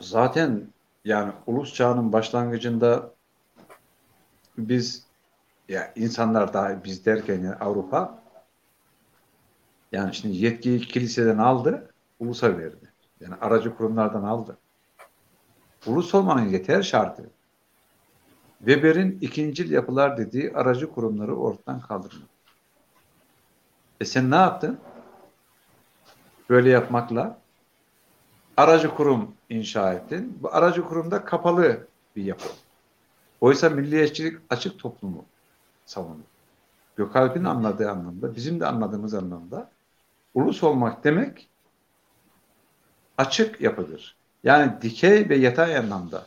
Zaten 0.00 0.68
yani 1.04 1.32
ulus 1.46 1.74
çağının 1.74 2.12
başlangıcında 2.12 3.10
biz 4.58 5.06
ya 5.68 5.92
insanlar 5.96 6.52
daha 6.52 6.84
biz 6.84 7.06
derken 7.06 7.34
yani 7.34 7.54
Avrupa 7.54 8.22
yani 9.92 10.14
şimdi 10.14 10.36
yetkiyi 10.36 10.80
kiliseden 10.80 11.38
aldı, 11.38 11.90
ulusa 12.20 12.58
verdi. 12.58 12.92
Yani 13.20 13.34
aracı 13.34 13.76
kurumlardan 13.76 14.22
aldı. 14.22 14.58
Ulus 15.86 16.14
olmanın 16.14 16.48
yeter 16.48 16.82
şartı. 16.82 17.30
Weber'in 18.58 19.18
ikincil 19.20 19.70
yapılar 19.70 20.18
dediği 20.18 20.52
aracı 20.52 20.92
kurumları 20.92 21.36
ortadan 21.36 21.80
kaldırmak. 21.80 22.28
E 24.00 24.04
sen 24.04 24.30
ne 24.30 24.36
yaptın? 24.36 24.78
Böyle 26.50 26.70
yapmakla 26.70 27.38
aracı 28.56 28.94
kurum 28.94 29.34
inşa 29.48 29.92
ettin. 29.92 30.38
Bu 30.42 30.54
aracı 30.54 30.82
kurumda 30.82 31.24
kapalı 31.24 31.86
bir 32.16 32.24
yapı. 32.24 32.48
Oysa 33.40 33.70
milliyetçilik 33.70 34.38
açık 34.50 34.78
toplumu 34.78 35.24
savunur. 35.86 36.24
Gökalp'in 36.96 37.44
anladığı 37.44 37.90
anlamda, 37.90 38.36
bizim 38.36 38.60
de 38.60 38.66
anladığımız 38.66 39.14
anlamda 39.14 39.70
ulus 40.38 40.62
olmak 40.62 41.04
demek 41.04 41.48
açık 43.18 43.60
yapıdır. 43.60 44.16
Yani 44.44 44.72
dikey 44.82 45.28
ve 45.28 45.36
yatay 45.36 45.76
anlamda 45.76 46.26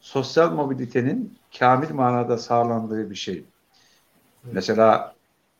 sosyal 0.00 0.52
mobilitenin 0.52 1.38
kamil 1.58 1.90
manada 1.90 2.38
sağlandığı 2.38 3.10
bir 3.10 3.14
şey. 3.14 3.44
Mesela 4.44 5.14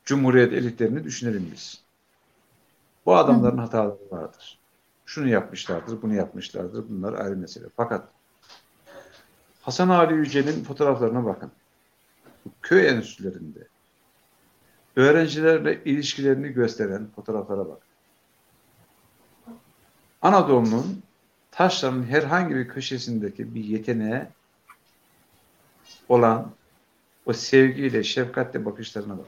Cumhuriyet 0.05 0.53
elitlerini 0.53 1.05
düşünelim 1.05 1.51
biz. 1.53 1.81
Bu 3.07 3.17
adamların 3.17 3.59
hataları 3.59 4.11
vardır. 4.11 4.59
Şunu 5.07 5.29
yapmışlardır, 5.29 6.03
bunu 6.03 6.15
yapmışlardır. 6.15 6.85
Bunlar 6.89 7.13
ayrı 7.13 7.37
mesele. 7.37 7.67
Fakat 7.77 8.09
Hasan 9.63 9.89
Ali 9.89 10.15
Yücel'in 10.15 10.65
fotoğraflarına 10.65 11.25
bakın. 11.25 11.51
Bu 12.45 12.51
Köy 12.63 12.89
enstitülerinde 12.89 13.69
öğrencilerle 14.97 15.85
ilişkilerini 15.85 16.49
gösteren 16.49 17.07
fotoğraflara 17.17 17.69
bak. 17.69 17.79
Anadolu'nun 20.23 21.03
taşların 21.51 22.03
herhangi 22.03 22.55
bir 22.55 22.69
köşesindeki 22.69 23.55
bir 23.55 23.65
yeteneğe 23.65 24.29
olan 26.09 26.51
o 27.27 27.33
sevgiyle, 27.33 28.03
şefkatle 28.03 28.65
bakışlarına 28.65 29.19
bak. 29.19 29.27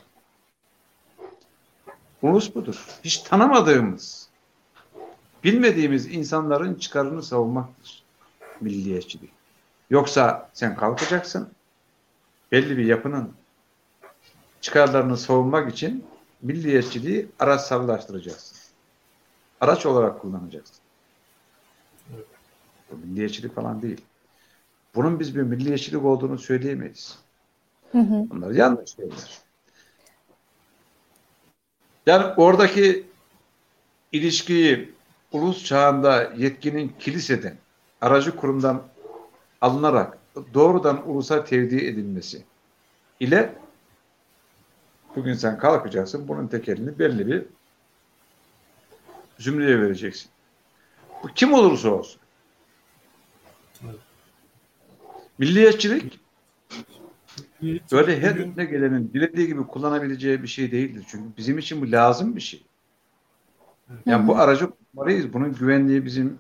Ulus 2.23 2.55
budur. 2.55 2.85
Hiç 3.05 3.19
tanımadığımız, 3.19 4.29
bilmediğimiz 5.45 6.15
insanların 6.15 6.75
çıkarını 6.75 7.23
savunmaktır 7.23 8.05
milliyetçilik. 8.61 9.31
Yoksa 9.91 10.51
sen 10.53 10.77
kalkacaksın, 10.77 11.51
belli 12.53 12.79
bir 12.79 12.85
yapının 12.85 13.33
çıkarlarını 14.67 15.17
savunmak 15.17 15.73
için 15.73 16.05
milliyetçiliği 16.43 17.29
araçsallaştıracaksın. 17.39 18.59
Araç 19.61 19.87
olarak 19.87 20.21
kullanacaksın. 20.21 20.77
Evet. 22.15 22.27
Bu 22.91 22.97
milliyetçilik 22.97 23.55
falan 23.55 23.83
değil. 23.83 24.01
Bunun 24.95 25.21
biz 25.21 25.37
bir 25.37 25.43
milliyetçilik 25.43 26.05
olduğunu 26.05 26.39
söyleyemeyiz. 26.39 27.19
Hı 27.93 27.99
hı. 27.99 28.31
Bunlar 28.31 28.51
yanlış 28.51 28.97
şeyler. 28.97 29.39
Yani 32.07 32.27
oradaki 32.37 33.07
ilişkiyi 34.13 34.95
ulus 35.33 35.65
çağında 35.65 36.33
yetkinin 36.37 36.93
kiliseden, 36.99 37.57
aracı 38.01 38.37
kurumdan 38.37 38.83
alınarak 39.61 40.19
doğrudan 40.55 41.11
ulusa 41.11 41.45
tevdi 41.45 41.77
edilmesi 41.77 42.45
ile 43.21 43.66
bugün 45.17 45.35
sen 45.35 45.59
kalkacaksın 45.59 46.29
bunun 46.29 46.47
tekelini 46.47 46.99
belli 46.99 47.27
bir 47.27 47.43
zümreye 49.39 49.81
vereceksin. 49.81 50.31
Bu 51.23 51.29
kim 51.29 51.53
olursa 51.53 51.89
olsun. 51.89 52.21
Evet. 53.85 54.01
Milliyetçilik 55.39 56.21
Böyle 57.93 58.21
her 58.21 58.37
önüne 58.37 58.65
gelenin 58.65 59.11
dilediği 59.15 59.47
gibi 59.47 59.67
kullanabileceği 59.67 60.43
bir 60.43 60.49
şey 60.49 60.73
değildir. 60.73 61.05
Çünkü 61.09 61.37
bizim 61.37 61.59
için 61.59 61.83
bu 61.83 61.93
lazım 61.93 62.37
bir 62.37 62.41
şey. 62.41 62.67
Yani 64.07 64.29
bu 64.29 64.37
aracı 64.37 64.71
kullanmalıyız. 64.71 65.33
Bunun 65.33 65.55
güvenliği 65.55 66.05
bizim 66.05 66.39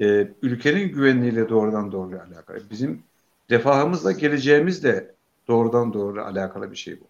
e, 0.00 0.28
ülkenin 0.42 0.92
güvenliğiyle 0.92 1.48
doğrudan 1.48 1.92
doğruya 1.92 2.24
alakalı. 2.24 2.70
Bizim 2.70 3.02
refahımızla 3.50 4.12
geleceğimizle 4.12 5.14
doğrudan 5.48 5.92
doğruya 5.92 6.24
alakalı 6.24 6.70
bir 6.70 6.76
şey 6.76 7.00
bu. 7.00 7.04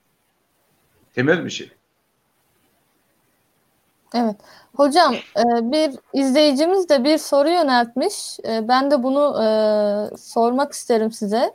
Temel 1.19 1.45
bir 1.45 1.51
şey. 1.51 1.71
Evet. 4.15 4.37
Hocam 4.77 5.15
e, 5.15 5.73
bir 5.73 5.91
izleyicimiz 6.13 6.89
de 6.89 7.05
bir 7.05 7.19
soru 7.19 7.49
yöneltmiş. 7.49 8.39
E, 8.49 8.69
Ben 8.69 8.91
de 8.91 9.03
bunu 9.03 9.43
e, 9.43 9.49
sormak 10.17 10.73
isterim 10.73 11.13
size. 11.13 11.55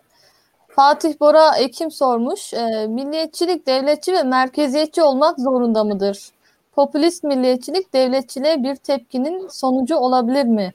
Fatih 0.67 1.19
Bora 1.19 1.55
Ekim 1.57 1.91
sormuş. 1.91 2.53
Milliyetçilik 2.87 3.67
devletçi 3.67 4.13
ve 4.13 4.23
merkeziyetçi 4.23 5.01
olmak 5.03 5.39
zorunda 5.39 5.83
mıdır? 5.83 6.29
Popülist 6.71 7.23
milliyetçilik 7.23 7.93
devletçiliğe 7.93 8.63
bir 8.63 8.75
tepkinin 8.75 9.47
sonucu 9.47 9.95
olabilir 9.95 10.43
mi? 10.45 10.71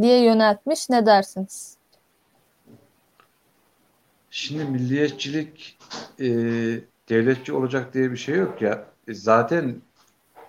diye 0.00 0.24
yöneltmiş. 0.24 0.90
Ne 0.90 1.06
dersiniz? 1.06 1.76
Şimdi 4.30 4.64
milliyetçilik 4.64 5.78
e, 6.20 6.26
devletçi 7.10 7.52
olacak 7.52 7.94
diye 7.94 8.10
bir 8.10 8.16
şey 8.16 8.36
yok 8.36 8.62
ya. 8.62 8.86
E, 9.08 9.14
zaten 9.14 9.82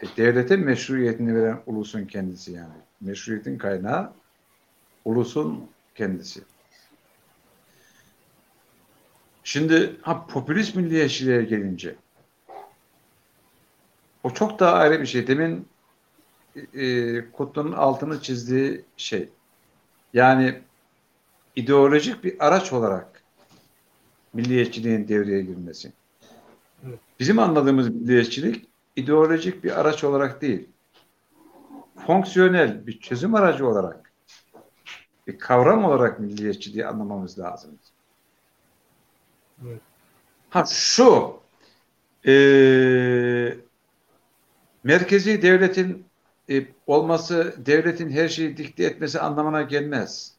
e, 0.01 0.17
devlete 0.17 0.57
meşruiyetini 0.57 1.35
veren 1.35 1.61
ulusun 1.65 2.05
kendisi 2.05 2.51
yani. 2.51 2.73
Meşruiyetin 3.01 3.57
kaynağı 3.57 4.13
ulusun 5.05 5.69
kendisi. 5.95 6.41
Şimdi 9.43 9.99
ha, 10.01 10.27
popülist 10.27 10.75
milliyetçiliğe 10.75 11.43
gelince 11.43 11.95
o 14.23 14.33
çok 14.33 14.59
daha 14.59 14.73
ayrı 14.73 15.01
bir 15.01 15.05
şey. 15.05 15.27
Demin 15.27 15.67
e, 16.73 17.31
Kutlu'nun 17.31 17.71
altını 17.71 18.21
çizdiği 18.21 18.85
şey. 18.97 19.29
Yani 20.13 20.61
ideolojik 21.55 22.23
bir 22.23 22.47
araç 22.47 22.73
olarak 22.73 23.23
milliyetçiliğin 24.33 25.07
devreye 25.07 25.41
girmesi. 25.41 25.93
Evet. 26.87 26.99
Bizim 27.19 27.39
anladığımız 27.39 27.89
milliyetçilik 27.89 28.69
ideolojik 28.95 29.63
bir 29.63 29.79
araç 29.79 30.03
olarak 30.03 30.41
değil, 30.41 30.69
fonksiyonel 32.07 32.87
bir 32.87 32.99
çözüm 32.99 33.35
aracı 33.35 33.67
olarak, 33.67 34.11
bir 35.27 35.39
kavram 35.39 35.85
olarak 35.85 36.19
milliyetçiliği 36.19 36.85
anlamamız 36.87 37.39
lazım. 37.39 37.79
Evet. 39.65 39.81
Ha 40.49 40.65
şu, 40.65 41.33
eee 42.25 43.57
merkezi 44.83 45.41
devletin 45.41 46.05
e, 46.49 46.65
olması, 46.87 47.55
devletin 47.65 48.09
her 48.09 48.27
şeyi 48.27 48.57
dikte 48.57 48.83
etmesi 48.83 49.19
anlamına 49.19 49.61
gelmez. 49.61 50.33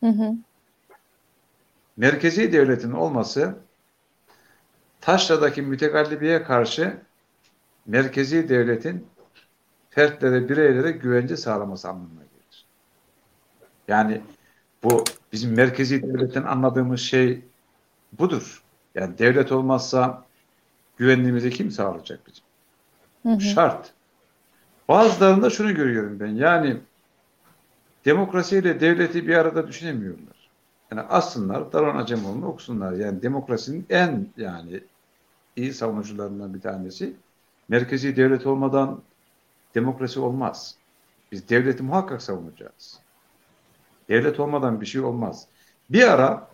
Hı 0.00 0.06
hı. 0.06 0.32
merkezi 1.96 2.52
devletin 2.52 2.92
olması 2.92 3.67
taşradaki 5.00 5.62
mütegallibiye 5.62 6.42
karşı 6.42 6.96
merkezi 7.86 8.48
devletin 8.48 9.06
fertlere, 9.90 10.48
bireylere 10.48 10.90
güvence 10.90 11.36
sağlaması 11.36 11.88
anlamına 11.88 12.22
gelir. 12.22 12.64
Yani 13.88 14.20
bu 14.82 15.04
bizim 15.32 15.54
merkezi 15.54 16.02
devletin 16.02 16.42
anladığımız 16.42 17.00
şey 17.00 17.44
budur. 18.12 18.62
Yani 18.94 19.18
devlet 19.18 19.52
olmazsa 19.52 20.24
güvenliğimizi 20.96 21.50
kim 21.50 21.70
sağlayacak 21.70 22.20
bizim? 22.26 22.44
Hı 23.22 23.28
hı. 23.28 23.40
Şart. 23.40 23.92
Bazılarında 24.88 25.50
şunu 25.50 25.74
görüyorum 25.74 26.20
ben. 26.20 26.26
Yani 26.26 26.76
demokrasiyle 28.04 28.80
devleti 28.80 29.28
bir 29.28 29.34
arada 29.34 29.68
düşünemiyorlar. 29.68 30.37
Yani 30.90 31.00
aslında 31.00 31.72
Daron 31.72 31.96
Acemoğlu'nu 31.96 32.46
okusunlar. 32.46 32.92
Yani 32.92 33.22
demokrasinin 33.22 33.86
en 33.90 34.28
yani 34.36 34.80
iyi 35.56 35.74
savunucularından 35.74 36.54
bir 36.54 36.60
tanesi. 36.60 37.16
Merkezi 37.68 38.16
devlet 38.16 38.46
olmadan 38.46 39.02
demokrasi 39.74 40.20
olmaz. 40.20 40.76
Biz 41.32 41.48
devleti 41.48 41.82
muhakkak 41.82 42.22
savunacağız. 42.22 43.00
Devlet 44.08 44.40
olmadan 44.40 44.80
bir 44.80 44.86
şey 44.86 45.00
olmaz. 45.00 45.48
Bir 45.90 46.12
ara 46.12 46.48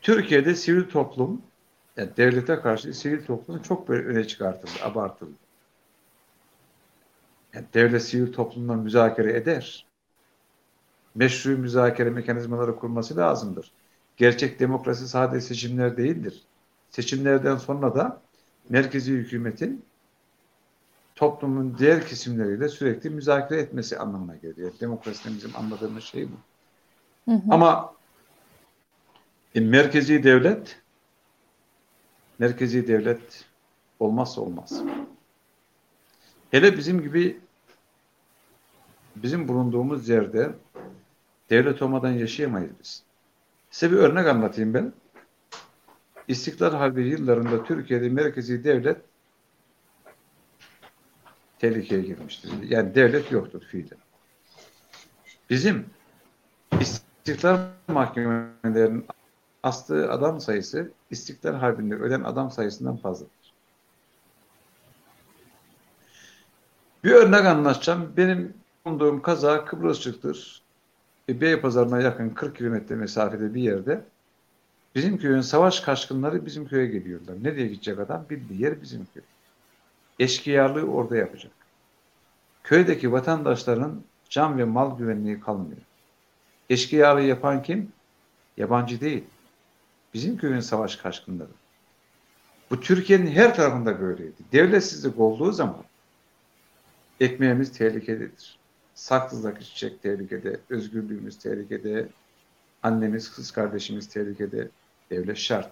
Türkiye'de 0.00 0.54
sivil 0.54 0.88
toplum 0.88 1.42
yani 1.96 2.16
devlete 2.16 2.60
karşı 2.60 2.94
sivil 2.94 3.24
toplum 3.26 3.62
çok 3.62 3.88
böyle 3.88 4.06
öne 4.06 4.26
çıkartıldı, 4.26 4.84
abartıldı. 4.84 5.38
Yani 7.54 7.66
devlet 7.74 8.02
sivil 8.02 8.32
toplumla 8.32 8.74
müzakere 8.74 9.36
eder. 9.36 9.89
Meşru 11.14 11.50
müzakere 11.50 12.10
mekanizmaları 12.10 12.76
kurması 12.76 13.16
lazımdır. 13.16 13.72
Gerçek 14.16 14.60
demokrasi 14.60 15.08
sadece 15.08 15.40
seçimler 15.46 15.96
değildir. 15.96 16.42
Seçimlerden 16.90 17.56
sonra 17.56 17.94
da 17.94 18.22
merkezi 18.68 19.12
hükümetin 19.12 19.84
toplumun 21.14 21.78
diğer 21.78 22.06
kesimleriyle 22.06 22.68
sürekli 22.68 23.10
müzakere 23.10 23.60
etmesi 23.60 23.98
anlamına 23.98 24.36
geliyor. 24.36 24.72
Demokrasinin 24.80 25.36
bizim 25.36 25.56
anladığımız 25.56 26.04
şey 26.04 26.28
bu. 26.28 26.36
Hı 27.32 27.36
hı. 27.36 27.42
Ama 27.50 27.94
e, 29.54 29.60
merkezi 29.60 30.24
devlet 30.24 30.80
merkezi 32.38 32.88
devlet 32.88 33.44
olmazsa 33.98 34.40
olmaz. 34.40 34.82
Hele 36.50 36.76
bizim 36.76 37.02
gibi 37.02 37.40
bizim 39.16 39.48
bulunduğumuz 39.48 40.08
yerde 40.08 40.52
devlet 41.50 41.82
olmadan 41.82 42.10
yaşayamayız 42.10 42.70
biz. 42.80 43.02
Size 43.70 43.92
bir 43.92 43.96
örnek 43.96 44.26
anlatayım 44.26 44.74
ben. 44.74 44.92
İstiklal 46.28 46.70
Harbi 46.70 47.08
yıllarında 47.08 47.64
Türkiye'de 47.64 48.08
merkezi 48.08 48.64
devlet 48.64 48.96
tehlikeye 51.58 52.02
girmiştir. 52.02 52.52
Yani 52.62 52.94
devlet 52.94 53.32
yoktur 53.32 53.62
fiilen. 53.62 53.98
Bizim 55.50 55.86
İstiklal 56.80 57.58
mahkemelerinin 57.88 59.06
astığı 59.62 60.12
adam 60.12 60.40
sayısı 60.40 60.92
İstiklal 61.10 61.54
Harbi'nde 61.54 61.94
ölen 61.94 62.22
adam 62.22 62.50
sayısından 62.50 62.96
fazladır. 62.96 63.54
Bir 67.04 67.10
örnek 67.10 67.44
anlatacağım. 67.44 68.12
Benim 68.16 68.54
bulunduğum 68.84 69.22
kaza 69.22 69.64
Kıbrısçıktır. 69.64 70.62
E, 71.30 71.40
Beypazarı'na 71.40 72.00
yakın 72.00 72.30
40 72.30 72.56
kilometre 72.56 72.94
mesafede 72.94 73.54
bir 73.54 73.62
yerde. 73.62 74.04
Bizim 74.94 75.18
köyün 75.18 75.40
savaş 75.40 75.80
kaçkınları 75.80 76.46
bizim 76.46 76.68
köye 76.68 76.86
geliyorlar. 76.86 77.34
Nereye 77.42 77.66
gidecek 77.66 77.98
adam? 77.98 78.26
Bildiği 78.30 78.62
yer 78.62 78.82
bizim 78.82 79.06
köy. 79.14 79.22
Eşkıyarlığı 80.18 80.84
orada 80.84 81.16
yapacak. 81.16 81.52
Köydeki 82.64 83.12
vatandaşların 83.12 84.02
can 84.28 84.58
ve 84.58 84.64
mal 84.64 84.98
güvenliği 84.98 85.40
kalmıyor. 85.40 85.80
Eşkıyalığı 86.70 87.22
yapan 87.22 87.62
kim? 87.62 87.92
Yabancı 88.56 89.00
değil. 89.00 89.24
Bizim 90.14 90.36
köyün 90.36 90.60
savaş 90.60 90.96
kaçkınları. 90.96 91.50
Bu 92.70 92.80
Türkiye'nin 92.80 93.26
her 93.26 93.54
tarafında 93.54 94.00
böyleydi. 94.00 94.42
Devletsizlik 94.52 95.18
olduğu 95.18 95.52
zaman 95.52 95.84
ekmeğimiz 97.20 97.72
tehlikededir. 97.72 98.59
Saksızdaki 99.00 99.64
çiçek 99.64 100.02
tehlikede, 100.02 100.60
özgürlüğümüz 100.70 101.38
tehlikede, 101.38 102.08
annemiz, 102.82 103.34
kız 103.34 103.50
kardeşimiz 103.50 104.08
tehlikede, 104.08 104.68
devlet 105.10 105.36
şart. 105.36 105.70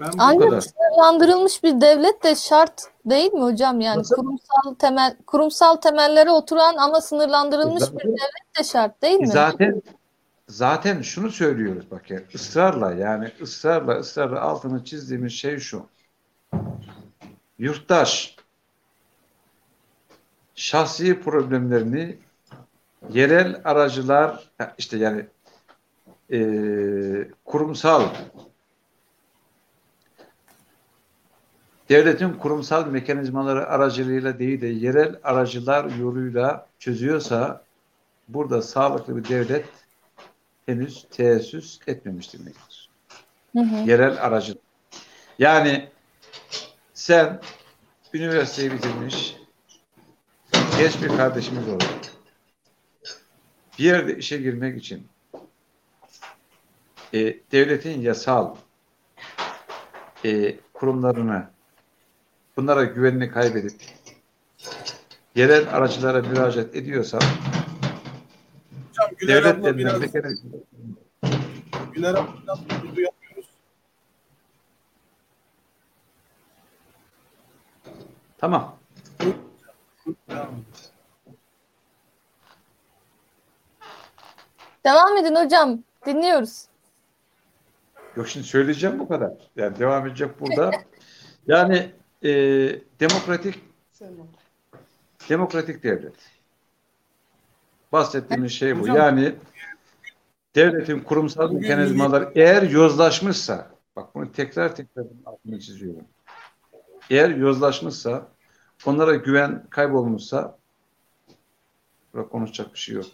Ben 0.00 0.08
bu 0.12 0.16
Ancak 0.18 0.42
kadar. 0.50 0.60
sınırlandırılmış 0.60 1.62
bir 1.64 1.80
devlet 1.80 2.22
de 2.24 2.34
şart 2.34 2.82
değil 3.06 3.32
mi 3.32 3.40
hocam? 3.40 3.80
Yani 3.80 3.98
Nasıl? 3.98 4.16
kurumsal 4.16 4.74
temel 4.78 5.16
kurumsal 5.26 5.76
temellere 5.76 6.30
oturan 6.30 6.76
ama 6.76 7.00
sınırlandırılmış 7.00 7.82
bir 7.82 7.86
Zaten- 7.86 8.08
devlet 8.10 8.58
de 8.58 8.64
şart 8.64 9.02
değil 9.02 9.18
mi? 9.20 9.26
Zaten 9.26 9.82
zaten 10.48 11.02
şunu 11.02 11.30
söylüyoruz 11.30 11.90
bak 11.90 12.10
ya 12.10 12.20
ısrarla 12.34 12.92
yani 12.92 13.30
ısrarla 13.42 13.92
ısrarla 13.98 14.40
altını 14.40 14.84
çizdiğimiz 14.84 15.32
şey 15.32 15.58
şu. 15.58 15.86
Yurttaş 17.58 18.35
şahsi 20.56 21.20
problemlerini 21.20 22.16
yerel 23.10 23.60
aracılar 23.64 24.50
işte 24.78 24.96
yani 24.96 25.26
e, 26.32 26.38
kurumsal 27.44 28.02
devletin 31.88 32.32
kurumsal 32.32 32.86
mekanizmaları 32.86 33.66
aracılığıyla 33.66 34.38
değil 34.38 34.60
de 34.60 34.66
yerel 34.66 35.20
aracılar 35.22 35.84
yoluyla 35.84 36.66
çözüyorsa 36.78 37.64
burada 38.28 38.62
sağlıklı 38.62 39.16
bir 39.16 39.28
devlet 39.28 39.66
henüz 40.66 41.06
teessüs 41.10 41.78
etmemiş 41.86 42.34
demektir. 42.34 42.90
Hı 43.52 43.60
hı. 43.60 43.90
Yerel 43.90 44.26
aracı. 44.26 44.54
Yani 45.38 45.88
sen 46.94 47.40
üniversiteyi 48.14 48.72
bitirmiş 48.72 49.36
genç 50.78 51.02
bir 51.02 51.08
kardeşimiz 51.08 51.68
olarak 51.68 52.12
bir 53.78 53.84
yerde 53.84 54.16
işe 54.16 54.36
girmek 54.36 54.78
için 54.78 55.08
e, 57.14 57.18
devletin 57.52 58.00
yasal 58.00 58.56
e, 60.24 60.56
kurumlarına 60.72 61.50
bunlara 62.56 62.84
güvenini 62.84 63.30
kaybedip 63.30 63.74
yerel 65.34 65.76
aracılara 65.76 66.22
müracaat 66.22 66.76
ediyorsan 66.76 67.20
Hocam 68.88 69.10
Güler 69.18 69.44
devlet 69.44 69.56
abla 69.56 69.78
biraz 69.78 70.12
kere 70.12 70.28
Güler 71.92 72.14
abla 72.14 72.34
biraz 72.42 72.58
duyamıyoruz. 72.68 73.46
tamam. 78.38 78.76
Devam 80.06 80.48
edin. 80.54 80.64
Devam 84.84 85.16
edin 85.16 85.34
hocam. 85.44 85.78
Dinliyoruz. 86.06 86.64
Yok 88.16 88.28
şimdi 88.28 88.46
söyleyeceğim 88.46 88.98
bu 88.98 89.08
kadar. 89.08 89.32
Yani 89.56 89.78
devam 89.78 90.06
edecek 90.06 90.40
burada. 90.40 90.70
Yani 91.46 91.90
e, 92.24 92.30
demokratik 93.00 93.54
demokratik 95.28 95.82
devlet. 95.82 96.14
Bahsettiğimiz 97.92 98.52
şey 98.52 98.76
bu. 98.76 98.82
Hocam- 98.82 98.96
Yani 98.96 99.34
devletin 100.54 101.00
kurumsal 101.00 101.52
mekanizmaları 101.52 102.32
eğer 102.34 102.62
yozlaşmışsa 102.62 103.70
bak 103.96 104.14
bunu 104.14 104.32
tekrar 104.32 104.76
tekrar 104.76 105.04
altını 105.26 105.60
çiziyorum. 105.60 106.04
Eğer 107.10 107.30
yozlaşmışsa 107.30 108.28
onlara 108.84 109.14
güven 109.14 109.66
kaybolmuşsa 109.70 110.58
burada 112.12 112.28
konuşacak 112.28 112.74
bir 112.74 112.78
şey 112.78 112.94
yok. 112.94 113.06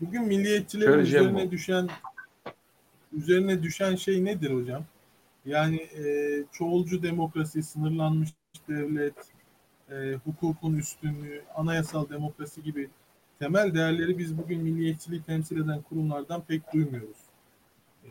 Bugün 0.00 0.24
milliyetçilerin 0.24 0.98
üzerine 0.98 1.46
bu. 1.46 1.50
düşen 1.50 1.88
üzerine 3.12 3.62
düşen 3.62 3.96
şey 3.96 4.24
nedir 4.24 4.50
hocam? 4.50 4.84
Yani 5.46 5.76
e, 5.76 6.04
çoğulcu 6.52 7.02
demokrasi, 7.02 7.62
sınırlanmış 7.62 8.30
devlet, 8.68 9.14
e, 9.90 10.18
hukukun 10.24 10.76
üstünlüğü, 10.76 11.42
anayasal 11.54 12.08
demokrasi 12.08 12.62
gibi 12.62 12.90
temel 13.38 13.74
değerleri 13.74 14.18
biz 14.18 14.38
bugün 14.38 14.62
milliyetçiliği 14.62 15.22
temsil 15.22 15.64
eden 15.64 15.82
kurumlardan 15.82 16.42
pek 16.48 16.72
duymuyoruz. 16.72 17.18
E, 18.04 18.10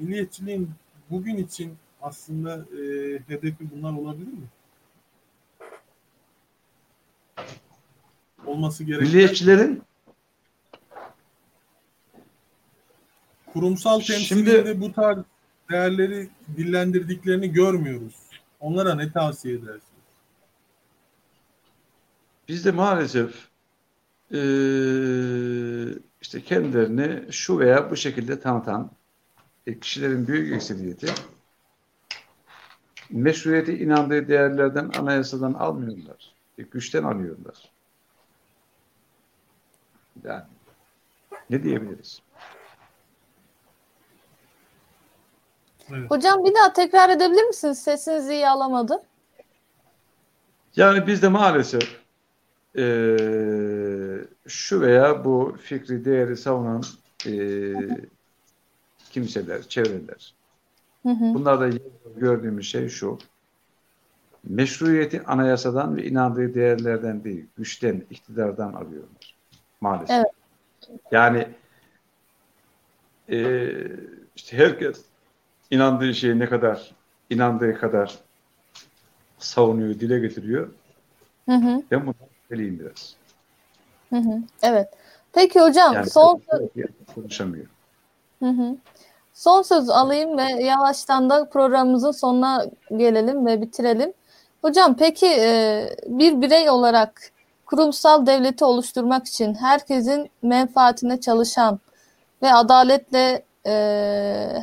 milliyetçiliğin 0.00 0.70
bugün 1.10 1.36
için 1.36 1.74
aslında 2.02 2.54
e, 2.56 2.82
hedefi 3.28 3.70
bunlar 3.74 3.92
olabilir 3.92 4.26
mi? 4.32 4.46
Olması 8.46 8.84
gereken 8.84 9.06
Milliyetçilerin 9.08 9.82
kurumsal 13.52 14.00
Şimdi- 14.00 14.18
temsilinde 14.18 14.80
bu 14.80 14.92
tarz 14.92 15.18
değerleri 15.70 16.28
dillendirdiklerini 16.56 17.52
görmüyoruz. 17.52 18.14
Onlara 18.60 18.94
ne 18.94 19.12
tavsiye 19.12 19.54
edersiniz? 19.54 19.82
Bizde 22.48 22.70
maalesef 22.70 23.30
eee, 24.30 24.38
işte 26.22 26.40
kendilerini 26.42 27.32
şu 27.32 27.58
veya 27.58 27.90
bu 27.90 27.96
şekilde 27.96 28.40
tanıtan 28.40 28.90
e, 29.66 29.78
kişilerin 29.80 30.26
büyük 30.26 30.52
ekseriyeti 30.54 31.06
meşruiyeti 33.10 33.78
inandığı 33.78 34.28
değerlerden, 34.28 34.90
anayasadan 34.98 35.52
almıyorlar. 35.54 36.34
E, 36.58 36.62
güçten 36.62 37.02
alıyorlar. 37.04 37.70
Yani 40.24 40.42
ne 41.50 41.62
diyebiliriz? 41.62 42.22
Evet. 45.90 46.10
Hocam 46.10 46.44
bir 46.44 46.54
daha 46.54 46.72
tekrar 46.72 47.08
edebilir 47.10 47.42
misiniz? 47.44 47.82
Sesinizi 47.82 48.32
iyi 48.34 48.48
alamadı. 48.48 49.02
Yani 50.76 51.06
bizde 51.06 51.28
maalesef 51.28 52.00
eee, 52.74 54.28
şu 54.46 54.80
veya 54.80 55.24
bu 55.24 55.56
fikri 55.62 56.04
değeri 56.04 56.36
savunan 56.36 56.82
eee, 57.26 57.88
kimseler, 59.10 59.62
çevreler. 59.62 60.34
Hı 61.02 61.08
hı. 61.08 61.34
Bunlarda 61.34 61.70
gördüğümüz 62.16 62.66
şey 62.68 62.88
şu. 62.88 63.18
Meşruiyeti 64.44 65.22
anayasadan 65.22 65.96
ve 65.96 66.04
inandığı 66.04 66.54
değerlerden 66.54 67.24
değil, 67.24 67.46
güçten, 67.56 68.04
iktidardan 68.10 68.72
alıyorlar. 68.72 69.36
Maalesef. 69.80 70.16
Evet. 70.16 70.26
Yani 71.12 71.48
eee, 73.28 73.86
işte 74.36 74.58
herkes 74.58 75.04
inandığı 75.70 76.14
şeyi 76.14 76.38
ne 76.38 76.48
kadar 76.48 76.94
inandığı 77.30 77.74
kadar 77.74 78.18
savunuyor, 79.38 80.00
dile 80.00 80.18
getiriyor. 80.18 80.70
Hı 81.48 81.54
hı. 81.54 81.82
Ben 81.90 82.00
bundan 82.00 82.28
şüpheliyim 82.42 82.80
biraz. 82.80 83.16
Hı 84.10 84.16
hı. 84.16 84.42
Evet. 84.62 84.88
Peki 85.32 85.60
hocam 85.60 85.94
Yani 85.94 86.10
son 86.10 86.42
konuşamıyor. 87.14 87.66
Hı 88.38 88.48
hı. 88.48 88.76
Son 89.40 89.62
söz 89.62 89.90
alayım 89.90 90.38
ve 90.38 90.42
yavaştan 90.42 91.30
da 91.30 91.48
programımızın 91.48 92.10
sonuna 92.10 92.66
gelelim 92.96 93.46
ve 93.46 93.62
bitirelim. 93.62 94.12
Hocam 94.62 94.96
peki 94.96 95.26
e, 95.26 95.84
bir 96.06 96.40
birey 96.40 96.70
olarak 96.70 97.22
kurumsal 97.66 98.26
devleti 98.26 98.64
oluşturmak 98.64 99.26
için 99.26 99.54
herkesin 99.54 100.30
menfaatine 100.42 101.20
çalışan 101.20 101.80
ve 102.42 102.52
adaletle 102.52 103.42
e, 103.66 103.72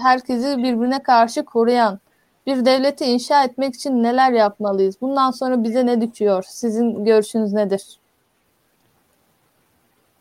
herkesi 0.02 0.58
birbirine 0.58 1.04
karşı 1.04 1.46
koruyan 1.46 2.00
bir 2.48 2.66
devleti 2.66 3.06
inşa 3.06 3.44
etmek 3.44 3.76
için 3.76 4.04
neler 4.04 4.32
yapmalıyız? 4.32 5.02
Bundan 5.02 5.32
sonra 5.32 5.64
bize 5.64 5.86
ne 5.86 6.02
düşüyor? 6.02 6.44
Sizin 6.48 7.06
görüşünüz 7.06 7.54
nedir? 7.54 8.00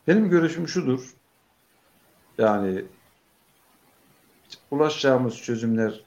Benim 0.07 0.29
görüşüm 0.29 0.67
şudur. 0.67 1.15
Yani 2.37 2.85
ulaşacağımız 4.71 5.37
çözümler 5.37 6.05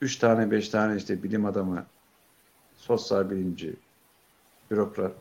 üç 0.00 0.16
tane 0.18 0.50
beş 0.50 0.68
tane 0.68 0.96
işte 0.96 1.22
bilim 1.22 1.46
adamı, 1.46 1.86
sosyal 2.74 3.30
bilimci, 3.30 3.76
bürokrat 4.70 5.16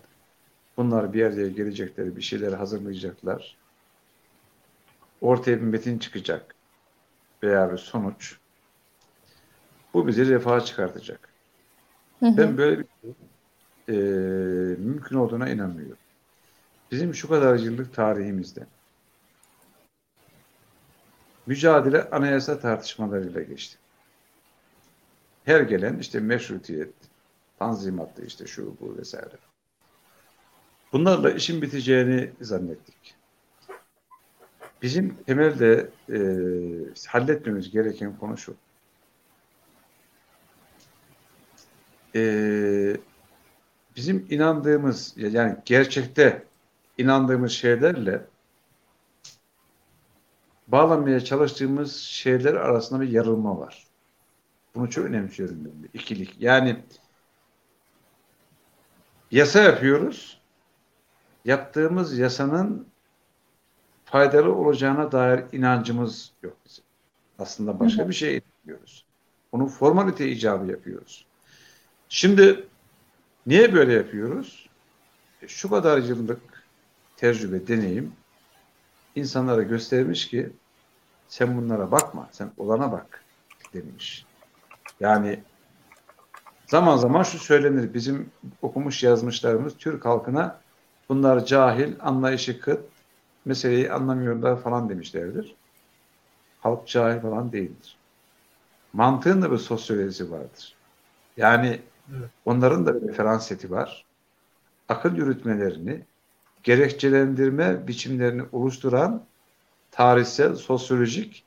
bunlar 0.78 1.14
bir 1.14 1.26
araya 1.26 1.50
gelecekler, 1.50 2.16
bir 2.16 2.22
şeyler 2.22 2.54
hazırlayacaklar. 2.54 3.60
Ortaya 5.22 5.58
bir 5.58 5.62
metin 5.66 6.00
çıkacak 6.00 6.56
veya 7.44 7.74
bir 7.74 7.78
sonuç. 7.78 8.40
Bu 9.94 10.08
bizi 10.08 10.30
refaha 10.30 10.62
çıkartacak. 10.62 11.36
Hı 12.20 12.26
hı. 12.26 12.34
Ben 12.38 12.58
böyle 12.58 12.80
bir 12.80 12.88
eee, 13.88 14.76
mümkün 14.80 15.16
olduğuna 15.16 15.50
inanmıyorum. 15.50 16.00
Bizim 16.92 17.16
şu 17.16 17.30
kadar 17.30 17.60
yıllık 17.60 17.94
tarihimizde 17.96 18.68
mücadele 21.46 22.10
anayasa 22.10 22.60
tartışmalarıyla 22.60 23.42
geçti. 23.42 23.78
Her 25.46 25.62
gelen 25.62 25.98
işte 25.98 26.20
meşrutiyet, 26.20 26.94
tanzimattı 27.60 28.26
işte 28.26 28.48
şu 28.48 28.76
bu 28.82 28.98
vesaire. 28.98 29.36
Bunlarla 30.94 31.32
işin 31.32 31.62
biteceğini 31.62 32.32
zannettik. 32.42 33.16
Bizim 34.82 35.16
temelde 35.24 35.90
eee 36.10 36.94
halletmemiz 37.08 37.72
gereken 37.72 38.18
konu 38.18 38.38
şu. 38.38 38.56
Eee 42.14 42.98
bizim 43.96 44.28
inandığımız 44.30 45.14
yani 45.18 45.58
gerçekte 45.66 46.44
inandığımız 46.98 47.52
şeylerle 47.52 48.26
bağlamaya 50.72 51.20
çalıştığımız 51.20 51.96
şeyler 51.96 52.54
arasında 52.54 53.02
bir 53.02 53.10
yarılma 53.10 53.60
var. 53.60 53.88
Bunu 54.76 54.90
çok 54.90 55.06
önemsiyorum 55.06 55.58
ben. 55.66 55.84
de, 55.84 55.88
İkilik. 55.94 56.42
Yani 56.42 56.78
yasa 59.32 59.60
yapıyoruz. 59.64 60.42
Yaptığımız 61.46 62.18
yasanın 62.18 62.88
faydalı 64.06 64.56
olacağına 64.56 65.12
dair 65.12 65.44
inancımız 65.52 66.32
yok 66.44 66.58
bizim. 66.66 66.84
Aslında 67.40 67.80
başka 67.80 68.10
bir 68.10 68.14
şey 68.14 68.34
yapıyoruz. 68.34 69.06
Bunu 69.52 69.68
formalite 69.68 70.28
icabı 70.30 70.72
yapıyoruz. 70.72 71.26
Şimdi 72.10 72.68
niye 73.46 73.74
böyle 73.74 73.94
yapıyoruz? 73.94 74.70
E, 75.42 75.48
Şu 75.48 75.70
kadar 75.70 75.98
yıllık 75.98 76.42
tecrübe, 77.18 77.68
deneyim 77.68 78.14
insanlara 79.16 79.64
göstermiş 79.64 80.28
ki 80.28 80.50
sen 81.32 81.58
bunlara 81.58 81.92
bakma, 81.92 82.30
sen 82.32 82.52
olana 82.58 82.92
bak 82.92 83.24
demiş. 83.74 84.26
Yani 85.00 85.40
zaman 86.68 86.98
zaman 86.98 87.24
şu 87.24 87.38
söylenir, 87.40 87.94
bizim 87.94 88.32
okumuş 88.62 89.04
yazmışlarımız 89.04 89.78
Türk 89.78 90.06
halkına 90.06 90.60
bunlar 91.10 91.46
cahil, 91.46 91.94
anlayışı 92.00 92.62
kıt, 92.62 92.80
meseleyi 93.46 93.92
anlamıyorlar 93.92 94.62
falan 94.62 94.90
demişlerdir. 94.90 95.56
Halk 96.60 96.88
cahil 96.88 97.22
falan 97.22 97.52
değildir. 97.52 97.98
Mantığın 98.94 99.42
da 99.42 99.52
bir 99.52 99.58
sosyolojisi 99.58 100.32
vardır. 100.32 100.76
Yani 101.38 101.82
Evet. 102.18 102.30
onların 102.46 102.86
da 102.86 103.02
bir 103.02 103.08
referans 103.08 103.48
seti 103.48 103.72
var. 103.72 104.06
Akıl 104.90 105.16
yürütmelerini, 105.16 106.06
gerekçelendirme 106.64 107.88
biçimlerini 107.88 108.44
oluşturan 108.52 109.31
tarihsel, 109.92 110.56
sosyolojik 110.56 111.44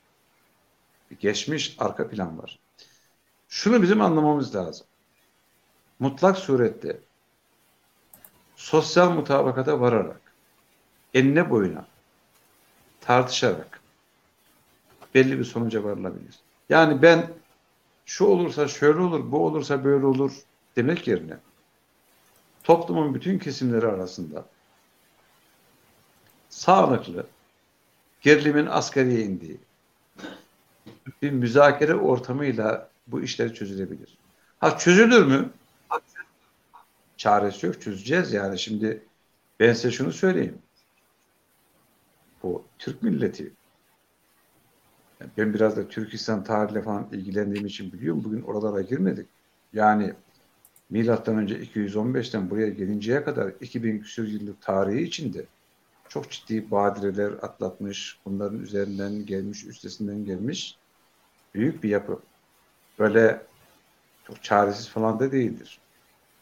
bir 1.11 1.19
geçmiş 1.19 1.77
arka 1.79 2.09
plan 2.09 2.39
var. 2.39 2.59
Şunu 3.49 3.83
bizim 3.83 4.01
anlamamız 4.01 4.55
lazım. 4.55 4.87
Mutlak 5.99 6.39
surette 6.39 6.99
sosyal 8.57 9.11
mutabakata 9.11 9.81
vararak, 9.81 10.21
enine 11.15 11.51
boyuna 11.51 11.87
tartışarak 13.01 13.81
belli 15.15 15.39
bir 15.39 15.45
sonuca 15.45 15.85
varılabilir. 15.85 16.35
Yani 16.69 17.03
ben 17.03 17.31
şu 18.07 18.25
olursa 18.25 18.69
şöyle 18.69 19.01
olur, 19.01 19.33
bu 19.33 19.47
olursa 19.47 19.85
böyle 19.85 20.07
olur 20.07 20.33
demek 20.77 21.09
yerine 21.09 21.39
toplumun 22.65 23.15
bütün 23.15 23.39
kesimleri 23.39 23.87
arasında 23.87 24.47
sağlıklı, 26.49 27.27
gerilimin 28.25 28.67
asgariye 28.67 29.21
indiği 29.21 29.59
bir 31.23 31.31
müzakere 31.31 31.95
ortamıyla 31.95 32.91
bu 33.07 33.23
işler 33.23 33.55
çözülebilir. 33.55 34.19
Ha 34.59 34.79
çözülür 34.79 35.27
mü? 35.27 35.51
Çaresi 37.17 37.67
yok, 37.67 37.83
çözeceğiz 37.83 38.33
yani. 38.33 38.59
Şimdi 38.59 39.03
ben 39.61 39.73
size 39.73 39.91
şunu 39.91 40.13
söyleyeyim. 40.13 40.59
Bu 42.43 42.65
Türk 42.79 43.03
milleti 43.03 43.53
ben 45.37 45.55
biraz 45.55 45.77
da 45.77 45.89
Türkistan 45.89 46.45
tarihiyle 46.45 46.83
falan 46.83 47.09
ilgilendiğim 47.13 47.67
için 47.67 47.93
biliyorum. 47.93 48.25
Bugün 48.25 48.43
oralara 48.43 48.83
girmedik. 48.83 49.27
Yani 49.73 50.15
milattan 50.91 51.39
önce 51.39 51.59
215'ten 51.59 52.51
buraya 52.51 52.69
gelinceye 52.69 53.25
kadar 53.25 53.53
2000 53.61 53.99
küsur 53.99 54.29
yıllık 54.29 54.63
tarihi 54.63 55.03
içinde 55.03 55.45
çok 56.15 56.31
ciddi 56.31 56.71
badireler 56.71 57.33
atlatmış, 57.33 58.21
bunların 58.25 58.59
üzerinden 58.59 59.27
gelmiş, 59.27 59.65
üstesinden 59.65 60.25
gelmiş 60.25 60.79
büyük 61.55 61.83
bir 61.83 61.89
yapı. 61.89 62.19
Böyle 62.99 63.43
çok 64.27 64.43
çaresiz 64.43 64.89
falan 64.89 65.21
da 65.21 65.33
değildir. 65.33 65.79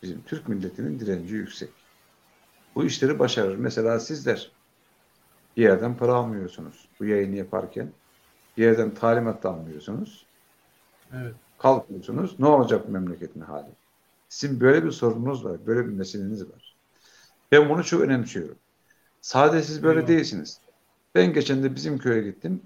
Bizim 0.02 0.22
Türk 0.22 0.48
milletinin 0.48 1.00
direnci 1.00 1.34
yüksek. 1.34 1.68
Bu 2.74 2.84
işleri 2.84 3.18
başarır. 3.18 3.56
Mesela 3.56 4.00
sizler 4.00 4.50
bir 5.56 5.62
yerden 5.62 5.96
para 5.96 6.14
almıyorsunuz 6.14 6.88
bu 7.00 7.04
yayını 7.04 7.36
yaparken. 7.36 7.92
Bir 8.56 8.62
yerden 8.62 8.94
talimat 8.94 9.42
da 9.42 9.50
almıyorsunuz. 9.50 10.26
Evet. 11.14 11.34
Kalkıyorsunuz. 11.58 12.40
Ne 12.40 12.46
olacak 12.46 12.88
bu 12.88 12.92
memleketin 12.92 13.40
hali? 13.40 13.70
Sizin 14.28 14.60
böyle 14.60 14.84
bir 14.84 14.90
sorununuz 14.90 15.44
var. 15.44 15.66
Böyle 15.66 15.86
bir 15.86 15.92
meseleniz 15.92 16.48
var. 16.50 16.76
Ben 17.52 17.68
bunu 17.68 17.84
çok 17.84 18.00
önemsiyorum. 18.00 18.61
Sadece 19.22 19.62
siz 19.66 19.82
böyle 19.82 19.98
Eyvallah. 20.00 20.08
değilsiniz. 20.08 20.60
Ben 21.14 21.32
geçen 21.32 21.62
de 21.62 21.74
bizim 21.74 21.98
köye 21.98 22.22
gittim. 22.22 22.62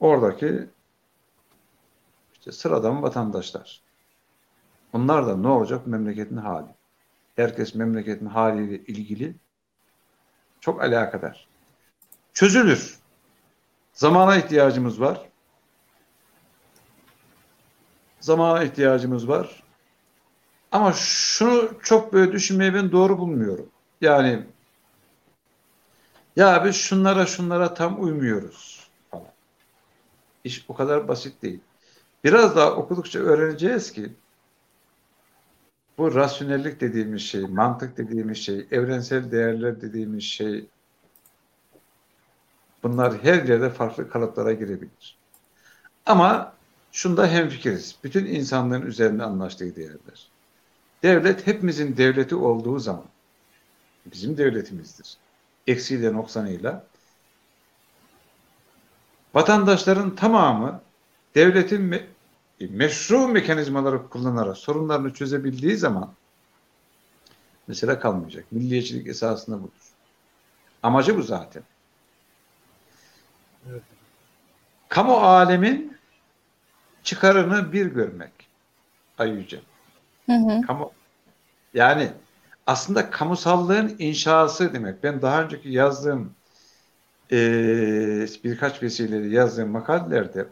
Oradaki 0.00 0.68
işte 2.32 2.52
sıradan 2.52 3.02
vatandaşlar. 3.02 3.80
Onlar 4.92 5.26
da 5.26 5.36
ne 5.36 5.48
olacak 5.48 5.86
memleketin 5.86 6.36
hali? 6.36 6.68
Herkes 7.36 7.74
memleketin 7.74 8.26
haliyle 8.26 8.78
ilgili 8.78 9.34
çok 10.60 10.82
alakadar. 10.82 11.48
Çözülür. 12.32 12.98
Zamana 13.92 14.36
ihtiyacımız 14.36 15.00
var. 15.00 15.28
Zamana 18.20 18.62
ihtiyacımız 18.62 19.28
var. 19.28 19.62
Ama 20.72 20.92
şunu 20.92 21.70
çok 21.82 22.12
böyle 22.12 22.32
düşünmeyi 22.32 22.74
ben 22.74 22.92
doğru 22.92 23.18
bulmuyorum. 23.18 23.68
Yani 24.00 24.42
ya 26.36 26.64
biz 26.64 26.76
şunlara 26.76 27.26
şunlara 27.26 27.74
tam 27.74 28.02
uymuyoruz 28.04 28.90
falan. 29.10 29.26
İş 30.44 30.64
o 30.68 30.74
kadar 30.74 31.08
basit 31.08 31.42
değil. 31.42 31.60
Biraz 32.24 32.56
daha 32.56 32.72
okudukça 32.72 33.18
öğreneceğiz 33.18 33.92
ki 33.92 34.12
bu 35.98 36.14
rasyonellik 36.14 36.80
dediğimiz 36.80 37.22
şey, 37.22 37.40
mantık 37.40 37.96
dediğimiz 37.96 38.38
şey, 38.38 38.66
evrensel 38.70 39.30
değerler 39.30 39.80
dediğimiz 39.80 40.24
şey 40.24 40.66
bunlar 42.82 43.24
her 43.24 43.44
yerde 43.44 43.70
farklı 43.70 44.10
kalıplara 44.10 44.52
girebilir. 44.52 45.18
Ama 46.06 46.52
şunda 46.92 47.26
hemfikiriz. 47.26 47.96
Bütün 48.04 48.26
insanlığın 48.26 48.82
üzerinde 48.82 49.22
anlaştığı 49.24 49.76
değerler. 49.76 50.30
Devlet 51.02 51.46
hepimizin 51.46 51.96
devleti 51.96 52.34
olduğu 52.34 52.78
zaman 52.78 53.06
bizim 54.06 54.36
devletimizdir. 54.36 55.16
Eksiyle 55.70 56.12
noksanıyla 56.12 56.84
vatandaşların 59.34 60.16
tamamı 60.16 60.80
devletin 61.34 61.92
me- 61.92 62.06
meşru 62.60 63.28
mekanizmaları 63.28 64.08
kullanarak 64.08 64.56
sorunlarını 64.56 65.14
çözebildiği 65.14 65.76
zaman 65.76 66.12
mesele 67.68 67.98
kalmayacak. 67.98 68.52
Milliyetçilik 68.52 69.06
esasında 69.06 69.58
budur. 69.58 69.92
Amacı 70.82 71.16
bu 71.16 71.22
zaten. 71.22 71.62
Evet. 73.70 73.82
Kamu 74.88 75.16
alemin 75.16 75.96
çıkarını 77.02 77.72
bir 77.72 77.86
görmek. 77.86 78.32
Ay 79.18 79.30
Yüce. 79.30 79.60
Hı 80.26 80.32
hı. 80.32 80.60
Kamu 80.66 80.92
yani 81.74 82.12
aslında 82.70 83.10
kamusallığın 83.10 83.96
inşası 83.98 84.74
demek. 84.74 85.02
Ben 85.02 85.22
daha 85.22 85.42
önceki 85.42 85.68
yazdığım 85.70 86.34
eee, 87.30 88.26
birkaç 88.44 88.82
vesileyle 88.82 89.36
yazdığım 89.36 89.70
makalelerde 89.70 90.48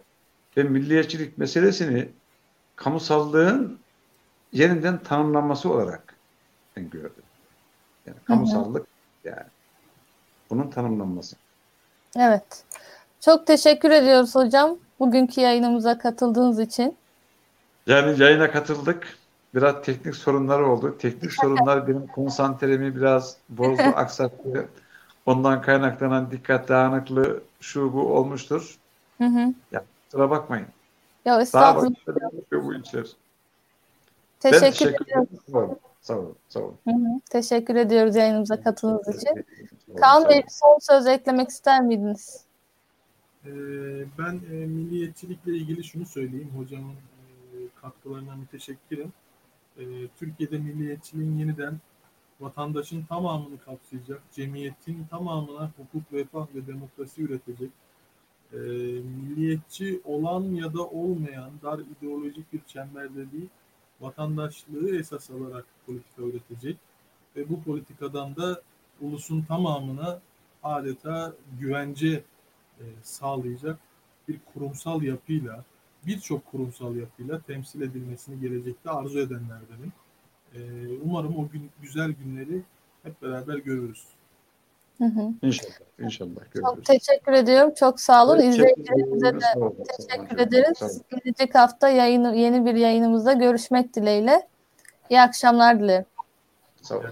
ben 0.56 0.72
milliyetçilik 0.72 1.38
meselesini 1.38 2.08
kamusallığın 2.76 3.78
yeniden 4.52 5.02
tanımlanması 5.02 5.70
olarak 5.72 6.14
ben 6.76 6.90
gördüm. 6.90 7.22
Yani 8.06 8.16
kamusallık 8.24 8.86
yani 9.24 9.46
bunun 10.50 10.70
tanımlanması. 10.70 11.36
Evet. 12.16 12.64
Çok 13.20 13.46
teşekkür 13.46 13.90
ediyoruz 13.90 14.34
hocam 14.34 14.78
bugünkü 15.00 15.40
yayınımıza 15.40 15.98
katıldığınız 15.98 16.60
için. 16.60 16.96
Yani 17.86 18.22
yayına 18.22 18.50
katıldık. 18.50 19.18
Biraz 19.54 19.82
teknik 19.82 20.14
sorunlar 20.16 20.60
oldu. 20.60 20.96
Teknik 20.98 21.32
sorunlar 21.32 21.88
benim 21.88 22.06
konsantremi 22.06 22.96
biraz 22.96 23.36
bozdu, 23.48 23.82
aksattı. 23.94 24.68
Ondan 25.26 25.62
kaynaklanan 25.62 26.30
dikkat 26.30 26.68
dağınıklığı 26.68 27.42
şu 27.60 27.92
bu 27.92 28.16
olmuştur. 28.16 28.78
Hı 29.18 29.24
hı. 29.24 29.54
Kusura 30.04 30.30
bakmayın. 30.30 30.66
Ya 31.24 31.34
Daha 31.34 31.42
estağfurullah. 31.42 31.90
başka 32.06 32.36
yapıyor 32.36 32.64
bu 32.64 32.74
işler. 32.74 33.04
Ben 34.44 34.50
Teşekkür 34.50 34.66
teşekkür 34.72 35.04
ediyoruz. 35.04 35.28
ederim. 35.48 35.76
Sağ 36.02 36.14
olun. 36.18 36.34
Sağ 36.48 36.60
olun. 36.60 36.74
Hı 36.84 36.90
hı. 36.94 37.20
Teşekkür 37.30 37.76
ediyoruz 37.76 38.16
yayınımıza 38.16 38.62
katıldığınız 38.62 39.22
için. 39.22 39.44
Kaan 40.00 40.28
Bey 40.28 40.44
son 40.48 40.78
söz 40.80 41.06
eklemek 41.06 41.48
ister 41.48 41.82
miydiniz? 41.82 42.44
Ee, 43.46 43.50
ben 44.18 44.40
e, 44.52 44.54
milliyetçilikle 44.66 45.52
ilgili 45.52 45.84
şunu 45.84 46.06
söyleyeyim. 46.06 46.50
Hocamın 46.56 46.92
e, 46.92 47.56
katkılarına 47.82 48.36
müteşekkirim. 48.36 49.12
E, 49.78 49.84
Türkiye'de 50.18 50.58
milliyetçiliğin 50.58 51.38
yeniden 51.38 51.80
vatandaşın 52.40 53.04
tamamını 53.04 53.58
kapsayacak, 53.58 54.22
cemiyetin 54.32 55.06
tamamına 55.10 55.70
hukuk, 55.76 56.12
refah 56.12 56.46
ve 56.54 56.66
demokrasi 56.66 57.22
üretecek, 57.22 57.70
e, 58.52 58.58
milliyetçi 59.00 60.00
olan 60.04 60.44
ya 60.44 60.74
da 60.74 60.86
olmayan 60.86 61.50
dar 61.62 61.78
ideolojik 61.78 62.52
bir 62.52 62.60
çemberde 62.66 63.32
değil, 63.32 63.48
vatandaşlığı 64.00 64.96
esas 64.96 65.30
alarak 65.30 65.64
politika 65.86 66.22
üretecek 66.22 66.76
ve 67.36 67.48
bu 67.48 67.62
politikadan 67.62 68.36
da 68.36 68.62
ulusun 69.00 69.42
tamamına 69.42 70.20
adeta 70.62 71.34
güvence 71.60 72.22
e, 72.80 72.84
sağlayacak 73.02 73.78
bir 74.28 74.38
kurumsal 74.54 75.02
yapıyla, 75.02 75.64
birçok 76.06 76.46
kurumsal 76.46 76.96
yapıyla 76.96 77.40
temsil 77.40 77.80
edilmesini 77.82 78.40
gelecekte 78.40 78.90
arzu 78.90 79.18
edenlerdenim. 79.18 79.92
E, 80.54 80.58
umarım 81.04 81.38
o 81.38 81.48
gün 81.48 81.70
güzel 81.82 82.10
günleri 82.10 82.62
hep 83.02 83.22
beraber 83.22 83.54
görürüz. 83.58 84.04
Hı 84.98 85.04
hı. 85.04 85.32
İnşallah. 85.42 85.72
İnşallah 85.98 86.34
Çok 86.34 86.52
görürüz. 86.52 86.84
teşekkür 86.86 87.32
ediyorum. 87.32 87.72
Çok 87.76 88.00
sağ 88.00 88.26
olun. 88.26 88.38
Evet, 88.40 88.54
İzleyicilerimize 88.54 89.34
de 89.34 89.40
sağ 89.40 89.58
olun, 89.58 89.70
sağ 89.70 89.82
olun, 89.82 89.84
teşekkür 89.96 90.28
sağ 90.28 90.34
olun. 90.34 90.48
ederiz. 90.48 91.02
Gelecek 91.10 91.54
hafta 91.54 91.88
yayını, 91.88 92.36
yeni 92.36 92.66
bir 92.66 92.74
yayınımızda 92.74 93.32
görüşmek 93.32 93.94
dileğiyle. 93.94 94.48
İyi 95.10 95.20
akşamlar 95.20 95.80
dilerim. 95.80 96.04
Sağ 96.82 96.96
olun. 96.96 97.10